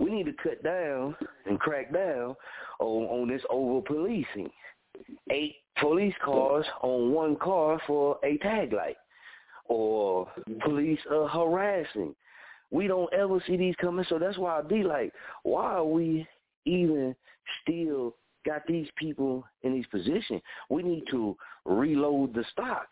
[0.00, 2.36] We need to cut down and crack down
[2.80, 4.50] on on this over policing.
[5.30, 8.96] Eight police cars on one car for a tag light."
[9.68, 10.26] or
[10.64, 12.14] police uh, harassing.
[12.70, 16.26] We don't ever see these coming, so that's why I be like, why are we
[16.66, 17.14] even
[17.62, 20.42] still got these people in these positions?
[20.68, 22.88] We need to reload the stock.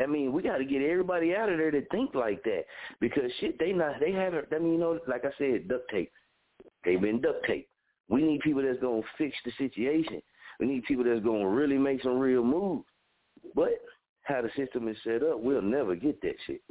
[0.00, 2.64] I mean, we got to get everybody out of there that think like that
[3.00, 4.46] because shit, they not, they haven't.
[4.54, 6.12] I mean, you know, like I said, duct tape.
[6.84, 7.70] They've been duct taped.
[8.08, 10.22] We need people that's gonna fix the situation.
[10.60, 12.84] We need people that's gonna really make some real moves.
[13.54, 13.80] But
[14.22, 16.62] how the system is set up, we'll never get that shit.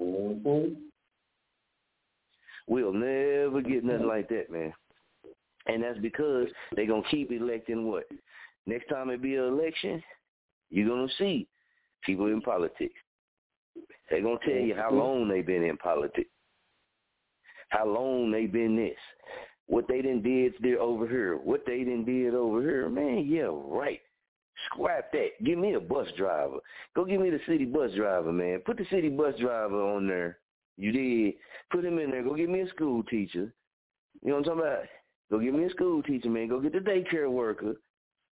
[0.00, 0.74] Mm-hmm.
[2.66, 4.72] We'll never get nothing like that, man.
[5.66, 8.04] And that's because they're going to keep electing what?
[8.66, 10.02] Next time it be an election,
[10.70, 11.46] you're going to see
[12.04, 12.94] people in politics.
[14.10, 16.30] They're going to tell you how long they've been in politics,
[17.72, 18.98] how long they've been this,
[19.66, 22.88] what they done did there over here, what they done did over here.
[22.90, 24.00] Man, yeah, right.
[24.66, 25.28] Scrap that.
[25.42, 26.58] Give me a bus driver.
[26.94, 28.60] Go give me the city bus driver, man.
[28.66, 30.38] Put the city bus driver on there.
[30.76, 31.34] You did.
[31.70, 32.22] Put him in there.
[32.22, 33.52] Go get me a school teacher.
[34.22, 34.84] You know what I'm talking about?
[35.30, 36.48] Go get me a school teacher, man.
[36.48, 37.74] Go get the daycare worker.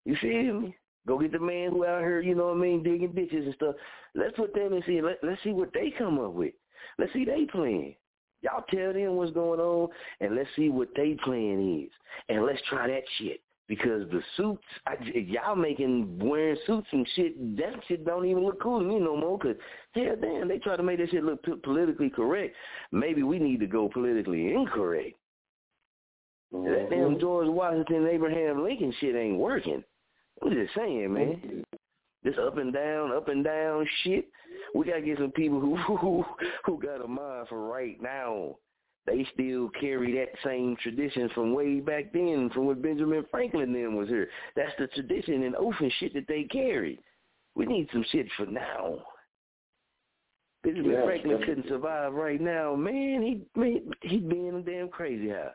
[0.05, 0.76] You see me?
[1.09, 3.55] Go get the man who out here, you know what I mean, digging ditches and
[3.55, 3.74] stuff.
[4.14, 5.01] Let's put them and see.
[5.01, 6.53] Let, let's see what they come up with.
[6.99, 7.95] Let's see they plan.
[8.43, 9.88] Y'all tell them what's going on,
[10.20, 11.91] and let's see what they plan is,
[12.28, 13.41] and let's try that shit.
[13.68, 18.61] Because the suits, I, y'all making wearing suits and shit, that shit don't even look
[18.61, 19.38] cool to me no more.
[19.38, 19.55] Cause
[19.93, 22.57] hell, damn, they try to make that shit look p- politically correct.
[22.91, 25.14] Maybe we need to go politically incorrect.
[26.51, 26.93] That mm-hmm.
[26.93, 29.84] damn George Washington, Abraham Lincoln shit ain't working.
[30.43, 31.41] I'm just saying, man.
[31.45, 31.61] Mm-hmm.
[32.24, 34.26] This up and down, up and down shit.
[34.75, 36.25] We gotta get some people who who
[36.64, 38.57] who got a mind for right now.
[39.07, 43.97] They still carry that same tradition from way back then, from when Benjamin Franklin then
[43.97, 44.29] was here.
[44.55, 47.01] That's the tradition and oath and shit that they carry.
[47.55, 48.99] We need some shit for now.
[50.62, 53.23] Benjamin Yes, Franklin couldn't survive right now, man.
[53.23, 55.55] He man, he'd be in a damn crazy house.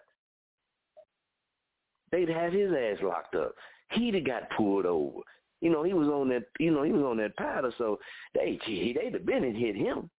[2.11, 3.53] They'd have his ass locked up.
[3.91, 5.19] He'd have got pulled over.
[5.65, 6.43] You know, he was on that.
[6.59, 7.97] You know, he was on that powder, so
[8.35, 10.11] they they'd have been and hit him.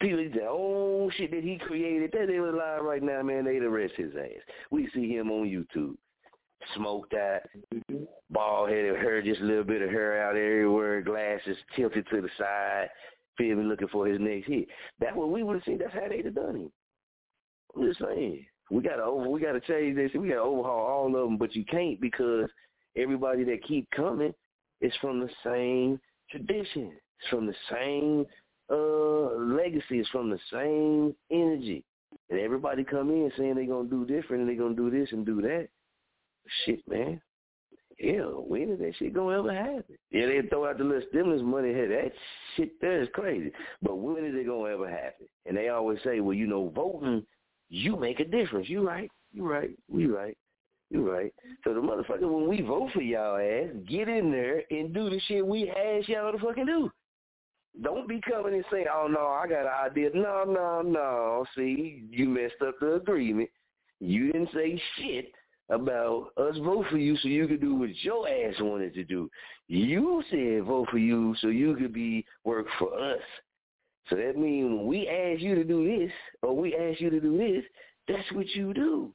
[0.00, 3.62] People say, oh shit that he created, that they was alive right now, man, they'd
[3.62, 4.42] arrest his ass.
[4.72, 5.94] We see him on YouTube.
[6.74, 8.02] Smoked out, mm-hmm.
[8.30, 12.28] bald headed hair, just a little bit of hair out everywhere, glasses tilted to the
[12.36, 12.88] side,
[13.38, 14.66] feel me, looking for his next hit.
[14.98, 16.72] That's what we would have seen, that's how they'd have done him.
[17.76, 18.46] I'm just saying.
[18.70, 21.64] We gotta over we gotta change this, we gotta overhaul all of them, but you
[21.64, 22.48] can't because
[22.96, 24.34] everybody that keep coming
[24.80, 26.00] is from the same
[26.30, 26.92] tradition.
[27.20, 28.26] It's from the same
[28.70, 30.00] uh legacy.
[30.00, 31.84] It's from the same energy.
[32.30, 35.24] And everybody come in saying they're gonna do different and they're gonna do this and
[35.24, 35.68] do that.
[36.64, 37.20] Shit, man.
[37.98, 39.96] Hell, when is that shit gonna ever happen?
[40.10, 41.72] Yeah, they throw out the little stimulus money.
[41.72, 42.12] Hey, that
[42.56, 43.52] shit there is crazy.
[43.80, 45.26] But when is it gonna ever happen?
[45.46, 47.24] And they always say, well, you know, voting,
[47.68, 48.68] you make a difference.
[48.68, 49.10] You right.
[49.32, 49.70] You right.
[49.88, 50.36] We right.
[50.90, 51.34] You right.
[51.64, 55.20] So the motherfucker, when we vote for y'all ass, get in there and do the
[55.26, 56.90] shit we ask y'all to fucking do.
[57.82, 60.10] Don't be coming and saying, oh, no, I got an idea.
[60.14, 61.44] No, no, no.
[61.56, 63.50] See, you messed up the agreement.
[64.00, 65.32] You didn't say shit.
[65.68, 69.28] about us vote for you so you could do what your ass wanted to do.
[69.68, 73.20] You said vote for you so you could be work for us.
[74.08, 77.20] So that means when we ask you to do this or we ask you to
[77.20, 77.64] do this,
[78.08, 79.12] that's what you do.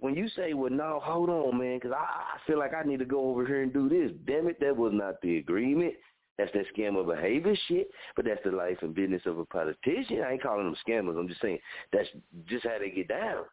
[0.00, 3.00] When you say, well, no, hold on, man, because I, I feel like I need
[3.00, 4.12] to go over here and do this.
[4.26, 5.94] Damn it, that was not the agreement.
[6.36, 10.22] That's that scammer behavior shit, but that's the life and business of a politician.
[10.24, 11.18] I ain't calling them scammers.
[11.18, 11.58] I'm just saying
[11.92, 12.08] that's
[12.46, 13.44] just how they get down.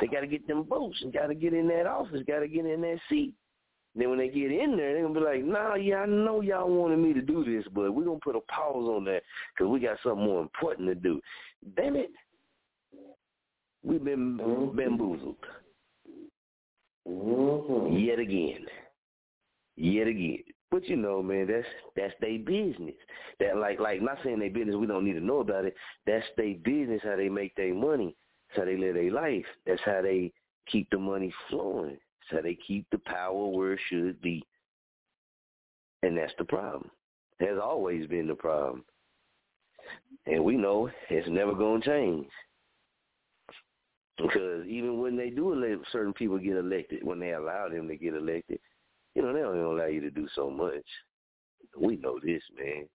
[0.00, 2.48] They got to get them votes and got to get in that office, got to
[2.48, 3.32] get in that seat.
[3.96, 6.40] Then when they get in there, they're going to be like, nah, yeah, I know
[6.40, 9.22] y'all wanted me to do this, but we're going to put a pause on that
[9.54, 11.20] because we got something more important to do.
[11.76, 12.10] Damn it.
[13.84, 14.76] We've been mm-hmm.
[14.76, 15.36] bamboozled.
[17.06, 17.96] Mm-hmm.
[17.96, 18.66] Yet again.
[19.76, 20.42] Yet again.
[20.70, 22.96] But you know, man, that's that's their business.
[23.38, 25.76] That like like not saying their business, we don't need to know about it.
[26.04, 28.16] That's their business, how they make their money.
[28.48, 29.44] That's how they live their life.
[29.66, 30.32] That's how they
[30.66, 31.98] keep the money flowing.
[32.30, 34.42] How they keep the power where it should be.
[36.02, 36.90] And that's the problem.
[37.40, 38.84] Has always been the problem.
[40.26, 42.28] And we know it's never gonna change.
[44.16, 47.96] Because even when they do elect certain people get elected, when they allow them to
[47.96, 48.60] get elected,
[49.14, 50.84] you know, they don't even allow you to do so much.
[51.76, 52.86] We know this, man.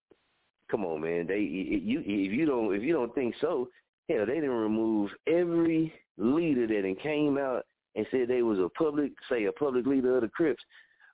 [0.71, 1.27] Come on, man.
[1.27, 3.69] They you if you don't if you don't think so,
[4.07, 7.65] hell, they didn't remove every leader that came out
[7.95, 10.63] and said they was a public say a public leader of the Crips.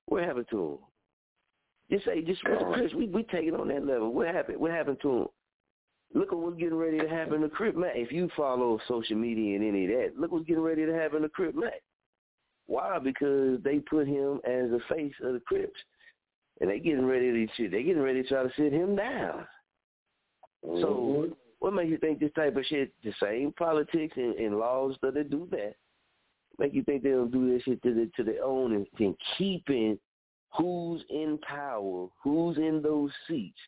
[0.05, 0.77] What happened to them?
[1.91, 4.13] Just say just with the Crips, we we take it on that level.
[4.13, 4.59] What happened?
[4.59, 5.27] What happened to them?
[6.13, 7.93] Look at what's getting ready to happen to Crip Mac.
[7.95, 11.21] If you follow social media and any of that, look what's getting ready to happen
[11.21, 11.81] to Crip Mac.
[12.67, 12.99] Why?
[12.99, 15.79] Because they put him as the face of the Crips,
[16.61, 19.45] and they getting ready to they getting ready to try to sit him down.
[20.65, 20.81] Mm-hmm.
[20.81, 24.95] So what makes you think this type of shit, the same politics and, and laws
[25.01, 25.75] that they do that,
[26.59, 29.99] make you think they'll do this shit to the, to their own and, and keeping
[30.57, 33.59] who's in power, who's in those seats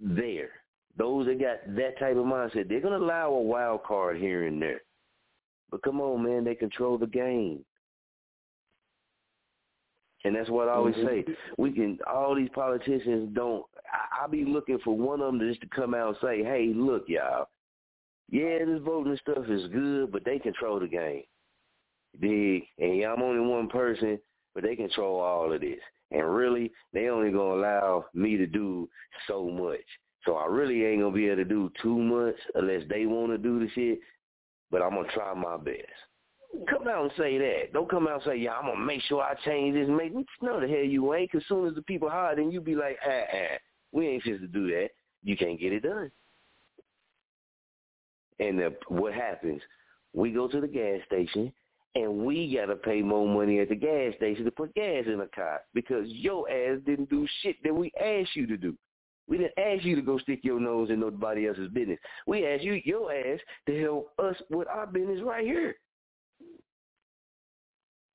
[0.00, 0.50] there.
[0.96, 4.60] Those that got that type of mindset, they're gonna allow a wild card here and
[4.60, 4.80] there.
[5.70, 7.64] But come on, man, they control the game.
[10.24, 11.30] And that's what I always mm-hmm.
[11.30, 11.36] say.
[11.56, 15.48] We can all these politicians don't I, I be looking for one of them to
[15.48, 17.48] just to come out and say, Hey, look, y'all,
[18.30, 21.22] yeah, this voting stuff is good, but they control the game.
[22.20, 24.18] Dig and yeah, I'm only one person,
[24.54, 25.78] but they control all of this.
[26.10, 28.88] And really, they only gonna allow me to do
[29.26, 29.84] so much.
[30.24, 33.60] So I really ain't gonna be able to do too much unless they wanna do
[33.60, 34.00] the shit.
[34.70, 35.86] But I'm gonna try my best.
[36.68, 37.72] Come out and say that.
[37.72, 39.88] Don't come out and say, yeah, I'm to make sure I change this.
[39.88, 41.30] Make No, the hell you ain't.
[41.30, 43.58] Because soon as the people hire, then you be like, ah, ah,
[43.92, 44.88] we ain't supposed to do that.
[45.22, 46.10] You can't get it done.
[48.40, 49.60] And the, what happens?
[50.14, 51.52] We go to the gas station,
[51.94, 55.20] and we got to pay more money at the gas station to put gas in
[55.20, 58.76] a car because your ass didn't do shit that we asked you to do.
[59.28, 61.98] We didn't ask you to go stick your nose in nobody else's business.
[62.26, 65.76] We asked you, your ass, to help us with our business right here.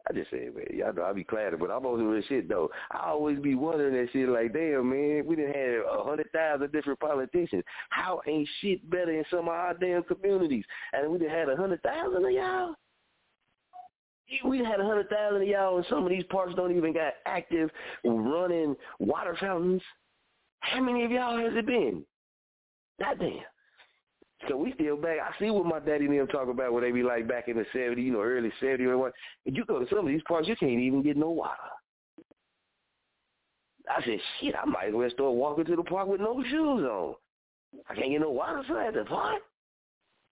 [0.10, 2.70] I just say, man, y'all know I be clatter, but I'm on this shit though.
[2.92, 6.74] I always be wondering that shit like, damn, man, we didn't have a hundred thousand
[6.74, 7.64] different politicians.
[7.90, 10.66] How ain't shit better in some of our damn communities?
[10.92, 12.76] And we done had a hundred thousand of y'all.
[14.46, 17.14] We had a hundred thousand of y'all, and some of these parks don't even got
[17.26, 17.70] active
[18.04, 19.82] running water fountains.
[20.62, 22.04] How many of y'all has it been?
[23.00, 23.40] Goddamn.
[24.48, 25.18] So we still back.
[25.20, 27.58] I see what my daddy and them talk about what they be like back in
[27.58, 29.14] the 70s, you know, early 70s or what.
[29.46, 31.56] And you go to some of these parks, you can't even get no water.
[33.90, 36.84] I said, shit, I might as well start walking to the park with no shoes
[36.84, 37.16] on.
[37.90, 39.42] I can't get no water so at the park.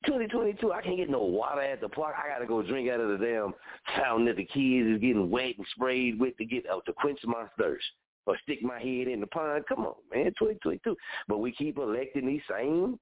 [0.05, 2.15] 2022, I can't get no water at the park.
[2.17, 3.53] I gotta go drink out of the damn
[3.95, 7.19] fountain that the kids is getting wet and sprayed with to get uh, to quench
[7.25, 7.85] my thirst
[8.25, 9.63] or stick my head in the pond.
[9.67, 10.95] Come on, man, 2022.
[11.27, 12.99] But we keep electing these same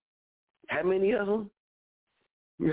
[0.69, 1.49] how many of them?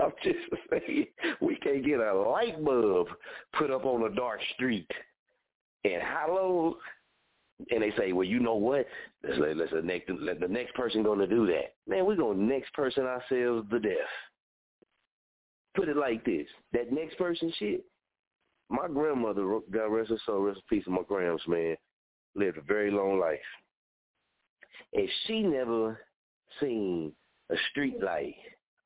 [0.00, 0.38] I'm just
[0.70, 1.06] saying,
[1.40, 3.08] we can't get a light bulb
[3.58, 4.90] put up on a dark street.
[5.84, 6.76] And how low?
[7.70, 8.86] And they say, well, you know what?
[9.22, 11.74] Let's let, let's let, next, let the next person to do that.
[11.86, 13.94] Man, we're going to next person ourselves to death.
[15.74, 16.46] Put it like this.
[16.72, 17.84] That next person shit.
[18.68, 21.76] My grandmother, God rest her soul, rest in peace of my grams, man,
[22.34, 23.38] lived a very long life.
[24.92, 26.00] And she never
[26.60, 27.12] seen
[27.50, 28.34] a street light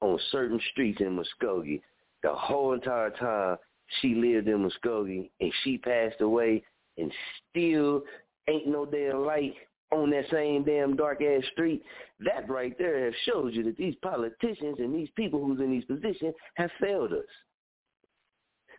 [0.01, 1.81] on certain streets in Muskogee
[2.23, 3.59] the whole entire time
[4.01, 6.65] she lived in Muskogee and she passed away
[6.97, 7.13] and
[7.51, 8.03] still
[8.49, 9.55] ain't no damn light
[9.93, 11.83] on that same damn dark ass street,
[12.21, 16.35] that right there shows you that these politicians and these people who's in these positions
[16.55, 17.25] have failed us.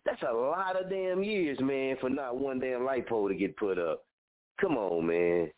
[0.05, 3.57] That's a lot of damn years, man, for not one damn light pole to get
[3.57, 4.03] put up.
[4.61, 5.49] Come on, man.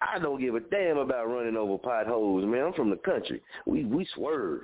[0.00, 2.66] I don't give a damn about running over potholes, man.
[2.66, 3.42] I'm from the country.
[3.66, 4.62] We we swerve.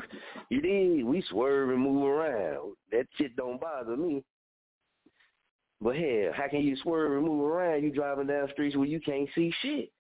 [0.49, 1.05] You dig?
[1.05, 2.77] We swerve and move around.
[2.93, 4.23] That shit don't bother me.
[5.81, 7.83] But hell, how can you swerve and move around?
[7.83, 9.91] You driving down streets where you can't see shit.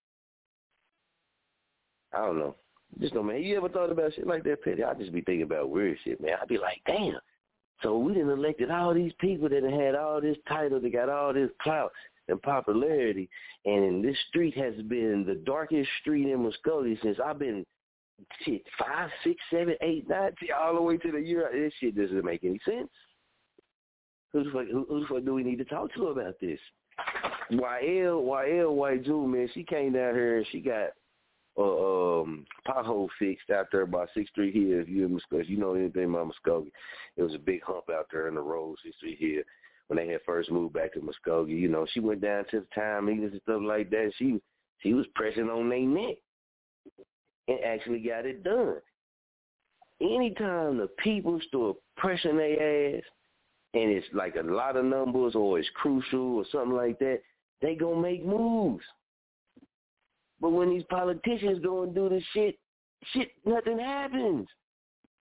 [2.13, 2.57] I don't know.
[3.01, 3.43] Just know, man.
[3.43, 4.85] You ever thought about shit like that, Petty?
[4.85, 6.37] I just be thinking about weird shit, man.
[6.41, 7.19] I'd be like, damn.
[7.83, 11.33] So we done elected all these people that had all this title, they got all
[11.33, 11.91] this clout
[12.29, 13.29] and popularity,
[13.67, 17.67] and this street has been the darkest street in Muskogee since I've been
[18.43, 21.51] shit five, six, seven, eight, nine, all the way to the year.
[21.53, 22.89] This shit doesn't make any sense.
[24.35, 26.59] Who the fuck, who, who the fuck do we need to talk to about this?
[27.53, 30.89] YL, YL, White Jewel, man, she came down here and she got
[31.57, 34.81] uh, um pothole fixed out there by Six Street Hill.
[34.81, 36.73] If you in Muskogee, you know anything about Muskogee,
[37.17, 39.43] it was a big hump out there in the road, Six Street Hill
[39.87, 41.61] when they had first moved back to Muskogee.
[41.61, 44.13] You know, she went down to the time meetings and stuff like that.
[44.19, 44.41] She
[44.79, 46.17] she was pressing on their neck
[47.47, 48.77] and actually got it done.
[50.01, 53.05] Anytime the people start pressing their ass
[53.75, 57.21] and it's like a lot of numbers or it's crucial or something like that,
[57.61, 58.85] they gonna make moves.
[60.41, 62.59] But when these politicians go and do this shit,
[63.13, 64.47] shit, nothing happens.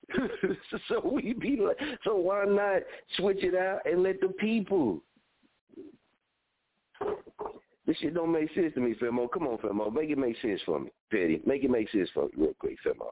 [0.88, 2.82] so we be like, so why not
[3.18, 5.02] switch it out and let the people?
[7.86, 9.30] This shit don't make sense to me, Femo.
[9.32, 9.92] Come on, Femo.
[9.92, 11.42] Make it make sense for me, Petty.
[11.46, 13.08] Make it make sense for me real quick, Femo.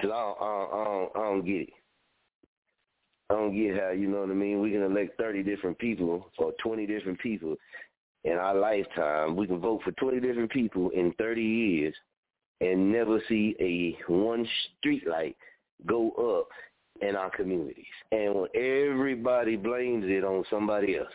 [0.00, 1.70] Cause I don't, I don't, I don't, get it.
[3.30, 6.30] I don't get how, you know what I mean, we can elect 30 different people
[6.38, 7.56] or 20 different people
[8.24, 9.36] in our lifetime.
[9.36, 11.94] We can vote for 20 different people in 30 years
[12.60, 14.46] and never see a one
[14.78, 15.36] street light
[15.86, 16.10] go
[16.40, 16.48] up
[17.06, 17.84] in our communities.
[18.12, 21.08] And when everybody blames it on somebody else.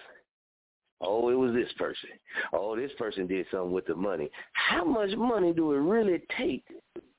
[1.02, 2.10] Oh, it was this person.
[2.54, 4.30] Oh, this person did something with the money.
[4.54, 6.64] How much money do it really take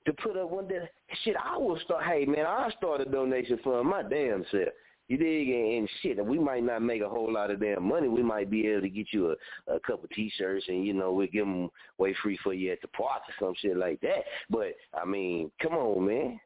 [0.07, 0.89] to put up one day?
[1.23, 2.05] Shit, I will start.
[2.05, 4.69] Hey, man, I'll start a donation fund my damn self.
[5.09, 5.49] You dig?
[5.49, 8.09] And, and shit, we might not make a whole lot of damn money.
[8.09, 9.35] We might be able to get you
[9.69, 11.69] a, a couple T-shirts, and you know we'll give them
[11.99, 14.25] way free for you at the park or some shit like that.
[14.49, 16.41] But I mean, come on, man.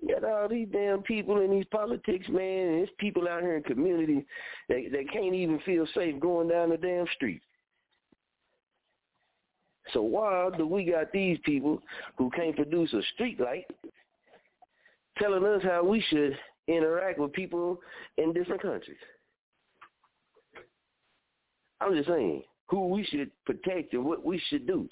[0.00, 3.56] You got all these damn people in these politics, man, and there's people out here
[3.56, 4.24] in community
[4.68, 7.42] that that can't even feel safe going down the damn street.
[9.92, 11.80] So why do we got these people
[12.16, 13.66] who can't produce a street light
[15.18, 16.36] telling us how we should
[16.66, 17.80] interact with people
[18.16, 18.98] in different countries?
[21.80, 24.88] I'm just saying who we should protect and what we should do.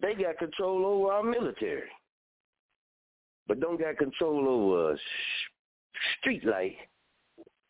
[0.00, 1.88] They got control over our military,
[3.46, 4.96] but don't got control over a
[6.18, 6.76] street light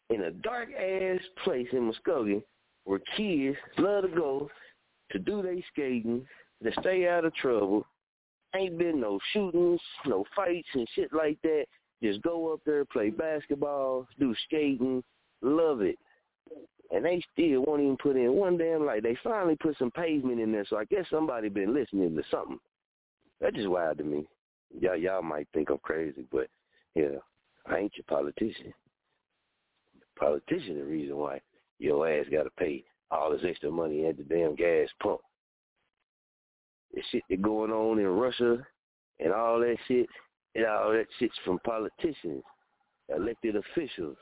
[0.08, 2.42] in a dark ass place in Muskogee
[2.84, 4.50] where kids love to go
[5.12, 6.26] to do their skating,
[6.62, 7.86] to stay out of trouble.
[8.54, 11.64] Ain't been no shootings, no fights and shit like that.
[12.02, 15.02] Just go up there, play basketball, do skating,
[15.40, 15.96] love it.
[16.90, 19.02] And they still won't even put in one damn light.
[19.02, 22.58] They finally put some pavement in there, so I guess somebody been listening to something.
[23.40, 24.26] That's just wild to me.
[24.78, 26.48] Y'all, y'all might think I'm crazy, but
[26.94, 27.18] yeah,
[27.66, 28.74] I ain't your politician.
[30.18, 31.40] Politician the reason why
[31.78, 35.20] your ass got to pay all this extra money at the damn gas pump.
[36.94, 38.66] The shit that going on in Russia
[39.20, 40.06] and all that shit,
[40.54, 42.42] and all that shit's from politicians,
[43.14, 44.16] elected officials.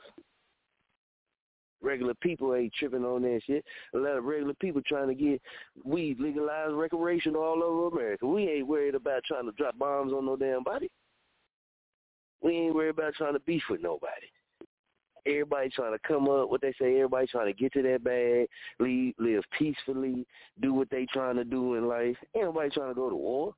[1.81, 3.65] Regular people ain't tripping on that shit.
[3.95, 5.41] A lot of regular people trying to get
[5.83, 8.27] weed legalized recreation all over America.
[8.27, 10.91] We ain't worried about trying to drop bombs on no damn body.
[12.41, 14.27] We ain't worried about trying to beef with nobody.
[15.25, 18.47] Everybody trying to come up, what they say, everybody trying to get to that bag,
[18.79, 20.25] live, live peacefully,
[20.61, 22.15] do what they trying to do in life.
[22.35, 23.53] Ain't nobody trying to go to war.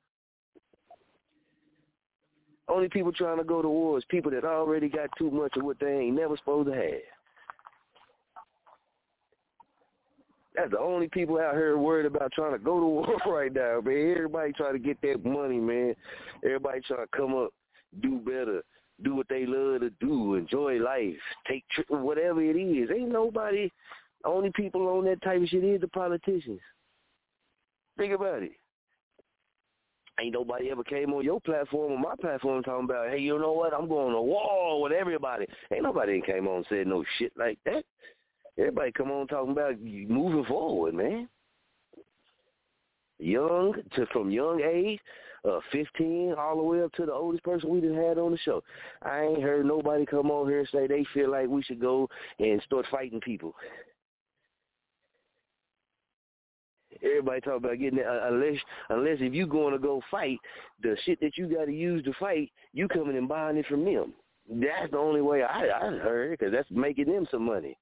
[2.68, 5.64] Only people trying to go to war is people that already got too much of
[5.64, 7.00] what they ain't never supposed to have.
[10.54, 13.80] That's the only people out here worried about trying to go to war right now,
[13.80, 14.14] man.
[14.16, 15.94] Everybody trying to get that money, man.
[16.44, 17.50] Everybody trying to come up,
[18.00, 18.62] do better,
[19.02, 21.16] do what they love to do, enjoy life,
[21.48, 22.90] take tri- whatever it is.
[22.90, 23.70] Ain't nobody.
[24.24, 26.60] Only people on that type of shit is the politicians.
[27.98, 28.52] Think about it.
[30.20, 33.52] Ain't nobody ever came on your platform or my platform talking about, hey, you know
[33.52, 33.74] what?
[33.74, 35.46] I'm going to war with everybody.
[35.72, 37.84] Ain't nobody came on and said no shit like that.
[38.56, 41.28] Everybody come on talking about moving forward, man.
[43.18, 45.00] Young to from young age
[45.48, 48.38] uh, 15 all the way up to the oldest person we just had on the
[48.38, 48.62] show.
[49.02, 52.08] I ain't heard nobody come on here and say they feel like we should go
[52.38, 53.54] and start fighting people.
[57.02, 58.56] Everybody talk about getting it, uh, unless
[58.88, 60.38] unless if you going to go fight,
[60.82, 63.84] the shit that you got to use to fight, you coming and buying it from
[63.84, 64.14] them.
[64.48, 67.76] That's the only way I I heard because that's making them some money.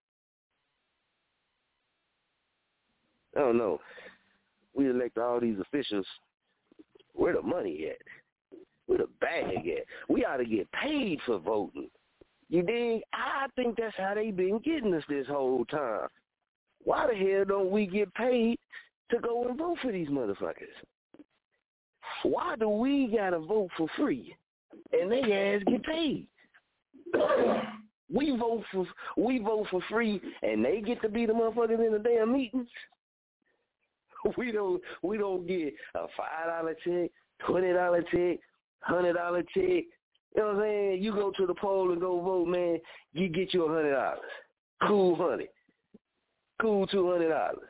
[3.36, 3.80] I don't know.
[4.74, 6.06] We elect all these officials.
[7.14, 8.58] Where the money at?
[8.86, 9.84] Where the bag at?
[10.08, 11.90] We ought to get paid for voting.
[12.48, 13.02] You dig?
[13.12, 16.08] I think that's how they been getting us this whole time.
[16.84, 18.58] Why the hell don't we get paid
[19.10, 20.74] to go and vote for these motherfuckers?
[22.24, 24.34] Why do we gotta vote for free
[24.92, 26.26] and they ass get paid?
[28.12, 28.86] we vote for
[29.16, 32.68] we vote for free and they get to be the motherfuckers in the damn meetings.
[34.36, 37.10] We don't we don't get a five dollar check,
[37.46, 38.38] twenty dollar check,
[38.80, 39.84] hundred dollar check.
[40.34, 41.02] You know what I'm saying?
[41.02, 42.78] You go to the poll and go vote, man.
[43.12, 44.20] You get you a hundred dollars.
[44.86, 45.48] Cool hundred.
[46.60, 47.68] Cool two hundred dollars.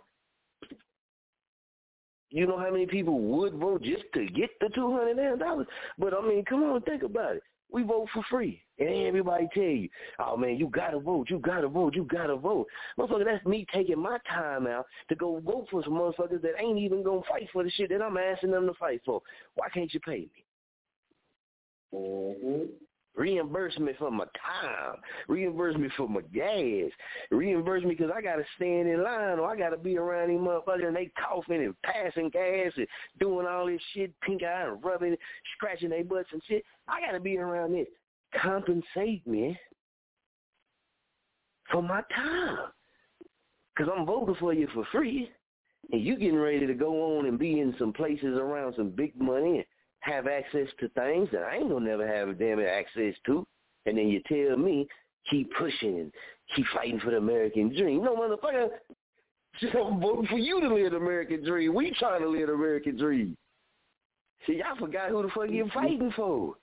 [2.31, 5.66] You know how many people would vote just to get the two hundred dollars?
[5.99, 7.43] But I mean, come on, think about it.
[7.73, 8.62] We vote for free.
[8.78, 9.89] And everybody tell you,
[10.19, 12.66] oh man, you gotta vote, you gotta vote, you gotta vote.
[12.99, 16.78] Motherfucker, that's me taking my time out to go vote for some motherfuckers that ain't
[16.78, 19.23] even gonna fight for the shit that I'm asking them to fight for.
[19.55, 20.44] Why can't you pay me?
[21.94, 22.65] Mm-hmm.
[23.14, 24.97] Reimburse me for my time.
[25.28, 26.90] Reimburse me for my gas.
[27.30, 30.30] Reimburse me because I got to stand in line or I got to be around
[30.30, 32.86] these motherfuckers and they coughing and passing gas and
[33.20, 35.16] doing all this shit, pink eye and rubbing,
[35.56, 36.64] scratching their butts and shit.
[36.89, 37.89] I got to be around this.
[38.40, 39.59] Compensate me
[41.70, 42.59] for my time
[43.76, 45.30] because I'm voting for you for free
[45.90, 49.12] and you getting ready to go on and be in some places around some big
[49.20, 49.66] money
[50.03, 53.47] have access to things that I ain't gonna never have a damn access to.
[53.87, 54.87] And then you tell me
[55.31, 56.11] keep pushing,
[56.55, 58.05] keep fighting for the American dream.
[58.05, 58.69] No motherfucker,
[59.62, 61.74] I'm voting for you to live the American dream.
[61.74, 63.37] We trying to live the American dream.
[64.47, 65.79] See, y'all forgot who the fuck you mm-hmm.
[65.79, 66.55] fighting for.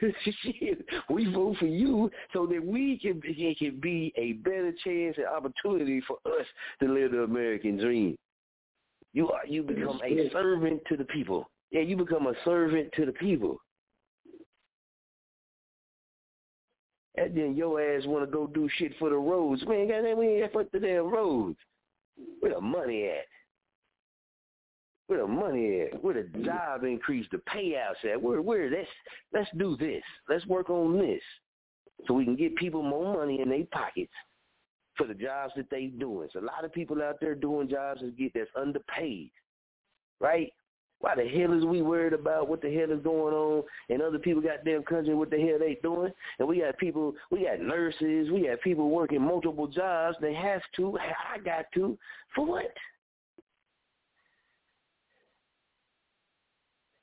[0.00, 5.16] Shit, we vote for you so that we can it can be a better chance
[5.16, 6.46] and opportunity for us
[6.80, 8.16] to live the American dream.
[9.12, 11.48] You are you become a servant to the people.
[11.70, 13.60] Yeah, you become a servant to the people.
[17.16, 19.62] And then your ass want to go do shit for the roads.
[19.66, 21.58] Man, goddamn, we ain't fuck the damn roads.
[22.40, 23.26] Where the money at?
[25.08, 26.02] Where the money at?
[26.02, 28.20] Where the job increase, the payouts at?
[28.20, 28.70] Where, where?
[28.70, 28.88] Let's
[29.32, 30.02] let's do this.
[30.28, 31.22] Let's work on this,
[32.06, 34.12] so we can get people more money in their pockets
[34.96, 36.28] for the jobs that they doing.
[36.32, 39.30] So a lot of people out there doing jobs that get that's underpaid,
[40.20, 40.52] right?
[41.00, 44.18] Why the hell is we worried about what the hell is going on in other
[44.18, 46.12] people goddamn country, what the hell they doing?
[46.38, 50.16] And we got people, we got nurses, we got people working multiple jobs.
[50.20, 50.98] They have to.
[51.34, 51.96] I got to.
[52.34, 52.72] For what?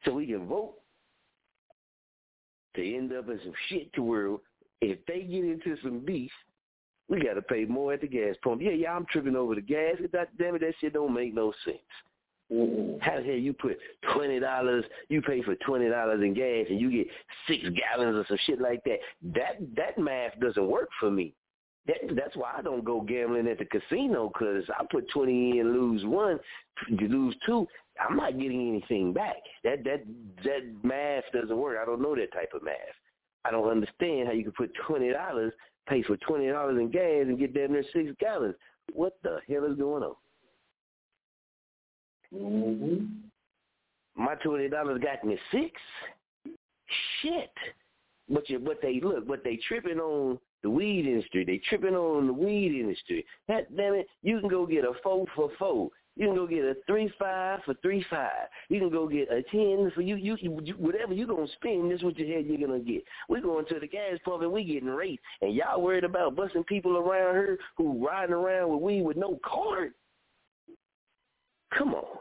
[0.03, 0.75] So we can vote
[2.75, 4.35] to end up in some shit to where
[4.81, 6.31] if they get into some beef,
[7.07, 8.61] we got to pay more at the gas pump.
[8.61, 9.95] Yeah, yeah, I'm tripping over the gas.
[10.11, 11.77] God damn it, that shit don't make no sense.
[12.51, 13.77] How the hell you put
[14.13, 14.85] twenty dollars?
[15.09, 17.07] You pay for twenty dollars in gas, and you get
[17.47, 18.99] six gallons or some shit like that.
[19.33, 21.33] That that math doesn't work for me.
[21.87, 25.73] That that's why I don't go gambling at the casino because I put twenty in,
[25.73, 26.39] lose one,
[26.87, 27.67] you lose two.
[27.99, 29.37] I'm not getting anything back.
[29.63, 30.03] That that
[30.43, 31.77] that math doesn't work.
[31.81, 32.75] I don't know that type of math.
[33.43, 35.51] I don't understand how you can put twenty dollars,
[35.87, 38.55] pay for twenty dollars in gas, and get damn near six gallons.
[38.93, 40.15] What the hell is going on?
[42.35, 43.05] Mm-hmm.
[44.17, 45.71] My twenty dollars got me six.
[47.21, 47.51] Shit.
[48.29, 51.45] But you, but they look, but they tripping on the weed industry.
[51.45, 53.25] They tripping on the weed industry.
[53.47, 55.89] That damn it, you can go get a four for four.
[56.15, 58.47] You can go get a three five for three five.
[58.69, 60.15] You can go get a ten for you.
[60.15, 61.91] You, you whatever you gonna spend.
[61.91, 63.03] This what your head you're gonna get.
[63.29, 66.63] We going to the gas pump and we getting raped, and y'all worried about busting
[66.63, 69.93] people around here who riding around with weed with no card.
[71.77, 72.17] Come on.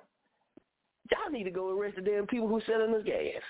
[1.10, 3.42] Y'all need to go arrest the damn people who selling us gas.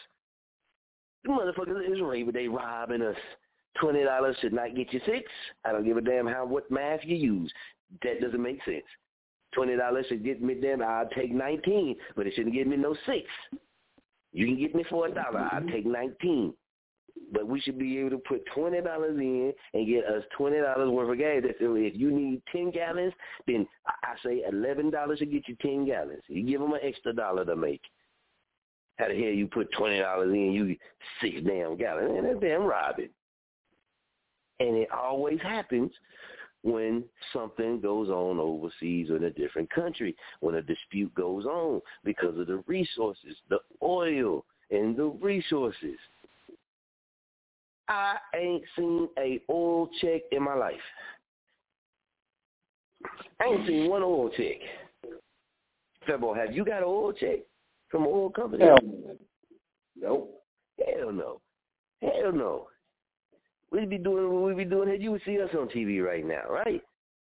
[1.24, 3.16] The motherfuckers is raping, they robbing us.
[3.80, 5.30] Twenty dollars should not get you six.
[5.64, 7.52] I don't give a damn how what math you use.
[8.02, 8.84] That doesn't make sense.
[9.52, 12.94] Twenty dollars should get me damn I'll take nineteen, but it shouldn't get me no
[13.06, 13.26] six.
[14.32, 16.54] You can get me for a dollar, I'll take nineteen.
[17.32, 20.90] But we should be able to put twenty dollars in and get us twenty dollars
[20.90, 21.42] worth of gas.
[21.44, 23.12] If you need ten gallons,
[23.46, 26.22] then I say eleven dollars to get you ten gallons.
[26.26, 27.82] You give them an extra dollar to make.
[28.98, 30.78] How the hell you put twenty dollars in, you get
[31.20, 32.10] six damn gallons?
[32.12, 33.10] Man, that's damn robbing.
[34.60, 35.92] And it always happens
[36.62, 41.80] when something goes on overseas or in a different country, when a dispute goes on
[42.04, 45.98] because of the resources, the oil and the resources.
[47.88, 50.74] I ain't seen a oil check in my life.
[53.40, 54.56] I ain't seen one oil check.
[56.08, 57.40] Febo, have you got an oil check
[57.90, 58.64] from an oil company?
[58.64, 58.78] Hell
[59.96, 60.42] Nope.
[60.78, 61.40] Hell no.
[62.02, 62.68] Hell no.
[63.70, 64.96] We'd be doing what we be doing here.
[64.96, 66.82] You would see us on TV right now, right?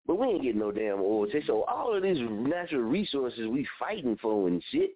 [0.08, 1.44] But we ain't getting no damn oil check.
[1.48, 4.92] So all of these natural resources we fighting for and shit,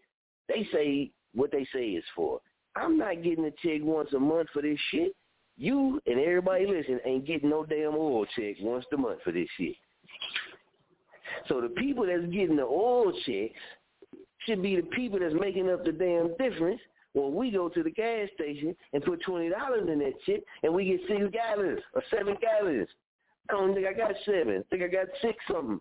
[0.48, 2.40] they say what they say is for.
[2.76, 5.16] I'm not getting a check once a month for this shit.
[5.58, 9.48] You and everybody listening ain't getting no damn oil check once a month for this
[9.58, 9.76] shit.
[11.48, 13.60] So the people that's getting the oil checks
[14.46, 16.82] should be the people that's making up the damn difference
[17.14, 20.74] when we go to the gas station and put twenty dollars in that shit and
[20.74, 22.90] we get six gallons or seven gallons.
[23.50, 24.64] I don't think I got seven.
[24.66, 25.80] I think I got six something.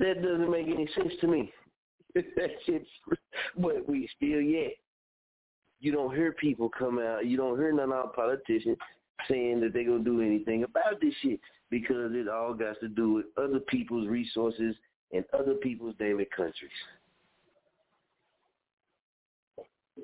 [0.00, 1.52] That doesn't make any sense to me.
[2.14, 2.86] that shit's
[3.56, 4.72] but we still yet.
[5.84, 8.78] You don't hear people come out you don't hear none of our politicians
[9.28, 11.38] saying that they're gonna do anything about this shit
[11.70, 14.74] because it all got to do with other people's resources
[15.12, 16.70] and other people's daily countries.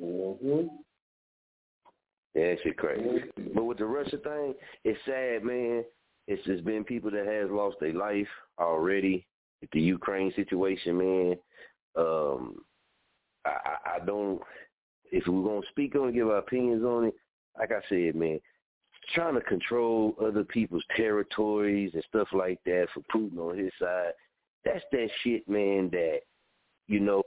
[0.03, 0.67] Mm-hmm.
[2.35, 3.25] That shit crazy.
[3.55, 4.55] But with the Russia thing,
[4.85, 5.85] it's sad, man.
[6.29, 8.29] It's just been people that has lost their life
[8.59, 9.27] already.
[9.63, 11.37] With the Ukraine situation, man.
[11.97, 12.57] Um,
[13.45, 14.41] I, I, I don't.
[15.11, 17.15] If we're gonna speak on it, give our opinions on it,
[17.59, 18.41] like I said, man,
[19.15, 24.13] trying to control other people's territories and stuff like that for Putin on his side,
[24.65, 25.91] that's that shit, man.
[25.91, 26.21] That
[26.87, 27.23] you know,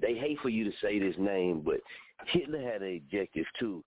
[0.00, 1.80] they hate for you to say this name, but
[2.26, 3.82] Hitler had an objective too,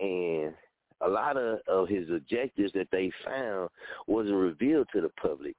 [0.00, 0.54] and
[1.00, 3.68] a lot of, of his objectives that they found
[4.06, 5.56] wasn't revealed to the public.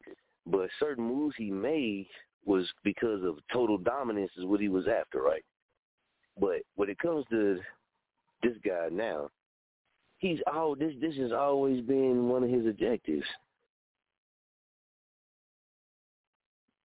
[0.47, 2.07] But certain moves he made
[2.45, 5.43] was because of total dominance is what he was after, right?
[6.39, 7.59] But when it comes to
[8.43, 9.29] this guy now,
[10.17, 13.25] he's all this this has always been one of his objectives.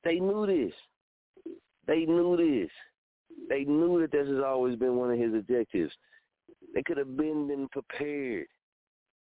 [0.05, 0.72] They knew this.
[1.86, 2.70] They knew this.
[3.48, 5.93] They knew that this has always been one of his objectives.
[6.74, 8.47] They could have been been prepared.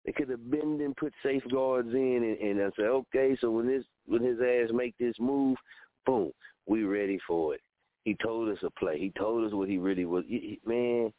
[0.04, 3.84] They could have been been put safeguards in and, and say, okay, so when this
[4.06, 5.56] when his ass make this move,
[6.04, 6.32] boom,
[6.66, 7.60] we ready for it.
[8.06, 9.00] He told us a play.
[9.00, 10.22] He told us what he really was.
[10.28, 11.12] He, man,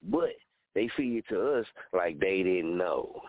[0.00, 0.30] but
[0.76, 3.20] they feed it to us like they didn't know.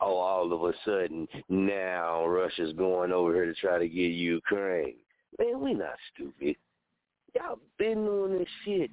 [0.00, 4.96] Oh, all of a sudden now Russia's going over here to try to get Ukraine.
[5.38, 6.56] Man, we not stupid.
[7.36, 8.90] Y'all been doing this shit.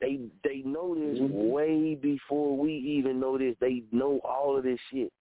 [0.00, 3.56] They they know this way before we even know this.
[3.60, 5.12] They know all of this shit.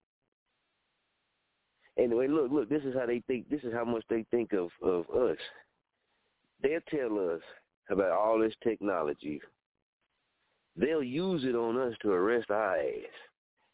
[1.97, 4.69] Anyway, look, look, this is how they think this is how much they think of,
[4.83, 5.37] of us.
[6.63, 7.41] They'll tell us
[7.89, 9.41] about all this technology.
[10.75, 12.83] They'll use it on us to arrest our ass.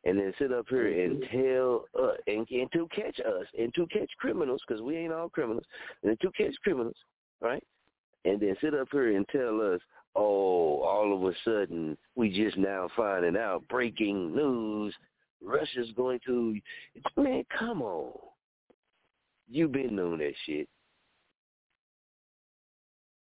[0.06, 1.38] And then sit up here and mm-hmm.
[1.38, 5.30] tell us, and, and to catch us, and to catch criminals, because we ain't all
[5.30, 5.66] criminals,
[6.03, 6.95] and to catch criminals,
[7.41, 7.64] right?
[8.26, 9.82] And then sit up here and tell us,
[10.16, 14.94] oh, all of a sudden we just now finding out breaking news.
[15.44, 16.60] Russia's going to
[17.18, 18.11] man, come on.
[19.49, 20.68] You've been knowing that shit.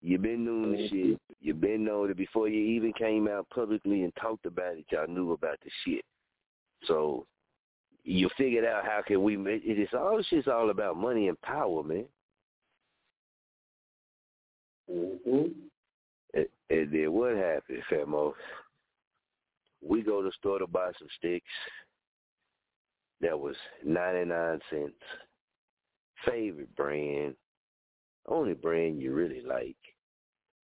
[0.06, 1.20] You've been knowing the shit.
[1.42, 4.86] You've been knowing it before you even came out publicly and talked about it.
[4.92, 6.06] Y'all knew about the shit.
[6.84, 7.26] So
[8.04, 9.80] you figured out how can we make it.
[9.80, 12.06] it is all shit's all about money and power, man.
[14.92, 15.48] Mm-hmm.
[16.36, 18.34] And, and then what happened, Famo?
[19.84, 21.46] We go to the store to buy some sticks.
[23.22, 24.94] That was ninety nine cents.
[26.28, 27.34] Favorite brand.
[28.28, 29.76] Only brand you really like.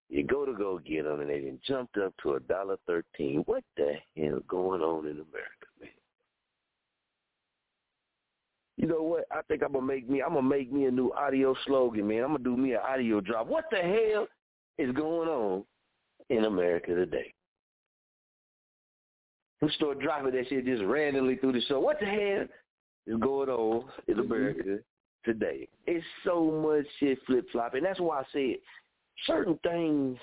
[0.10, 3.44] You go to go get them and they done jumped up to a dollar thirteen.
[3.45, 5.90] What the hell going on in America, man?
[8.77, 9.26] You know what?
[9.31, 10.23] I think I'm gonna make me.
[10.23, 12.23] I'm gonna make me a new audio slogan, man.
[12.23, 13.48] I'm gonna do me an audio drop.
[13.48, 14.27] What the hell
[14.80, 15.64] is going on
[16.30, 17.34] in America today?
[19.61, 21.80] We start dropping that shit just randomly through the show.
[21.80, 22.45] What the hell
[23.06, 24.31] is going on in mm-hmm.
[24.31, 24.80] America
[25.26, 25.68] today?
[25.86, 27.84] It's so much shit flip flopping.
[27.84, 28.56] That's why I said
[29.26, 30.18] certain things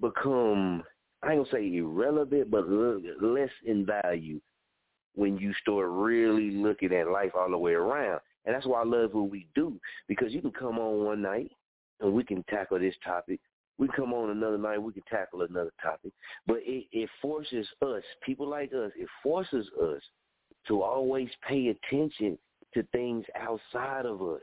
[0.00, 0.82] become
[1.22, 4.40] I ain't gonna say irrelevant, but less in value
[5.14, 8.20] when you start really looking at life all the way around.
[8.44, 11.52] And that's why I love what we do because you can come on one night
[12.00, 13.40] and we can tackle this topic.
[13.78, 16.12] We come on another night, we can tackle another topic.
[16.46, 20.02] But it, it forces us, people like us, it forces us
[20.68, 22.36] to always pay attention
[22.74, 24.40] to things outside of us.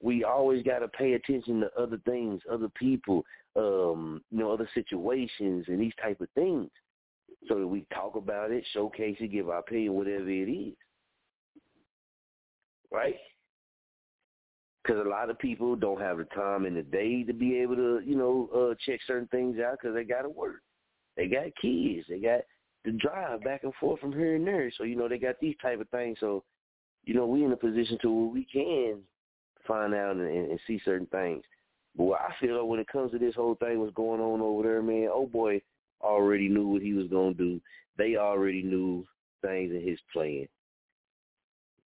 [0.00, 3.24] We always got to pay attention to other things, other people,
[3.56, 6.70] um, you know, other situations and these type of things
[7.48, 10.74] so that we talk about it, showcase it, give our opinion, whatever it is.
[12.90, 13.16] Right?
[14.82, 17.76] Because a lot of people don't have the time in the day to be able
[17.76, 20.62] to, you know, uh, check certain things out because they got to work.
[21.16, 22.06] They got kids.
[22.08, 22.40] They got
[22.86, 24.70] to drive back and forth from here and there.
[24.78, 26.16] So, you know, they got these type of things.
[26.20, 26.44] So,
[27.04, 29.00] you know, we in a position to where we can
[29.68, 31.44] find out and, and see certain things.
[31.96, 34.40] But what I feel like when it comes to this whole thing what's going on
[34.40, 35.60] over there, man, oh boy,
[36.00, 37.60] already knew what he was going to do.
[37.96, 39.06] They already knew
[39.42, 40.46] things in his plan.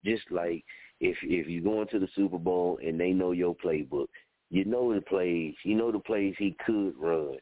[0.03, 0.63] Just like
[0.99, 4.07] if if you go into the Super Bowl and they know your playbook,
[4.49, 7.37] you know the plays, you know the plays he could run.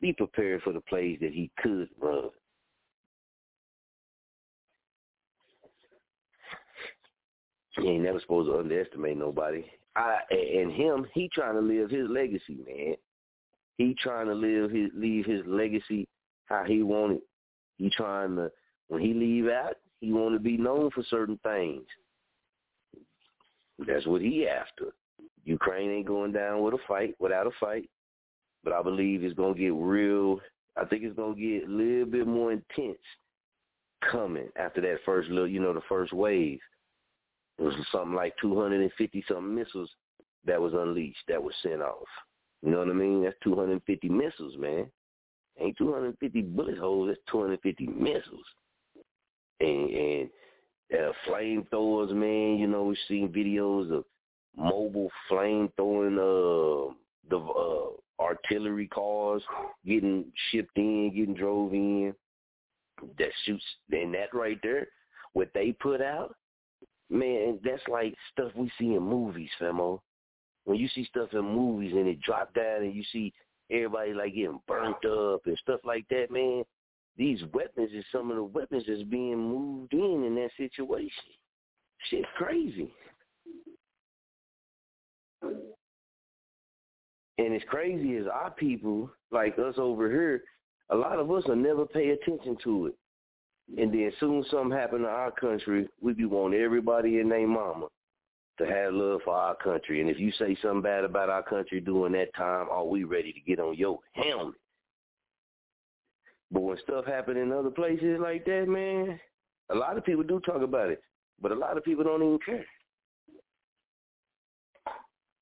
[0.00, 2.30] Be prepared for the plays that he could run.
[7.76, 9.64] He ain't never supposed to underestimate nobody.
[9.96, 12.94] I and him, he trying to live his legacy, man.
[13.76, 16.06] He trying to live his leave his legacy
[16.46, 17.20] how he wanted.
[17.76, 18.50] He trying to
[18.88, 21.84] when he leave out, he want to be known for certain things.
[23.86, 24.92] That's what he after.
[25.44, 27.88] Ukraine ain't going down with a fight without a fight,
[28.62, 30.40] but I believe it's gonna get real.
[30.76, 32.98] I think it's gonna get a little bit more intense
[34.10, 36.60] coming after that first little, you know, the first wave.
[37.60, 39.90] Was something like 250 something missiles
[40.46, 42.08] that was unleashed, that was sent off.
[42.62, 43.22] You know what I mean?
[43.22, 44.90] That's 250 missiles, man.
[45.58, 47.08] Ain't 250 bullet holes.
[47.08, 48.44] That's 250 missiles.
[49.60, 50.30] And and
[50.92, 52.58] uh, flamethrowers, man.
[52.58, 54.04] You know, we've seen videos of
[54.56, 56.94] mobile flame throwing uh,
[57.28, 59.42] the uh, artillery cars
[59.86, 62.14] getting shipped in, getting drove in.
[63.18, 64.88] That shoots, and that right there,
[65.32, 66.34] what they put out,
[67.10, 70.00] man, that's like stuff we see in movies, famo.
[70.64, 73.32] When you see stuff in movies and it drop down and you see
[73.70, 76.62] everybody like getting burnt up and stuff like that, man,
[77.16, 81.10] these weapons is some of the weapons that's being moved in in that situation.
[82.08, 82.92] Shit crazy.
[85.42, 90.42] And as crazy as our people, like us over here,
[90.90, 92.94] a lot of us will never pay attention to it.
[93.78, 97.86] And then soon something happen to our country, we be wanting everybody and their mama
[98.58, 100.00] to have love for our country.
[100.00, 103.32] And if you say something bad about our country during that time, are we ready
[103.32, 104.54] to get on your helmet?
[106.50, 109.20] But when stuff happen in other places like that, man,
[109.70, 111.02] a lot of people do talk about it,
[111.40, 112.66] but a lot of people don't even care.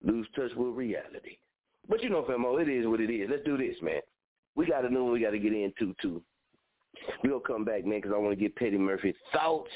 [0.05, 1.39] Lose touch with reality.
[1.89, 3.29] But you know, Femo, oh, it is what it is.
[3.31, 4.01] Let's do this, man.
[4.55, 6.23] We got to know what we got to get into, too.
[7.24, 9.70] We'll come back, man, because I want to get Petty Murphy's thoughts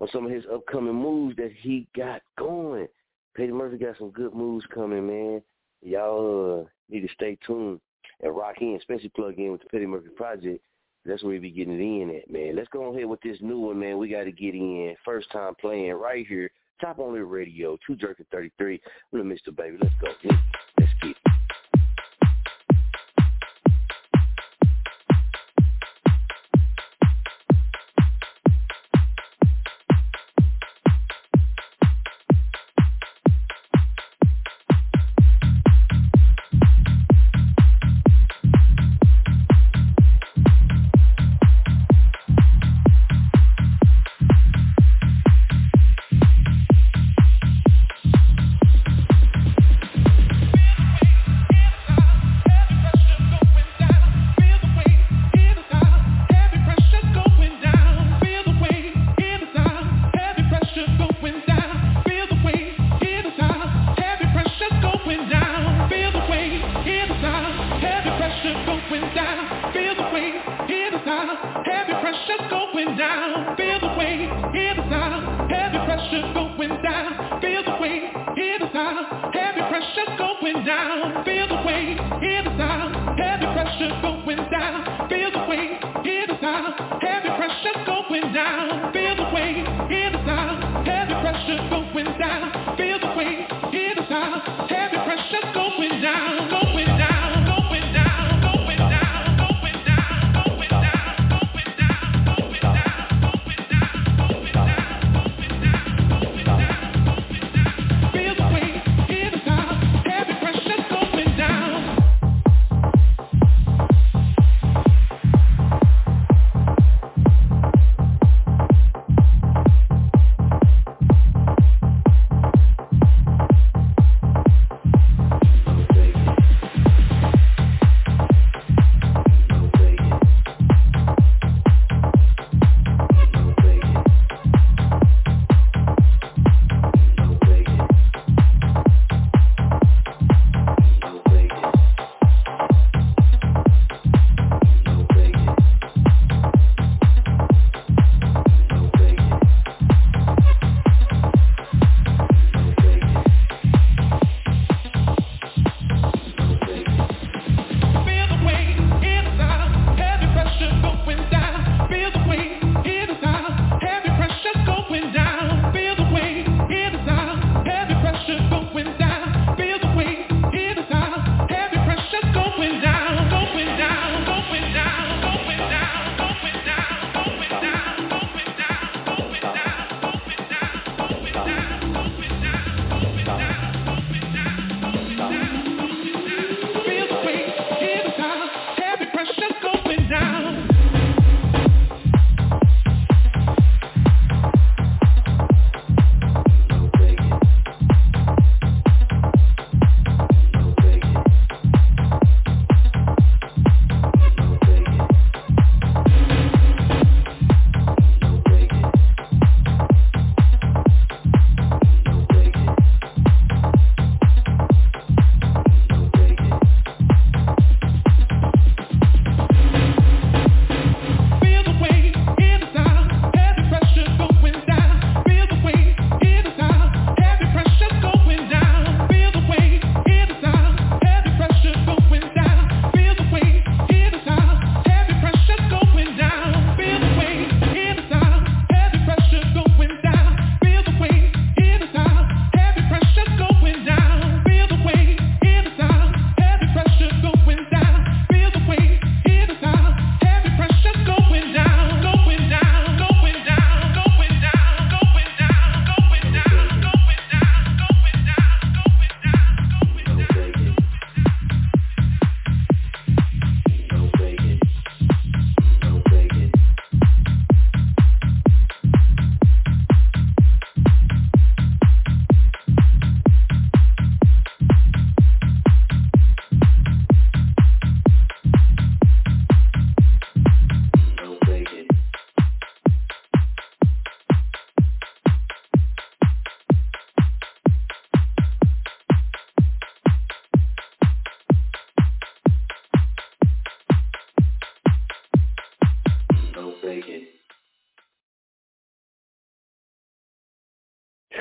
[0.00, 2.86] on some of his upcoming moves that he got going.
[3.36, 5.42] Petty Murphy got some good moves coming, man.
[5.82, 7.80] Y'all uh, need to stay tuned
[8.22, 10.64] and rock in, especially plug in with the Petty Murphy Project.
[11.04, 12.56] That's where we be getting it in at, man.
[12.56, 13.98] Let's go ahead with this new one, man.
[13.98, 14.94] We got to get in.
[15.04, 16.50] First time playing right here.
[16.80, 18.80] Chop On It Radio, Too Jurkking 33.
[19.12, 19.54] We're Mr.
[19.56, 19.78] Baby.
[19.80, 20.08] Let's go.
[20.78, 21.37] Let's get it.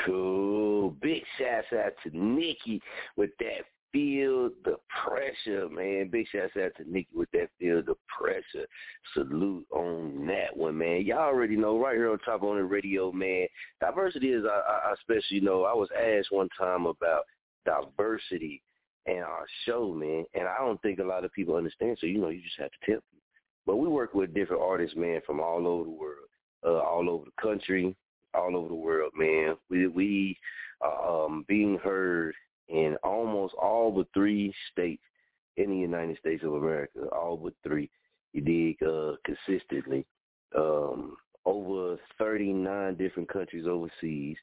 [0.06, 0.92] Cool.
[1.02, 2.82] Big shouts out to Nikki
[3.16, 6.10] with that feel the pressure, man.
[6.12, 8.68] Big shouts out to Nikki with that feel the pressure.
[9.14, 11.04] Salute on that one, man.
[11.04, 13.48] Y'all already know right here on Chop On It Radio, man.
[13.82, 17.24] Diversity is, I, I You know, I was asked one time about
[17.66, 18.62] diversity
[19.06, 21.98] in our show, man, and I don't think a lot of people understand.
[22.00, 23.24] So you know, you just have to tell people.
[23.66, 26.28] But we work with different artists, man, from all over the world,
[26.66, 27.96] uh, all over the country,
[28.34, 29.56] all over the world, man.
[29.70, 30.38] We we
[30.84, 32.34] uh, um being heard
[32.70, 35.04] in almost all but three states
[35.58, 37.90] in the United States of America, all but three.
[38.34, 40.06] You dig uh, consistently.
[40.56, 44.38] Um, over 39 different countries overseas.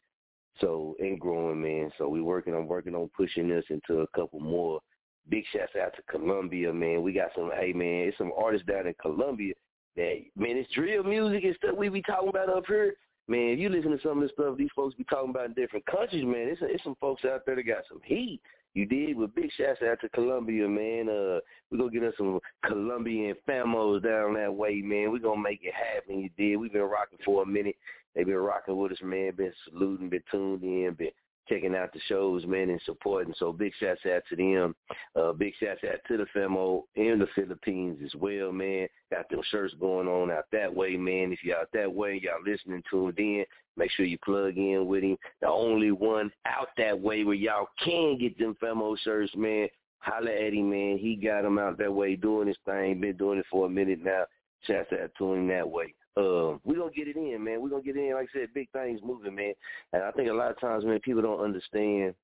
[0.61, 1.90] So and growing, man.
[1.98, 4.81] So we working on working on pushing this into a couple more.
[5.28, 7.02] Big shouts out to Colombia, man.
[7.02, 9.55] We got some hey man, it's some artists down in Colombia
[9.97, 12.94] that man, it's drill music and stuff we be talking about up here.
[13.27, 15.55] Man, if you listen to some of the stuff these folks be talking about in
[15.55, 18.41] different countries, man, it's it's some folks out there that got some heat.
[18.75, 21.09] You did with big shouts out to Colombia, man.
[21.09, 21.39] Uh,
[21.71, 25.13] we gonna get us some Colombian famos down that way, man.
[25.13, 26.21] We gonna make it happen.
[26.21, 26.57] You did.
[26.57, 27.77] We've been rocking for a minute.
[28.15, 29.33] They've been rocking with us, man.
[29.37, 31.11] Been saluting, been tuned in, been
[31.49, 33.35] checking out the shows, man, and supporting.
[33.39, 34.75] So big shouts out to them.
[35.15, 38.89] Uh, big shouts out to the famo in the Philippines as well, man.
[39.11, 41.33] Got them shirts going on out that way, man.
[41.33, 43.45] If you're out that way, y'all listening to it in,
[43.77, 45.16] make sure you plug in with him.
[45.41, 49.69] The only one out that way where y'all can get them famo shirts, man.
[49.99, 50.99] Holla at him, man.
[50.99, 53.01] He got them out that way doing his thing.
[53.01, 54.25] Been doing it for a minute now.
[54.66, 57.61] Shouts out to him that way uh, we're gonna get it in, man.
[57.61, 58.15] We're gonna get in.
[58.15, 59.55] Like I said, big things moving, man.
[59.93, 62.15] And I think a lot of times, man, people don't understand,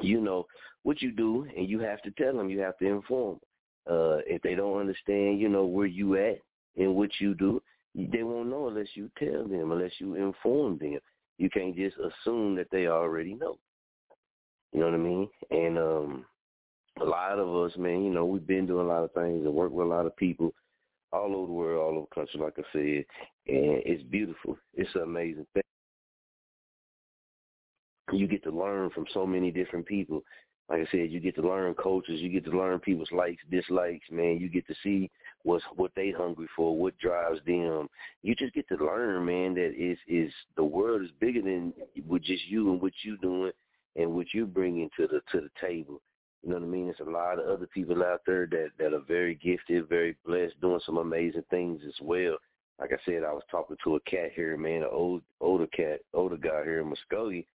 [0.00, 0.46] you know,
[0.82, 2.50] what you do, and you have to tell them.
[2.50, 3.34] You have to inform.
[3.34, 3.40] Them.
[3.94, 6.38] Uh, if they don't understand, you know, where you at
[6.76, 7.60] and what you do,
[7.94, 10.98] they won't know unless you tell them, unless you inform them.
[11.38, 13.58] You can't just assume that they already know.
[14.72, 15.28] You know what I mean?
[15.50, 16.24] And um,
[17.00, 19.54] a lot of us, man, you know, we've been doing a lot of things and
[19.54, 20.54] work with a lot of people
[21.12, 23.04] all over the world, all over the country, like I said,
[23.46, 24.56] and it's beautiful.
[24.74, 25.62] It's an amazing thing.
[28.12, 30.22] You get to learn from so many different people.
[30.68, 32.20] Like I said, you get to learn cultures.
[32.20, 34.06] You get to learn people's likes, dislikes.
[34.10, 35.10] Man, you get to see
[35.42, 37.88] what's what they hungry for, what drives them.
[38.22, 39.54] You just get to learn, man.
[39.54, 41.72] That is is the world is bigger than
[42.06, 43.52] with just you and what you doing
[43.96, 46.00] and what you bringing to the to the table.
[46.42, 46.86] You know what I mean?
[46.86, 50.60] There's a lot of other people out there that that are very gifted, very blessed,
[50.60, 52.36] doing some amazing things as well.
[52.80, 56.00] Like I said, I was talking to a cat here, man, an old older cat,
[56.12, 57.46] older guy here in Muskogee,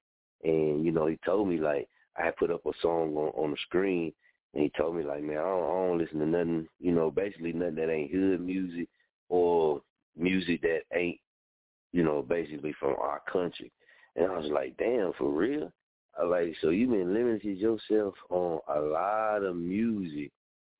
[0.44, 3.50] and you know he told me like I had put up a song on on
[3.50, 4.12] the screen,
[4.56, 7.10] and he told me like, man, I don't, I don't listen to nothing, you know,
[7.10, 8.88] basically nothing that ain't hood music
[9.28, 9.82] or
[10.16, 11.18] music that ain't,
[11.92, 13.70] you know, basically from our country.
[14.16, 15.70] And I was like, damn, for real?
[16.24, 20.30] Like so you've been limiting yourself on a lot of music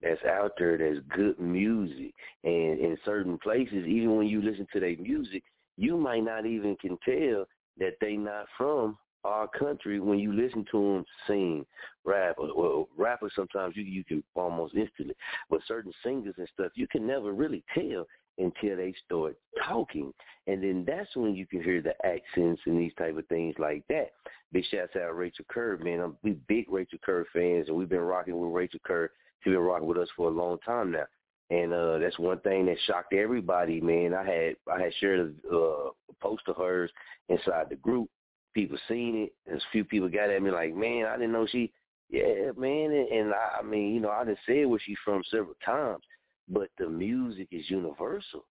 [0.03, 2.15] that's out there that's good music.
[2.45, 5.43] And in certain places even when you listen to their music
[5.77, 7.45] you might not even can tell
[7.79, 11.67] that they not from our country when you listen to them sing.
[12.05, 15.15] Rap uh, or, or rappers sometimes you you can almost instantly
[15.51, 18.07] but certain singers and stuff you can never really tell
[18.39, 19.37] until they start
[19.67, 20.13] talking.
[20.47, 23.83] And then that's when you can hear the accents and these type of things like
[23.89, 24.11] that.
[24.53, 26.01] Big shouts out Rachel Kerr, man.
[26.01, 29.11] I'm we big Rachel Kerr fans and we've been rocking with Rachel Kerr.
[29.43, 31.07] She's been rocking with us for a long time now.
[31.51, 34.15] And uh that's one thing that shocked everybody, man.
[34.15, 36.91] I had I had shared a, uh, a post of hers
[37.29, 38.09] inside the group.
[38.55, 41.47] People seen it, and a few people got at me like, "Man, I didn't know
[41.47, 41.71] she."
[42.09, 45.23] Yeah, man, and, and I, I mean, you know, I done said where she's from
[45.31, 46.03] several times,
[46.49, 48.45] but the music is universal,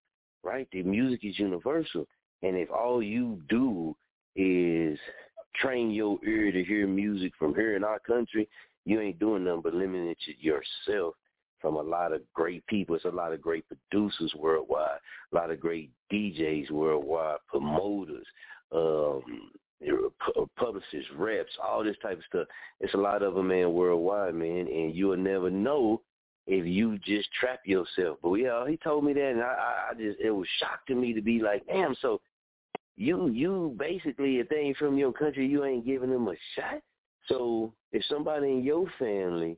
[0.43, 0.67] right?
[0.71, 2.07] The music is universal.
[2.43, 3.95] And if all you do
[4.35, 4.99] is
[5.55, 8.47] train your ear to hear music from here in our country,
[8.85, 11.15] you ain't doing nothing but limiting yourself
[11.59, 12.95] from a lot of great people.
[12.95, 14.99] It's a lot of great producers worldwide,
[15.31, 18.25] a lot of great DJs worldwide, promoters,
[18.71, 19.23] um,
[20.57, 22.47] publicists, reps, all this type of stuff.
[22.79, 26.01] It's a lot of them, man, worldwide, man, and you'll never know
[26.47, 28.17] if you just trap yourself.
[28.21, 30.95] But yeah, uh, he told me that, and I, I just it was shocked to
[30.95, 31.95] me to be like, damn.
[32.01, 32.21] So
[32.95, 36.81] you you basically, if they ain't from your country, you ain't giving them a shot.
[37.27, 39.57] So if somebody in your family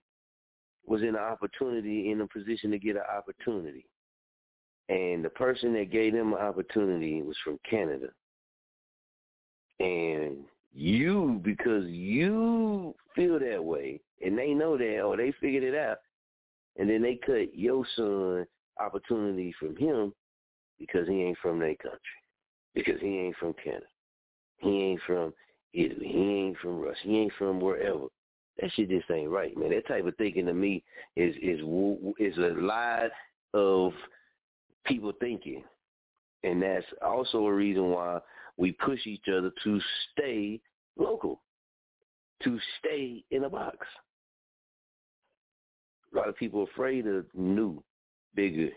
[0.85, 3.85] was in an opportunity, in a position to get an opportunity,
[4.87, 8.07] and the person that gave them an opportunity was from Canada,
[9.81, 10.37] and
[10.73, 15.97] you, because you feel that way, and they know that, or they figured it out,
[16.77, 18.45] and then they cut your son
[18.79, 20.13] opportunity from him
[20.79, 21.99] because he ain't from their country,
[22.75, 23.85] because he ain't from Canada,
[24.57, 25.33] he ain't from
[25.73, 28.05] Italy, he ain't from Russia, he ain't from wherever.
[28.59, 29.69] That shit just ain't right, man.
[29.69, 30.83] That type of thinking to me
[31.15, 31.59] is is
[32.19, 33.11] is a lot
[33.53, 33.93] of
[34.85, 35.63] people thinking,
[36.43, 38.19] and that's also a reason why
[38.57, 39.79] we push each other to
[40.11, 40.59] stay
[40.97, 41.41] local,
[42.43, 43.77] to stay in a box.
[46.17, 47.83] A lot of people afraid of new,
[48.33, 48.69] bigger,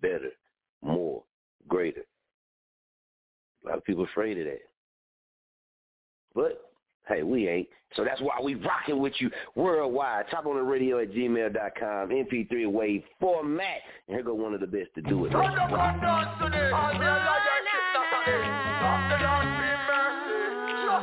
[0.00, 0.30] better,
[0.80, 1.24] more,
[1.66, 2.02] greater.
[3.64, 4.60] A lot of people afraid of that.
[6.36, 6.70] But
[7.08, 7.66] hey, we ain't.
[7.96, 10.26] So that's why we rocking with you worldwide.
[10.30, 13.78] Chop On It Radio at gmail.com, MP3 wave format.
[14.06, 15.30] And here go one of the best to do it.
[15.30, 15.44] Just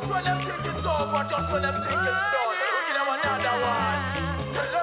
[0.10, 2.56] when them think it's over, just when them think it's done, we
[2.88, 4.81] give them another one.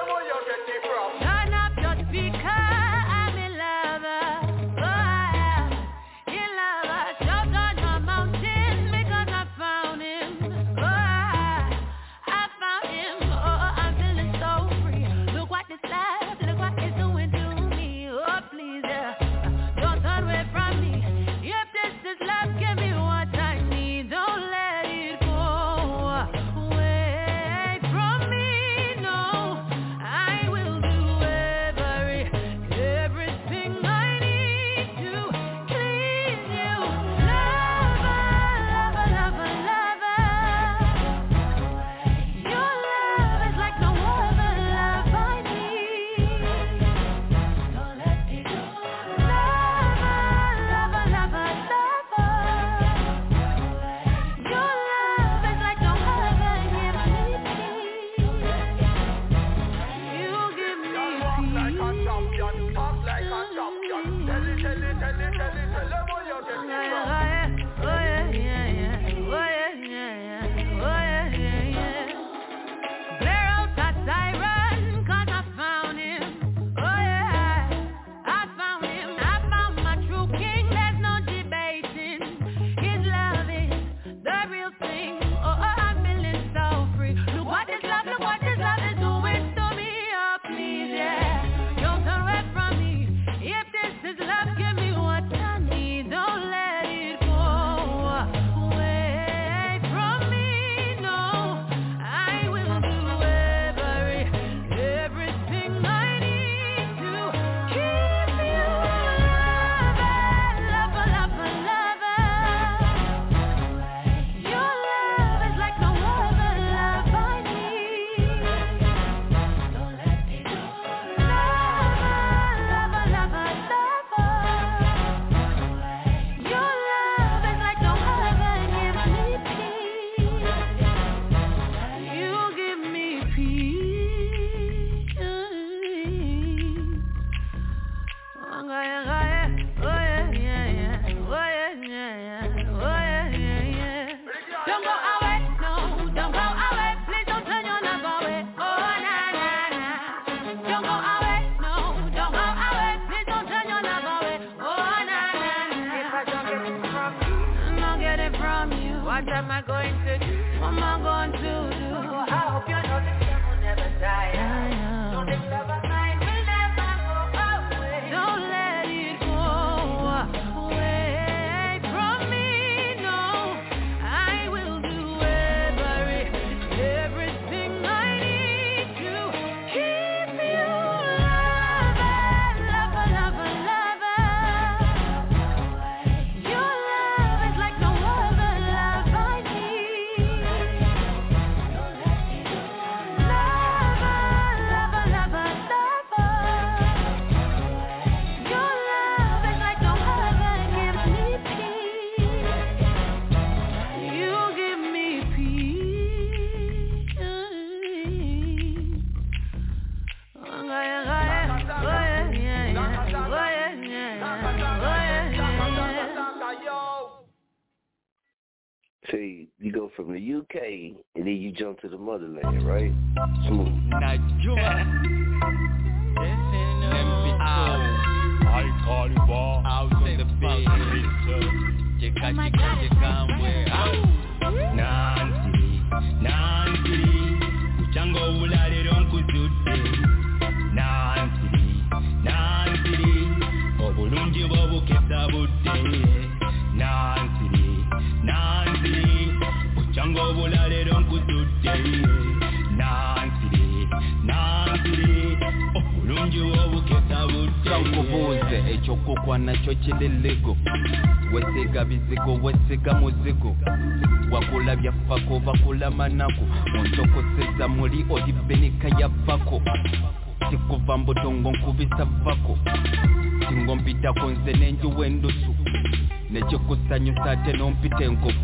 [276.89, 278.39] Nekikusanyusa ate nompita enkofu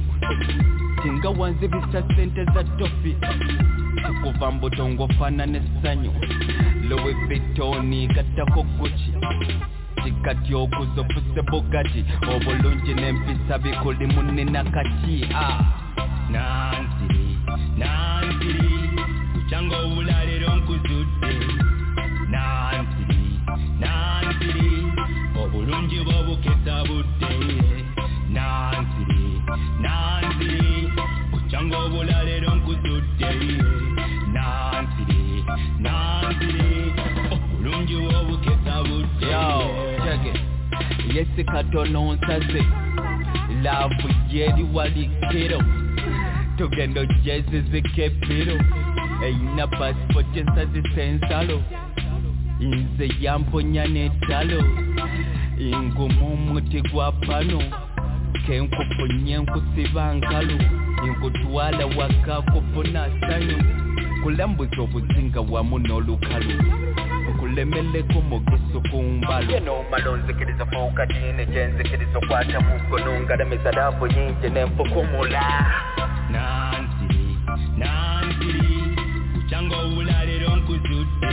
[1.04, 3.16] singa wanzibisa sente za tofi
[3.96, 6.14] tikuva mbutongo fana nessanyu
[6.90, 9.14] lowe bitoni gattako guki
[10.04, 12.06] kikati okuzofuse bugati
[12.36, 15.28] obulungi n'empisa bikuli munina kati.
[15.34, 17.15] Ah.
[41.86, 42.64] Yesi katono nsaze
[43.64, 45.62] laavu yeri walikiro
[46.58, 48.60] tugenda ojezizika epiro
[49.26, 51.62] eyina pasipoti ensazisa ensalo
[52.60, 54.64] nze yamponya n'ettalo
[55.58, 57.62] ingumu omuti gwa pano
[58.46, 60.60] kenkufunye nkusiba nkalu
[61.08, 63.58] nkutwala waka kufuna sanyu
[64.24, 66.56] kulambuza obuzinga wamu n'olukalu
[67.56, 75.44] kulemeleko mugeso ku mbalo yenomala onzikiriza fuukatini gyenzikiriza okwata mukono ngalamisa laavu nyingi nenfukumula
[76.34, 77.26] nansiri
[77.80, 78.68] nansiri
[79.34, 81.32] kukyanga obulalero nkuzudde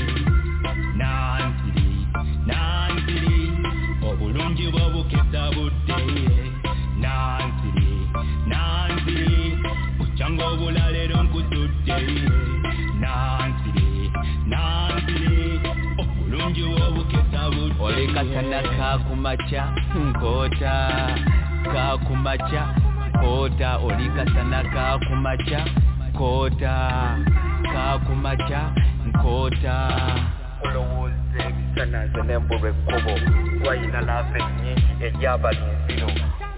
[1.01, 1.91] nansiri
[2.47, 3.37] nansiri
[4.09, 5.99] obulungi bw'obukesa budde.
[7.03, 7.95] Nansiri
[8.51, 9.59] nansiri
[9.99, 11.99] kukyanga obulalero nkuzudde
[13.03, 13.91] nansiri
[14.51, 15.52] nansiri
[16.43, 19.63] obulungi bw'obukesa budde oli kasana kakumaca
[19.95, 20.75] nkota
[21.73, 22.63] kakumaca
[23.21, 25.61] kota oli kasana kakumaca
[26.19, 26.75] kota
[27.73, 28.61] kakumaca
[29.07, 29.77] nkota.
[30.65, 33.15] Olowooza ebisana nze nembulwa ekkubo
[33.67, 36.09] wayina laavu ennyingi eri abalinziro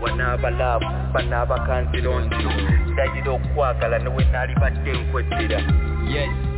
[0.01, 2.53] wanaabalaavu banaabakanzironziro
[2.93, 5.59] ndayira okwagala newe naalibadde nkweddira
[6.13, 6.54] yes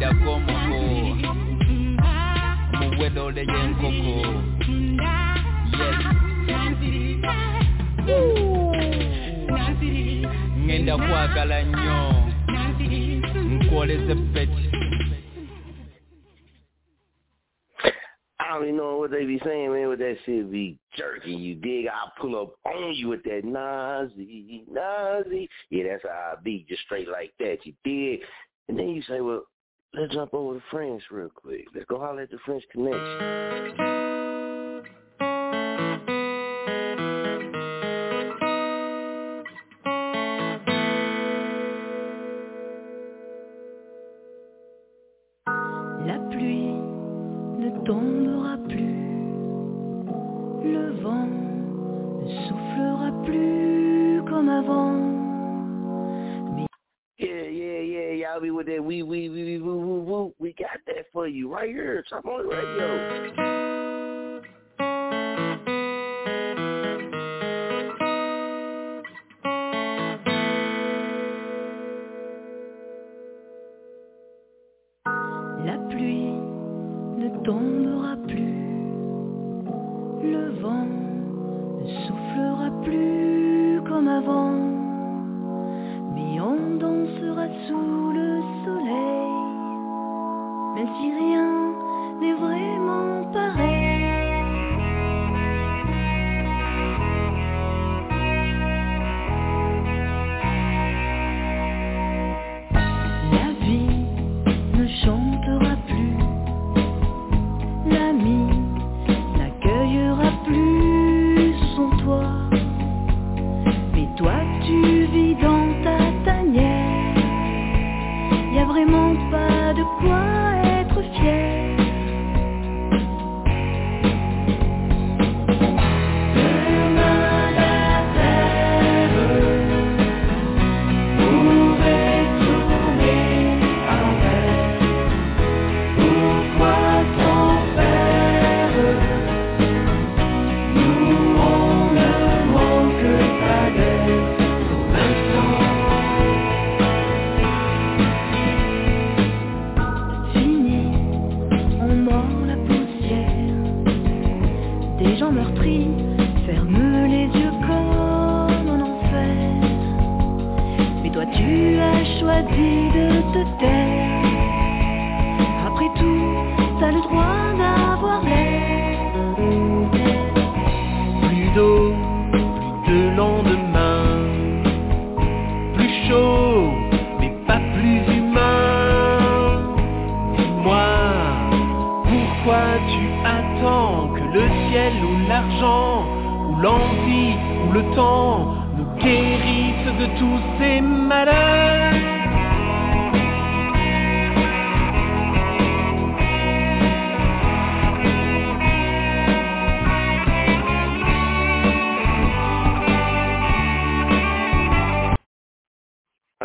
[0.00, 0.14] yes
[10.64, 11.96] ngenda kwagala nnyo
[18.38, 21.56] I don't even know what they be saying, man, with that shit be jerking you,
[21.56, 21.88] dig?
[21.88, 25.48] I'll pull up on you with that Nazi, Nazi.
[25.68, 28.20] Yeah, that's how I be, just straight like that, you dig?
[28.68, 29.42] And then you say, well,
[29.94, 31.66] let's jump over to French real quick.
[31.74, 34.25] Let's go holler at the French Connection.
[58.56, 60.34] With that wee wee wee woo woo woo.
[60.38, 62.02] We got that for you right here.
[62.08, 63.75] Chop On It Radio.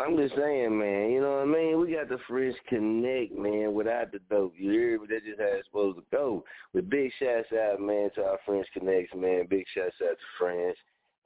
[0.02, 1.12] I'm just saying, man.
[1.12, 1.80] You know what I mean?
[1.80, 4.54] We got the French Connect, man, without the dope.
[4.58, 5.08] You hear me?
[5.10, 6.44] That's just how it's supposed to go.
[6.74, 9.48] With big shouts out, man, to our French Connects, man.
[9.50, 10.78] Big shouts out to France.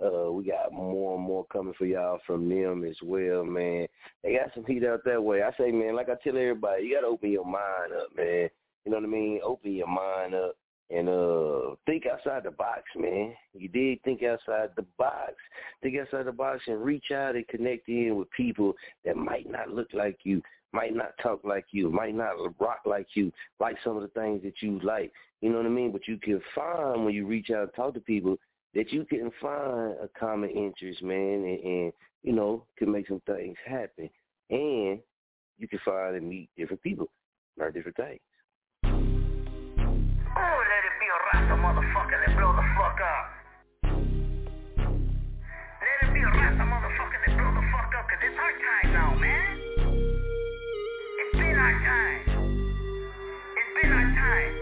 [0.04, 3.88] Uh, we got more and more coming for y'all from them as well, man.
[4.24, 5.42] They got some heat out that way.
[5.42, 8.50] I say, man, like I tell everybody, you gotta open your mind up, man.
[8.84, 9.40] You know what I mean?
[9.44, 10.56] Open your mind up
[10.90, 13.34] and uh think outside the box, man.
[13.54, 15.34] You did think outside the box.
[15.82, 19.70] Think outside the box and reach out and connect in with people that might not
[19.70, 20.42] look like you,
[20.74, 24.44] might not talk like you, might not rock like you, like some of the things
[24.44, 25.12] that you like.
[25.42, 25.92] You know what I mean?
[25.92, 28.38] But you can find when you reach out and talk to people
[28.76, 31.94] that you can find a common interest, man, and, and
[32.24, 34.10] you know, can make some things happen.
[34.50, 35.00] And
[35.58, 37.10] you can find and meet different people,
[37.58, 38.20] learn different things.
[48.26, 49.54] It's our time now, man.
[51.22, 52.22] It's been our time.
[53.54, 54.54] It's been our time.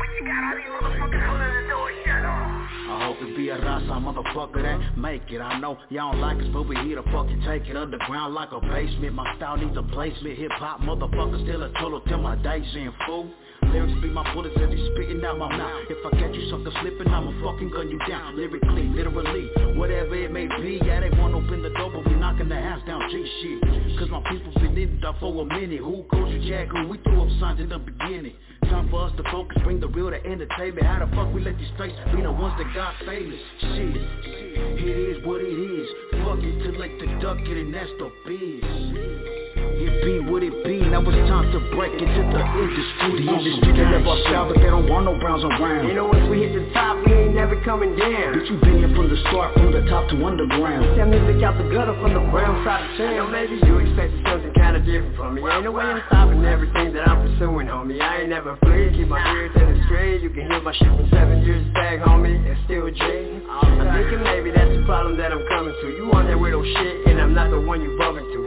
[0.00, 2.64] But you got all these motherfuckers holding the door shut off.
[2.88, 5.40] I hope it be a Rasa motherfucker that make it.
[5.40, 8.52] I know y'all don't like us, but we here to fucking take it underground like
[8.52, 9.12] a basement.
[9.12, 10.38] My style needs a placement.
[10.38, 13.30] Hip hop motherfucker still a total till my days in fool.
[13.74, 15.82] Lyrics be my bullets as they spitting out my mouth.
[15.90, 18.36] If I catch you sucker slipping, I'ma fucking gun you down.
[18.36, 20.78] Lyrically, literally, whatever it may be.
[20.78, 23.02] Yeah, they won't open the door, but we knocking the house down.
[23.10, 23.98] G shit.
[23.98, 25.80] Cause my people been in it for a minute.
[25.80, 26.68] Who goes to jack?
[26.68, 28.34] Who we threw up signs in the beginning.
[28.70, 30.86] Time for us to focus, bring the real to entertainment.
[30.86, 33.40] How the fuck we let these straights be the ones that got famous?
[33.60, 35.88] Shit, it is what it is.
[36.22, 39.43] Fuck it till like the duck it and that's the biz.
[39.84, 43.20] It be what it be, now it's time to break into the industry.
[43.20, 45.84] The industry they love our style, but they don't want no browns around.
[45.84, 48.32] You know once we hit the top, we ain't never coming down.
[48.32, 50.96] Bitch, you been here from the start, from the top to underground.
[50.96, 53.12] That music out the gutter from the brown side of town.
[53.12, 55.44] I know maybe you expected something kinda different from me.
[55.44, 58.00] Ain't no way I'm stopping everything that I'm pursuing, homie.
[58.00, 58.88] I ain't never free.
[58.96, 60.24] keep my ear to the straight.
[60.24, 62.40] You can hear my shit from seven years back, homie.
[62.48, 63.36] It's still J.
[63.52, 65.86] I'm thinking maybe that's the problem that I'm coming to.
[65.92, 68.40] You on that weirdo shit, and I'm not the one you bumping to.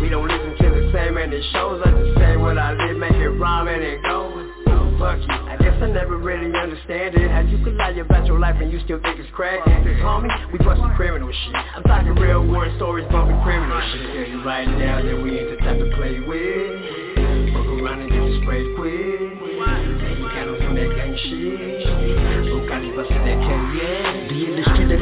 [0.00, 2.42] We don't listen to the same, and it shows us the same.
[2.42, 4.58] What I live, make it rhyme and it goes.
[4.98, 5.30] Fuck you.
[5.30, 7.30] I guess I never really understand it.
[7.30, 9.62] How you could lie about your life and you still think it's crack.
[9.64, 11.54] Cause homie, we bustin' criminal shit.
[11.54, 14.10] I'm talking real war stories, bumping criminal shit.
[14.10, 17.54] I Tell you right now that we ain't the type to play with.
[17.54, 19.38] Fuck around and get sprayed quick.
[19.38, 22.17] And you got on some that gang shit.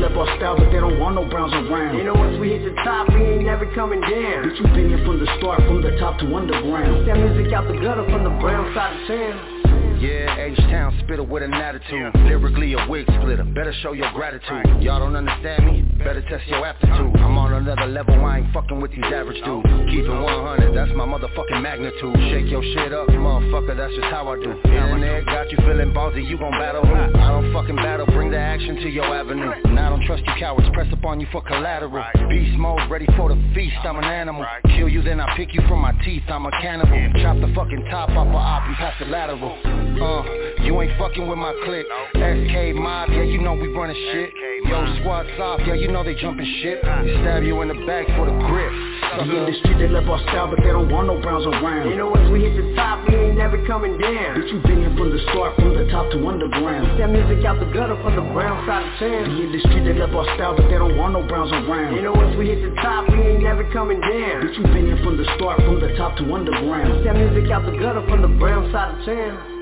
[0.09, 1.97] Love our style, but they don't want no browns around.
[1.97, 4.47] You know once we hit the top, we ain't never coming down.
[4.47, 7.09] Bitch, you been here from the start, from the top to underground.
[7.09, 9.56] That music out the gutter from the brown side of town.
[9.99, 12.13] Yeah, H-Town spitter with an attitude.
[12.29, 14.83] Lyrically a wig splitter, better show your gratitude.
[14.83, 15.83] Y'all don't understand me?
[16.05, 17.17] Better test your aptitude.
[17.17, 17.25] Uh-huh.
[17.25, 19.65] I'm on another level, I ain't fucking with these average dudes.
[19.65, 19.89] Uh-huh.
[19.89, 22.13] Keep it 100, that's my motherfucking magnitude.
[22.29, 24.53] Shake your shit up, motherfucker, that's just how I do.
[24.69, 26.95] Internet got you feeling ballsy, you gon' battle who?
[26.95, 29.51] I don't fucking battle, bring the action to your avenue.
[29.65, 32.05] And I don't trust you cowards, press up on you for collateral.
[32.29, 34.45] Beast mode, ready for the feast, I'm an animal.
[34.77, 37.01] Kill you, then I pick you from my teeth, I'm a cannibal.
[37.23, 38.67] Chop the fucking top off a op.
[38.67, 40.23] And pass the lateral uh,
[40.63, 41.87] you ain't fucking with my clique.
[42.15, 44.33] SK mob, yeah, you know we running shit.
[44.67, 46.83] Yo, squad off, yeah, you know they jumping shit.
[46.83, 48.73] They stab you in the back for the grip.
[49.17, 51.89] The industry they love our style, but they don't want no browns around.
[51.89, 54.37] You know once we hit the top, we ain't never coming down.
[54.37, 57.01] Bitch, you been here from the start, from the top to underground.
[57.01, 59.25] That music out the gutter from the brown side of town.
[59.33, 61.97] The industry they love our style, but they don't want no browns around.
[61.97, 64.45] You know once we hit the top, we ain't never coming down.
[64.45, 67.07] Bitch, you been here from the start, from the top to underground.
[67.07, 69.56] That music out the gutter from the brown side of town.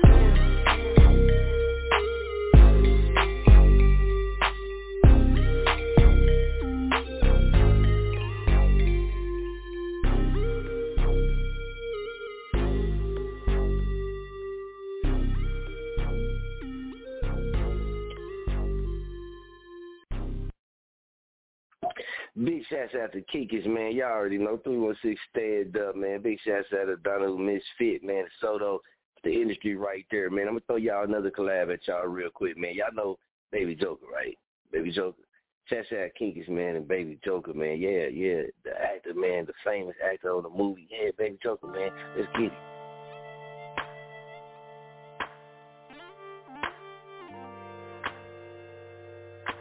[22.43, 23.95] Big shouts out to Kikis, man.
[23.95, 26.21] Y'all already know 316 stand up, man.
[26.21, 28.25] Big shouts out to Donald Misfit, man.
[28.41, 28.81] Soto,
[29.23, 30.47] the industry right there, man.
[30.47, 32.73] I'm gonna throw y'all another collab at y'all real quick, man.
[32.73, 33.17] Y'all know
[33.53, 34.37] Baby Joker, right?
[34.73, 35.23] Baby Joker.
[35.69, 37.79] Shouts out Kinkis, man, and Baby Joker, man.
[37.79, 38.41] Yeah, yeah.
[38.65, 40.89] The actor, man, the famous actor on the movie.
[40.91, 41.89] Yeah, Baby Joker, man.
[42.17, 42.51] Let's get it.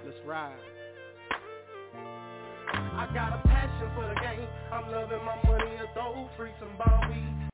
[0.05, 0.57] Let's ride.
[3.15, 4.49] I got a passion for the game.
[4.73, 7.49] I'm loving my money a throw free some bomb weed.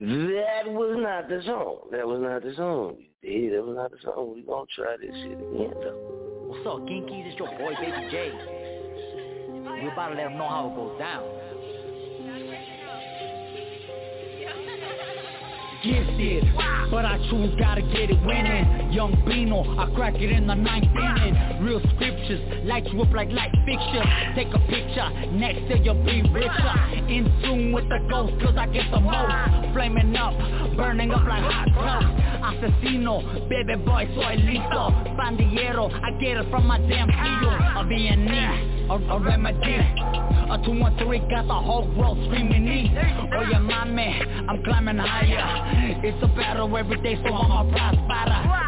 [0.00, 1.86] That was not the song.
[1.92, 2.96] That was not the song.
[3.22, 4.34] Yeah, that was not the song.
[4.34, 6.50] We gonna try this shit again though.
[6.50, 7.30] What's up, Ginkies?
[7.30, 8.32] It's your boy, Baby J.
[9.78, 11.37] We about to let them know how it goes down.
[15.82, 16.44] Gifted,
[16.90, 18.92] but I choose gotta get it winning.
[18.92, 21.62] Young Bino, I crack it in the ninth inning.
[21.62, 24.06] Real scriptures, light you up like light fixtures.
[24.34, 26.74] Take a picture, next day you'll be richer.
[27.08, 29.74] In tune with the ghost, cause I get the most.
[29.74, 30.34] Flaming up,
[30.76, 32.18] burning up like hot toast.
[32.42, 34.90] Asesino, baby boy, soy listo.
[35.16, 37.80] Bandiero, I get it from my damn tío.
[37.80, 39.76] A Viennese, a, remedy.
[40.48, 42.90] A 213 got the whole world screaming E.
[43.36, 46.00] Oh yeah, mommy, I'm climbing higher.
[46.02, 48.08] It's a battle every day, so I'm a prosper.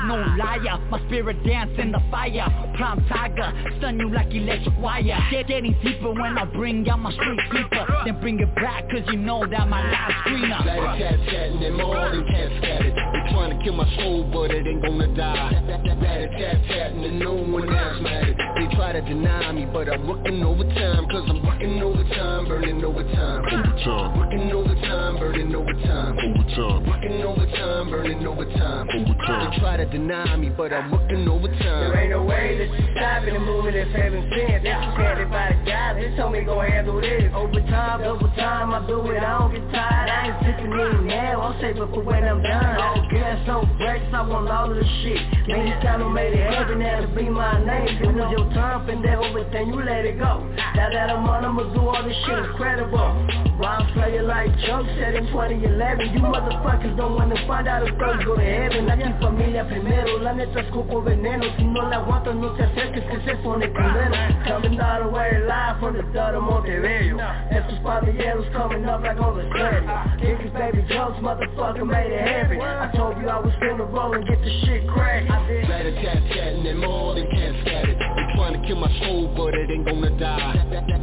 [0.06, 2.48] No liar, my spirit dance in the fire.
[2.76, 5.18] Prime tiger, stun you like electric wire.
[5.30, 7.86] Get getting deeper when I bring out my street keeper.
[8.04, 10.66] Then bring it back, cause you know that my life screener.
[10.66, 12.94] Like a cat chatting and more than cat scattered.
[12.94, 15.62] They trying to kill my soul, but it ain't gonna die.
[15.66, 18.36] That a tat tatting and no one else mattered.
[18.56, 23.44] They try to deny me, but I'm working overtime, cause I'm working overtime, burning overtime.
[23.46, 24.18] Overtime.
[24.18, 26.18] Working overtime, burning overtime.
[26.18, 26.86] Overtime.
[26.86, 28.88] Working overtime, burning overtime.
[28.90, 29.50] Overtime.
[29.50, 31.60] They try to deny me, but I'm working overtime.
[31.62, 34.64] There ain't no way that you stopping and moving if heaven sent.
[34.64, 35.94] That's commanded by the God.
[35.94, 37.30] They told me go handle this.
[37.32, 40.10] Overtime, double time, I do it, I don't get tired.
[40.10, 42.76] I ain't sitting in now, I'll save it for when I'm done.
[42.82, 45.22] All gas, no brakes, I want all of the shit.
[45.46, 48.02] Man, this time I made it happen, that'll be my name.
[48.02, 50.44] It was your time, and that everything, you let it go.
[50.76, 53.50] Now that I'm on, I'ma do all this shit incredible.
[53.60, 56.14] Rhyme player like Chuck said in 2011.
[56.14, 58.88] You motherfuckers don't wanna find out if those go to heaven.
[58.88, 61.44] Aquí familia primero, la neta escupo veneno.
[61.56, 64.16] Si no la aguantas, no te acerques que se pone primero.
[64.46, 67.18] Coming all the way live from the third of Montebello.
[67.50, 69.84] Estos pandilleros coming up like on the set.
[70.20, 72.60] Kickies, baby jokes, motherfucker made it heavy.
[72.60, 75.30] I told you I was finna roll and get the shit cracked.
[75.30, 75.68] I did.
[75.68, 78.09] Let a cat chatting and more than cat scattered.
[78.40, 80.54] They trying to kill my soul, but it ain't gonna die.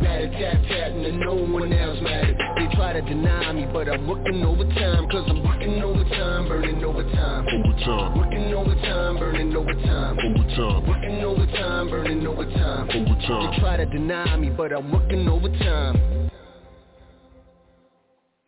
[0.01, 2.35] Let a cat chatting and no one else mattered.
[2.55, 7.45] They try to deny me, but I'm working overtime, cause I'm working overtime, burning overtime.
[7.47, 8.17] Overtime.
[8.17, 10.17] Working overtime, burning overtime.
[10.17, 10.87] Overtime.
[10.87, 12.89] Working overtime, burning overtime.
[12.89, 13.51] Overtime.
[13.51, 16.31] They try to deny me, but I'm working overtime.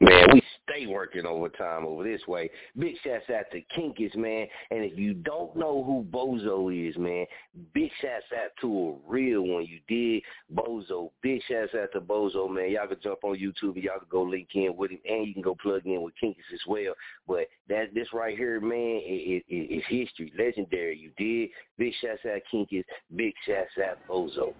[0.02, 2.50] Man, we stay working overtime over this way.
[2.78, 4.48] Big shouts out to Kinkis, man.
[4.72, 7.26] And if you don't know who Bozo is, man,
[7.74, 9.66] big shouts out to a real one.
[9.66, 10.24] You did
[10.54, 11.12] Bozo.
[11.22, 12.72] Big shouts out to Bozo, man.
[12.72, 15.34] Y'all can jump on YouTube and y'all can go link in with him, and you
[15.34, 16.94] can go plug in with Kinkis as well.
[17.28, 20.98] But that this right here, man, it, it, it, it's history, legendary.
[20.98, 21.50] You did.
[21.78, 22.84] Big shouts out Kinkis.
[23.16, 24.54] Big shouts out Bozo.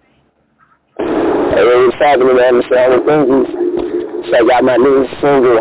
[0.98, 2.60] Hey, what's happening, man?
[2.60, 2.76] Mr.
[2.76, 3.99] Ellen Thinkies.
[4.28, 5.56] So I got my new single,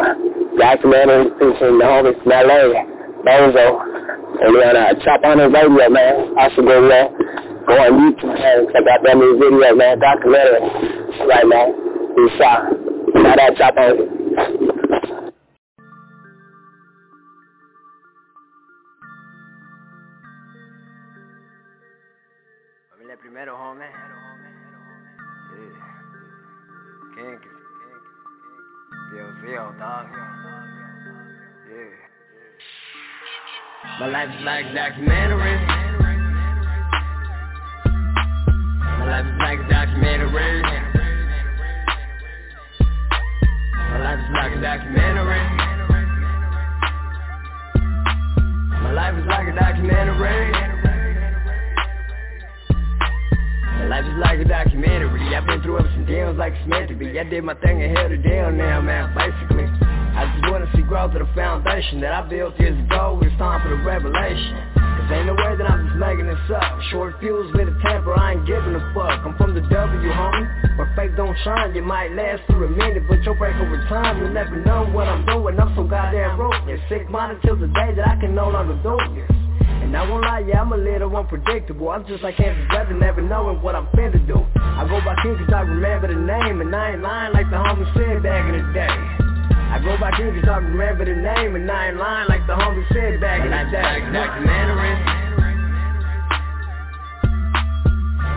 [0.60, 2.84] documentary, featuring the homies LA,
[3.24, 4.00] Bozo.
[4.40, 6.36] And on uh, Chop On It Radio, man.
[6.38, 7.10] Also go there.
[7.68, 8.68] Go on YouTube, man.
[8.72, 10.00] I got that new video, man.
[10.00, 10.64] Documentary.
[11.28, 11.76] Right, man.
[12.16, 12.68] We shot.
[13.16, 14.19] Shout out Chop On
[34.00, 35.60] My life is like a documentary.
[38.80, 40.62] My life is like a documentary.
[43.76, 45.44] My life is like a documentary.
[48.72, 50.52] My life is like a documentary.
[53.76, 55.36] My life is like a documentary.
[55.36, 56.54] I've been through ups and downs like
[56.88, 57.20] to be.
[57.20, 59.14] I did my thing and held it down now, man.
[59.14, 59.89] Basically,
[60.40, 63.20] I just wanna see growth of the foundation that I built years ago.
[63.22, 64.56] It's time for the revelation.
[64.72, 66.80] Cause ain't no way that I'm just making this up.
[66.96, 69.20] Short fuse with a temper, I ain't giving a fuck.
[69.28, 70.48] I'm from the W, homie.
[70.80, 74.24] Where faith don't shine, you might last for a minute, but you'll break over time.
[74.24, 75.60] You'll never know what I'm doing.
[75.60, 76.56] I'm so goddamn broke.
[76.88, 79.28] Sick minded till the day that I can no longer do this.
[79.60, 82.94] And And I won't lie, yeah, I'm a little unpredictable I'm just like Kansas weather,
[82.94, 86.62] never knowing what I'm finna do I go by King cause I remember the name
[86.62, 89.29] And I ain't lying like the homie said back in the day
[89.70, 92.54] I go by King cause I remember the name And I ain't lying like the
[92.54, 95.20] homie said back in the day like documentary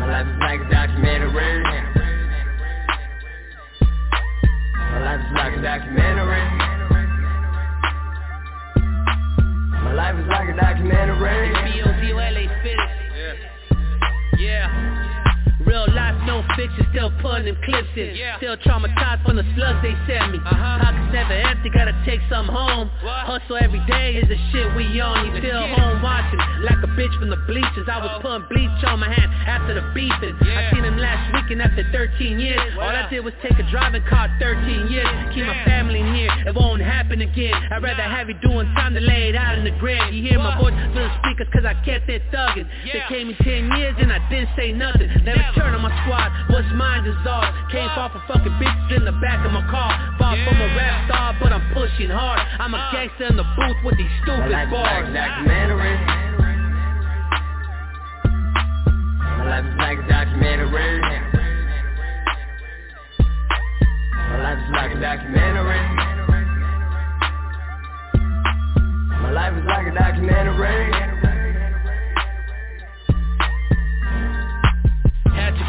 [0.02, 1.62] My life is like a documentary.
[4.74, 6.42] My life is like a documentary.
[9.84, 11.72] My life is like a documentary.
[11.72, 12.78] B-O-D-O-L-A fit.
[14.38, 14.91] Yeah.
[16.56, 18.16] Real life, no fiction, still putting them clips in.
[18.16, 18.36] Yeah.
[18.38, 20.38] Still traumatized from the slugs they sent me.
[20.38, 20.78] Uh-huh.
[20.82, 22.90] Pockets never empty, gotta take some home.
[23.02, 25.32] Hustle every day is the shit we on.
[25.32, 27.88] You still home watching, like a bitch from the bleachers.
[27.90, 30.36] I was putting bleach on my hand after the beefing.
[30.42, 32.60] I seen him last weekend after 13 years.
[32.78, 35.08] All I did was take a driving car 13 years.
[35.34, 37.54] Keep my family near, it won't happen again.
[37.70, 40.12] I'd rather have you doing time to lay it out in the grave.
[40.12, 42.68] You hear my voice through the speakers cause I kept it thugging.
[42.92, 45.08] They gave me 10 years and I didn't say nothing.
[45.24, 45.42] Never.
[45.54, 47.54] turn on my squad, what's mine is ours.
[47.70, 49.92] Came far for fucking bitches in the back of my car.
[50.18, 52.40] Far from a rap star but I'm pushing hard.
[52.60, 55.08] I'm a gangster in the booth with these My stupid life is like bars.
[55.08, 55.96] a documentary
[59.22, 61.00] My life is like a documentary
[64.12, 65.82] My life is like a documentary
[69.22, 71.31] My life is like a documentary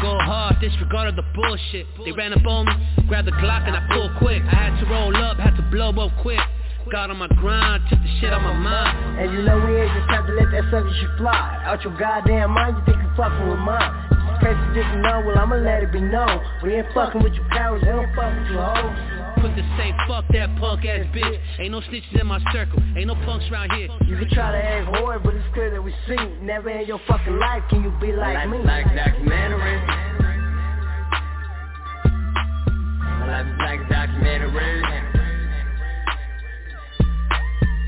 [0.04, 1.86] go hard, disregarded the bullshit.
[2.04, 2.74] They ran up on me,
[3.08, 4.42] grabbed the Glock and I pulled quick.
[4.44, 6.40] I had to roll up, had to blow up quick.
[6.92, 9.18] Got on my grind, took the shit on my mind.
[9.18, 11.62] And you know we ain't just have to let that sucker shit fly.
[11.64, 14.14] Out your goddamn mind, you think you fucking with mine
[14.44, 16.40] Just in case you didn't know, well I'ma let it be known.
[16.62, 19.40] We ain't fucking with you cowards, we don't fuck with you hoes.
[19.40, 21.40] Quick to say fuck that punk ass bitch.
[21.58, 23.88] Ain't no snitches in my circle, ain't no punks around here.
[24.06, 27.00] You can try to act hard, but it's clear that we see Never in your
[27.08, 28.58] fucking life can you be like me.
[28.58, 29.80] Like documentary.
[33.00, 34.82] My life is like a documentary.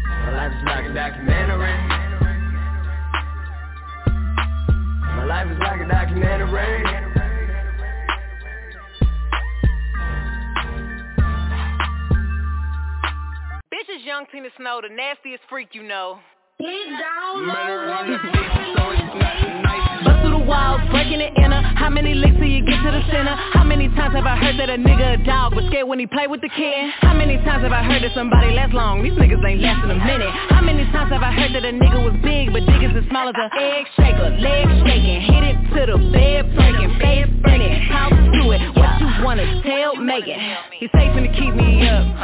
[0.08, 2.15] My life is like a documentary
[5.26, 6.84] life is like a documentary
[13.72, 16.20] Bitch is young Tina Snow, the nastiest freak you know.
[16.58, 16.72] Bust
[20.24, 21.60] through the walls, breaking the inner.
[21.76, 23.36] How many licks till you get to the center?
[23.52, 26.06] How many times have I heard that a nigga a dog was scared when he
[26.06, 26.88] play with the kid?
[27.04, 29.02] How many times have I heard that somebody lasts long?
[29.02, 30.32] These niggas ain't lasting a minute.
[30.48, 33.28] How many times have I heard that a nigga was big but niggas as small
[33.28, 38.16] as a egg shaker, leg shaking, hit it to the bed breaking, face spinning, talk
[38.16, 38.64] to it.
[38.72, 40.40] What you wanna tell, make it.
[40.72, 42.15] He's safe to keep me up.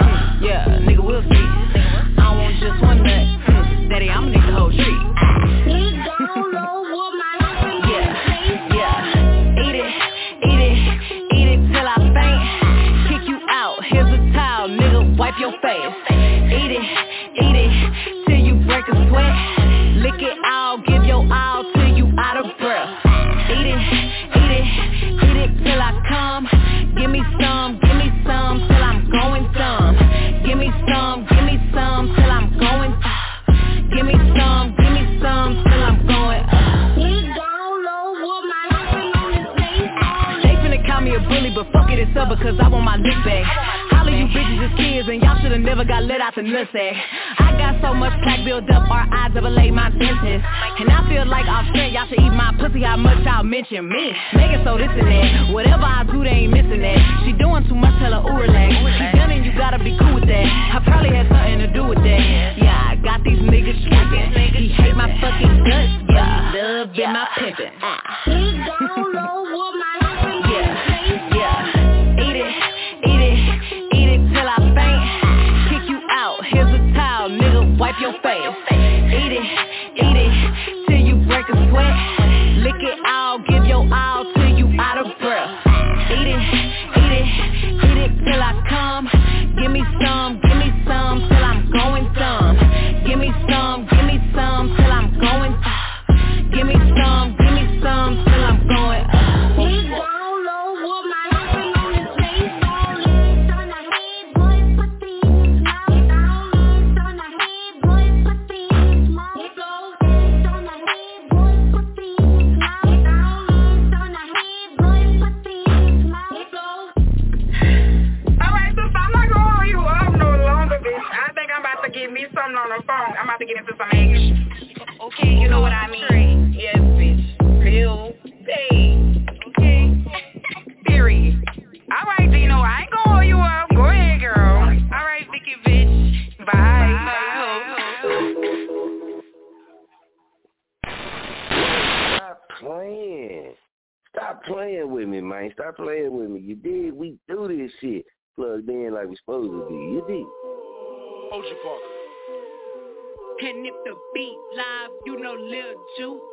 [52.73, 54.13] Pussy, how much y'all mention me.
[54.35, 55.53] Make it so this and that.
[55.53, 57.23] Whatever I do, they ain't missing that.
[57.25, 59.12] She doing too much, tell her ooh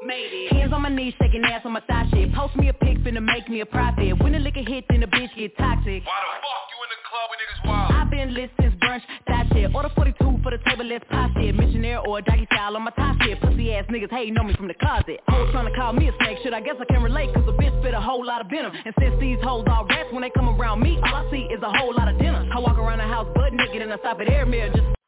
[0.10, 0.54] made it.
[0.54, 2.34] Hands on my knees, shaking ass on my thigh shit.
[2.34, 4.18] Post me a pic, finna make me a profit.
[4.18, 6.02] When the liquor hit, then the bitch get toxic.
[6.02, 7.94] Why the fuck you in the club when niggas wild?
[7.94, 9.70] I've been lit since brunch, that shit.
[9.74, 11.54] Order 42 for the table, let's pop shit.
[11.54, 13.40] Missionaire or doggy style on my top shit.
[13.40, 15.22] Pussy ass niggas hating on me from the closet.
[15.30, 16.54] Hoes trying to call me a snake, shit.
[16.54, 18.74] I guess I can relate, cause a bitch spit a whole lot of venom.
[18.74, 21.62] And since these hoes all rats, when they come around me, all I see is
[21.62, 22.50] a whole lot of dinner.
[22.52, 24.99] I walk around the house butt naked and I stop at air mirror just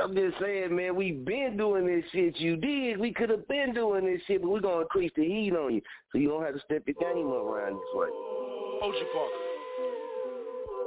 [0.00, 2.38] I'm just saying, man, We've been doing this shit.
[2.38, 2.98] You did.
[2.98, 5.82] We could have been doing this shit, but we're gonna increase the heat on you,
[6.10, 8.08] so you don't have to step your game up around this way.
[8.82, 9.51] OG Parker.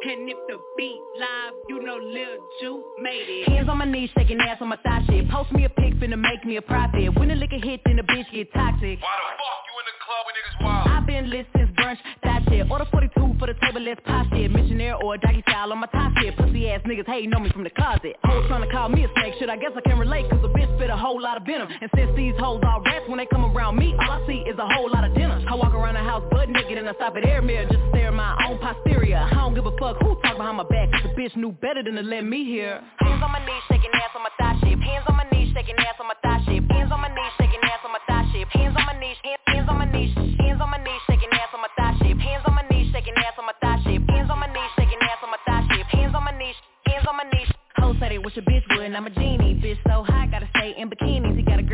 [0.06, 3.50] And if the beat live, you know Lil Ju made it.
[3.50, 5.28] Hands on my knees, shaking ass on my thigh shit.
[5.32, 7.10] Post me a pic, finna make me a profit.
[7.18, 9.02] When the liquor hit, then the bitch get toxic.
[9.02, 10.88] Why the fuck you in the club when niggas wild?
[10.94, 12.70] I've been lit since brunch, that shit.
[12.70, 14.52] Order 42 for the table, let's pop shit.
[14.52, 16.38] Missionaire or a doggy style on my top shit.
[16.38, 18.14] Pussy ass niggas hating on me from the closet.
[18.24, 19.50] Hoes trying to call me a snake, shit.
[19.50, 21.68] I guess I can relate, cause a bitch spit a whole lot of venom.
[21.82, 24.54] And since these hoes all rats, when they come around me, all I see is
[24.60, 25.42] a whole lot of dinner.
[25.50, 27.90] I walk around the house butt naked and I stop at air mirror just to
[27.90, 29.18] stare at my own posterior.
[29.18, 31.84] I don't give a fuck who talk behind my back, cause the bitch knew better
[31.84, 32.82] than to let me hear.
[33.00, 34.80] Hands on my knees, shaking ass on my thigh shit.
[34.80, 36.64] Hands on my knees, shaking ass on my thigh shit.
[36.72, 38.48] Hands on my knees, shaking ass on my thigh shit.
[38.50, 41.52] Hands on my knees, hands, hands on my knees, hands on my knees, shaking ass
[41.54, 42.18] on my thigh shit.
[42.20, 44.02] Hands on my knees, shaking ass on my thigh shit.
[44.10, 45.86] Hands on my knees, shaking ass on my thigh shit.
[45.88, 47.50] Hands on my knees, hands on my knees.
[47.78, 49.56] Hoes say they wish a bitch would, and I'm a genie.
[49.62, 51.25] Bitch so hot, gotta stay in bikinis.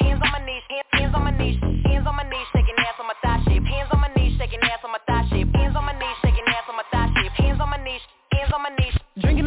[0.00, 0.62] Hands on my knees,
[0.92, 3.62] hands, on my knees, hands on my knees, shaking ass on my thigh shit.
[3.64, 5.46] Hands on my knees, shaking ass on my thigh shit.
[5.54, 7.32] Hands on my knees, shaking ass on my thigh shit.
[7.32, 8.02] Hands on my knees,
[8.32, 8.89] hands on my knees.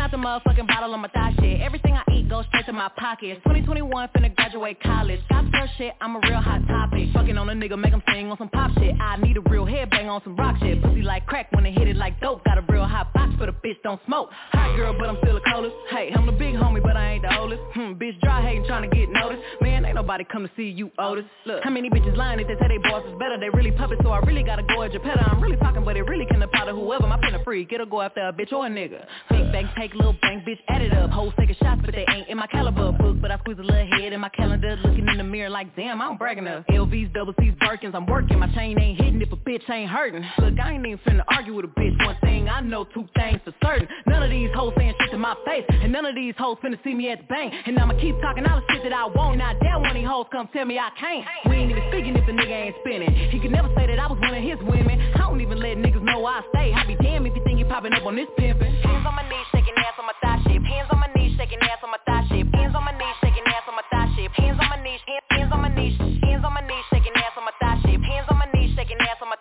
[0.03, 1.61] Out the motherfucking bottle on my thigh shit.
[1.61, 3.39] Everything I eat goes straight to my pockets.
[3.45, 5.21] 2021 finna graduate college.
[5.30, 7.07] Got girl shit, I'm a real hot topic.
[7.13, 8.99] Fucking on a nigga, make him sing on some pop shit.
[8.99, 10.84] I need a real headbang on some rock shit.
[10.84, 12.43] Pussy like crack when it hit it like dope.
[12.43, 14.30] Got a real hot box for the bitch don't smoke.
[14.51, 15.73] Hot girl, but I'm still the coldest.
[15.89, 17.61] Hey, I'm the big homie, but I ain't the oldest.
[17.73, 19.41] Hmm, bitch dry hating trying to get noticed.
[19.61, 21.23] Man, ain't nobody come to see you, Otis.
[21.45, 23.39] Look, how many bitches lying if they say they boss is better?
[23.39, 25.23] They really puppets, so I really gotta go at your petter.
[25.25, 27.07] I'm really talking, but it really can apply to whoever.
[27.07, 29.05] My pen a freak, it'll go after a bitch or a nigga.
[29.30, 31.10] Big bang, take little bang, bitch, add it up.
[31.10, 33.18] Hoes taking shots, but they ain't in my caliber book.
[33.22, 36.02] But I squeeze a little head in my calendar, looking in the mirror like, damn,
[36.02, 36.65] I'm bragging up.
[36.68, 38.40] LVs, double C's, Birkins, I'm working.
[38.40, 40.26] My chain ain't hitting if a bitch ain't hurting.
[40.40, 41.98] Look, I ain't even finna argue with a bitch.
[42.06, 43.88] One thing I know, two things for certain.
[44.07, 46.82] None of these hoes saying shit to my face, and none of these hoes finna
[46.84, 47.53] see me at the bank.
[47.65, 49.38] And I'ma keep talking all the shit that I want.
[49.38, 51.26] Now, that one of these hoes come tell me I can't.
[51.49, 53.11] We ain't even speaking if the nigga ain't spinning.
[53.30, 54.99] He could never say that I was one of his women.
[55.15, 56.74] I don't even let niggas know I stay.
[56.74, 58.82] I be damn if you think you popping up on this pimpin'.
[58.82, 60.64] Hands on my knees, shaking ass on my thigh shit.
[60.64, 62.47] Hands on my knees, shaking ass on my thigh shit.
[62.55, 64.31] Hands on my knees, shaking ass on my thigh shit.
[64.31, 67.43] Hands on my knees, hands, on my knees, hands on my knees, shaking ass on
[67.43, 67.99] my thigh shit.
[67.99, 69.39] Hands on my knees, shaking ass on my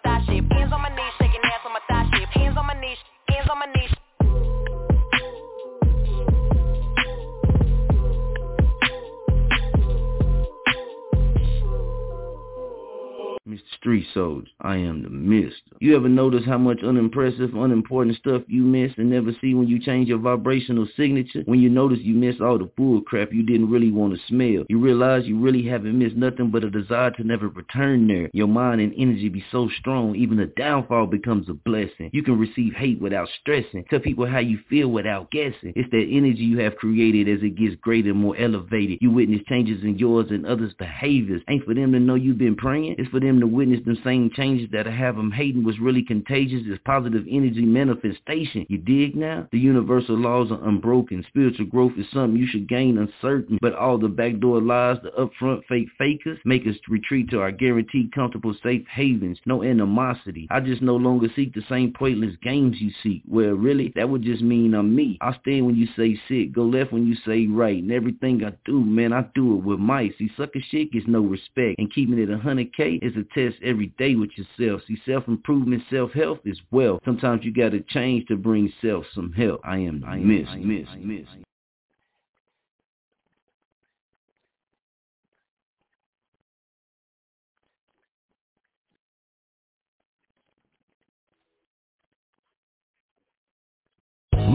[13.52, 13.60] Mr.
[13.76, 15.76] Street Soldier, I am the mister.
[15.78, 19.78] You ever notice how much unimpressive, unimportant stuff you miss and never see when you
[19.78, 21.42] change your vibrational signature?
[21.44, 24.64] When you notice you miss all the bull crap you didn't really want to smell.
[24.70, 28.30] You realize you really haven't missed nothing but a desire to never return there.
[28.32, 32.08] Your mind and energy be so strong, even a downfall becomes a blessing.
[32.14, 33.84] You can receive hate without stressing.
[33.90, 35.74] Tell people how you feel without guessing.
[35.76, 38.96] It's that energy you have created as it gets greater and more elevated.
[39.02, 41.42] You witness changes in yours and others' behaviors.
[41.50, 42.94] Ain't for them to know you've been praying.
[42.96, 46.62] It's for them to witness them same changes that have them hating was really contagious
[46.66, 48.66] is positive energy manifestation.
[48.68, 49.48] You dig now?
[49.52, 51.24] The universal laws are unbroken.
[51.28, 55.62] Spiritual growth is something you should gain uncertain, but all the backdoor lies, the upfront
[55.68, 59.38] fake fakers, make us retreat to our guaranteed comfortable safe havens.
[59.46, 60.46] No animosity.
[60.50, 63.22] I just no longer seek the same pointless games you seek.
[63.28, 65.18] Well, really, that would just mean I'm me.
[65.20, 68.52] I stand when you say sit, go left when you say right, and everything I
[68.64, 70.12] do, man, I do it with mice.
[70.18, 73.88] See, sucker shit gets no respect, and keeping it a 100K is a test every
[73.98, 74.82] day with yourself.
[74.86, 77.00] See, self-improvement, self-health is wealth.
[77.04, 79.60] Sometimes you gotta change to bring self some help.
[79.64, 81.26] I am, I am, miss, miss, miss.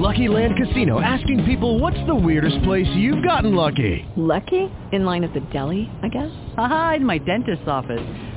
[0.07, 4.07] Lucky Land Casino asking people what's the weirdest place you've gotten lucky?
[4.15, 4.71] Lucky?
[4.93, 6.31] In line at the deli, I guess?
[6.57, 8.36] Aha, in my dentist's office.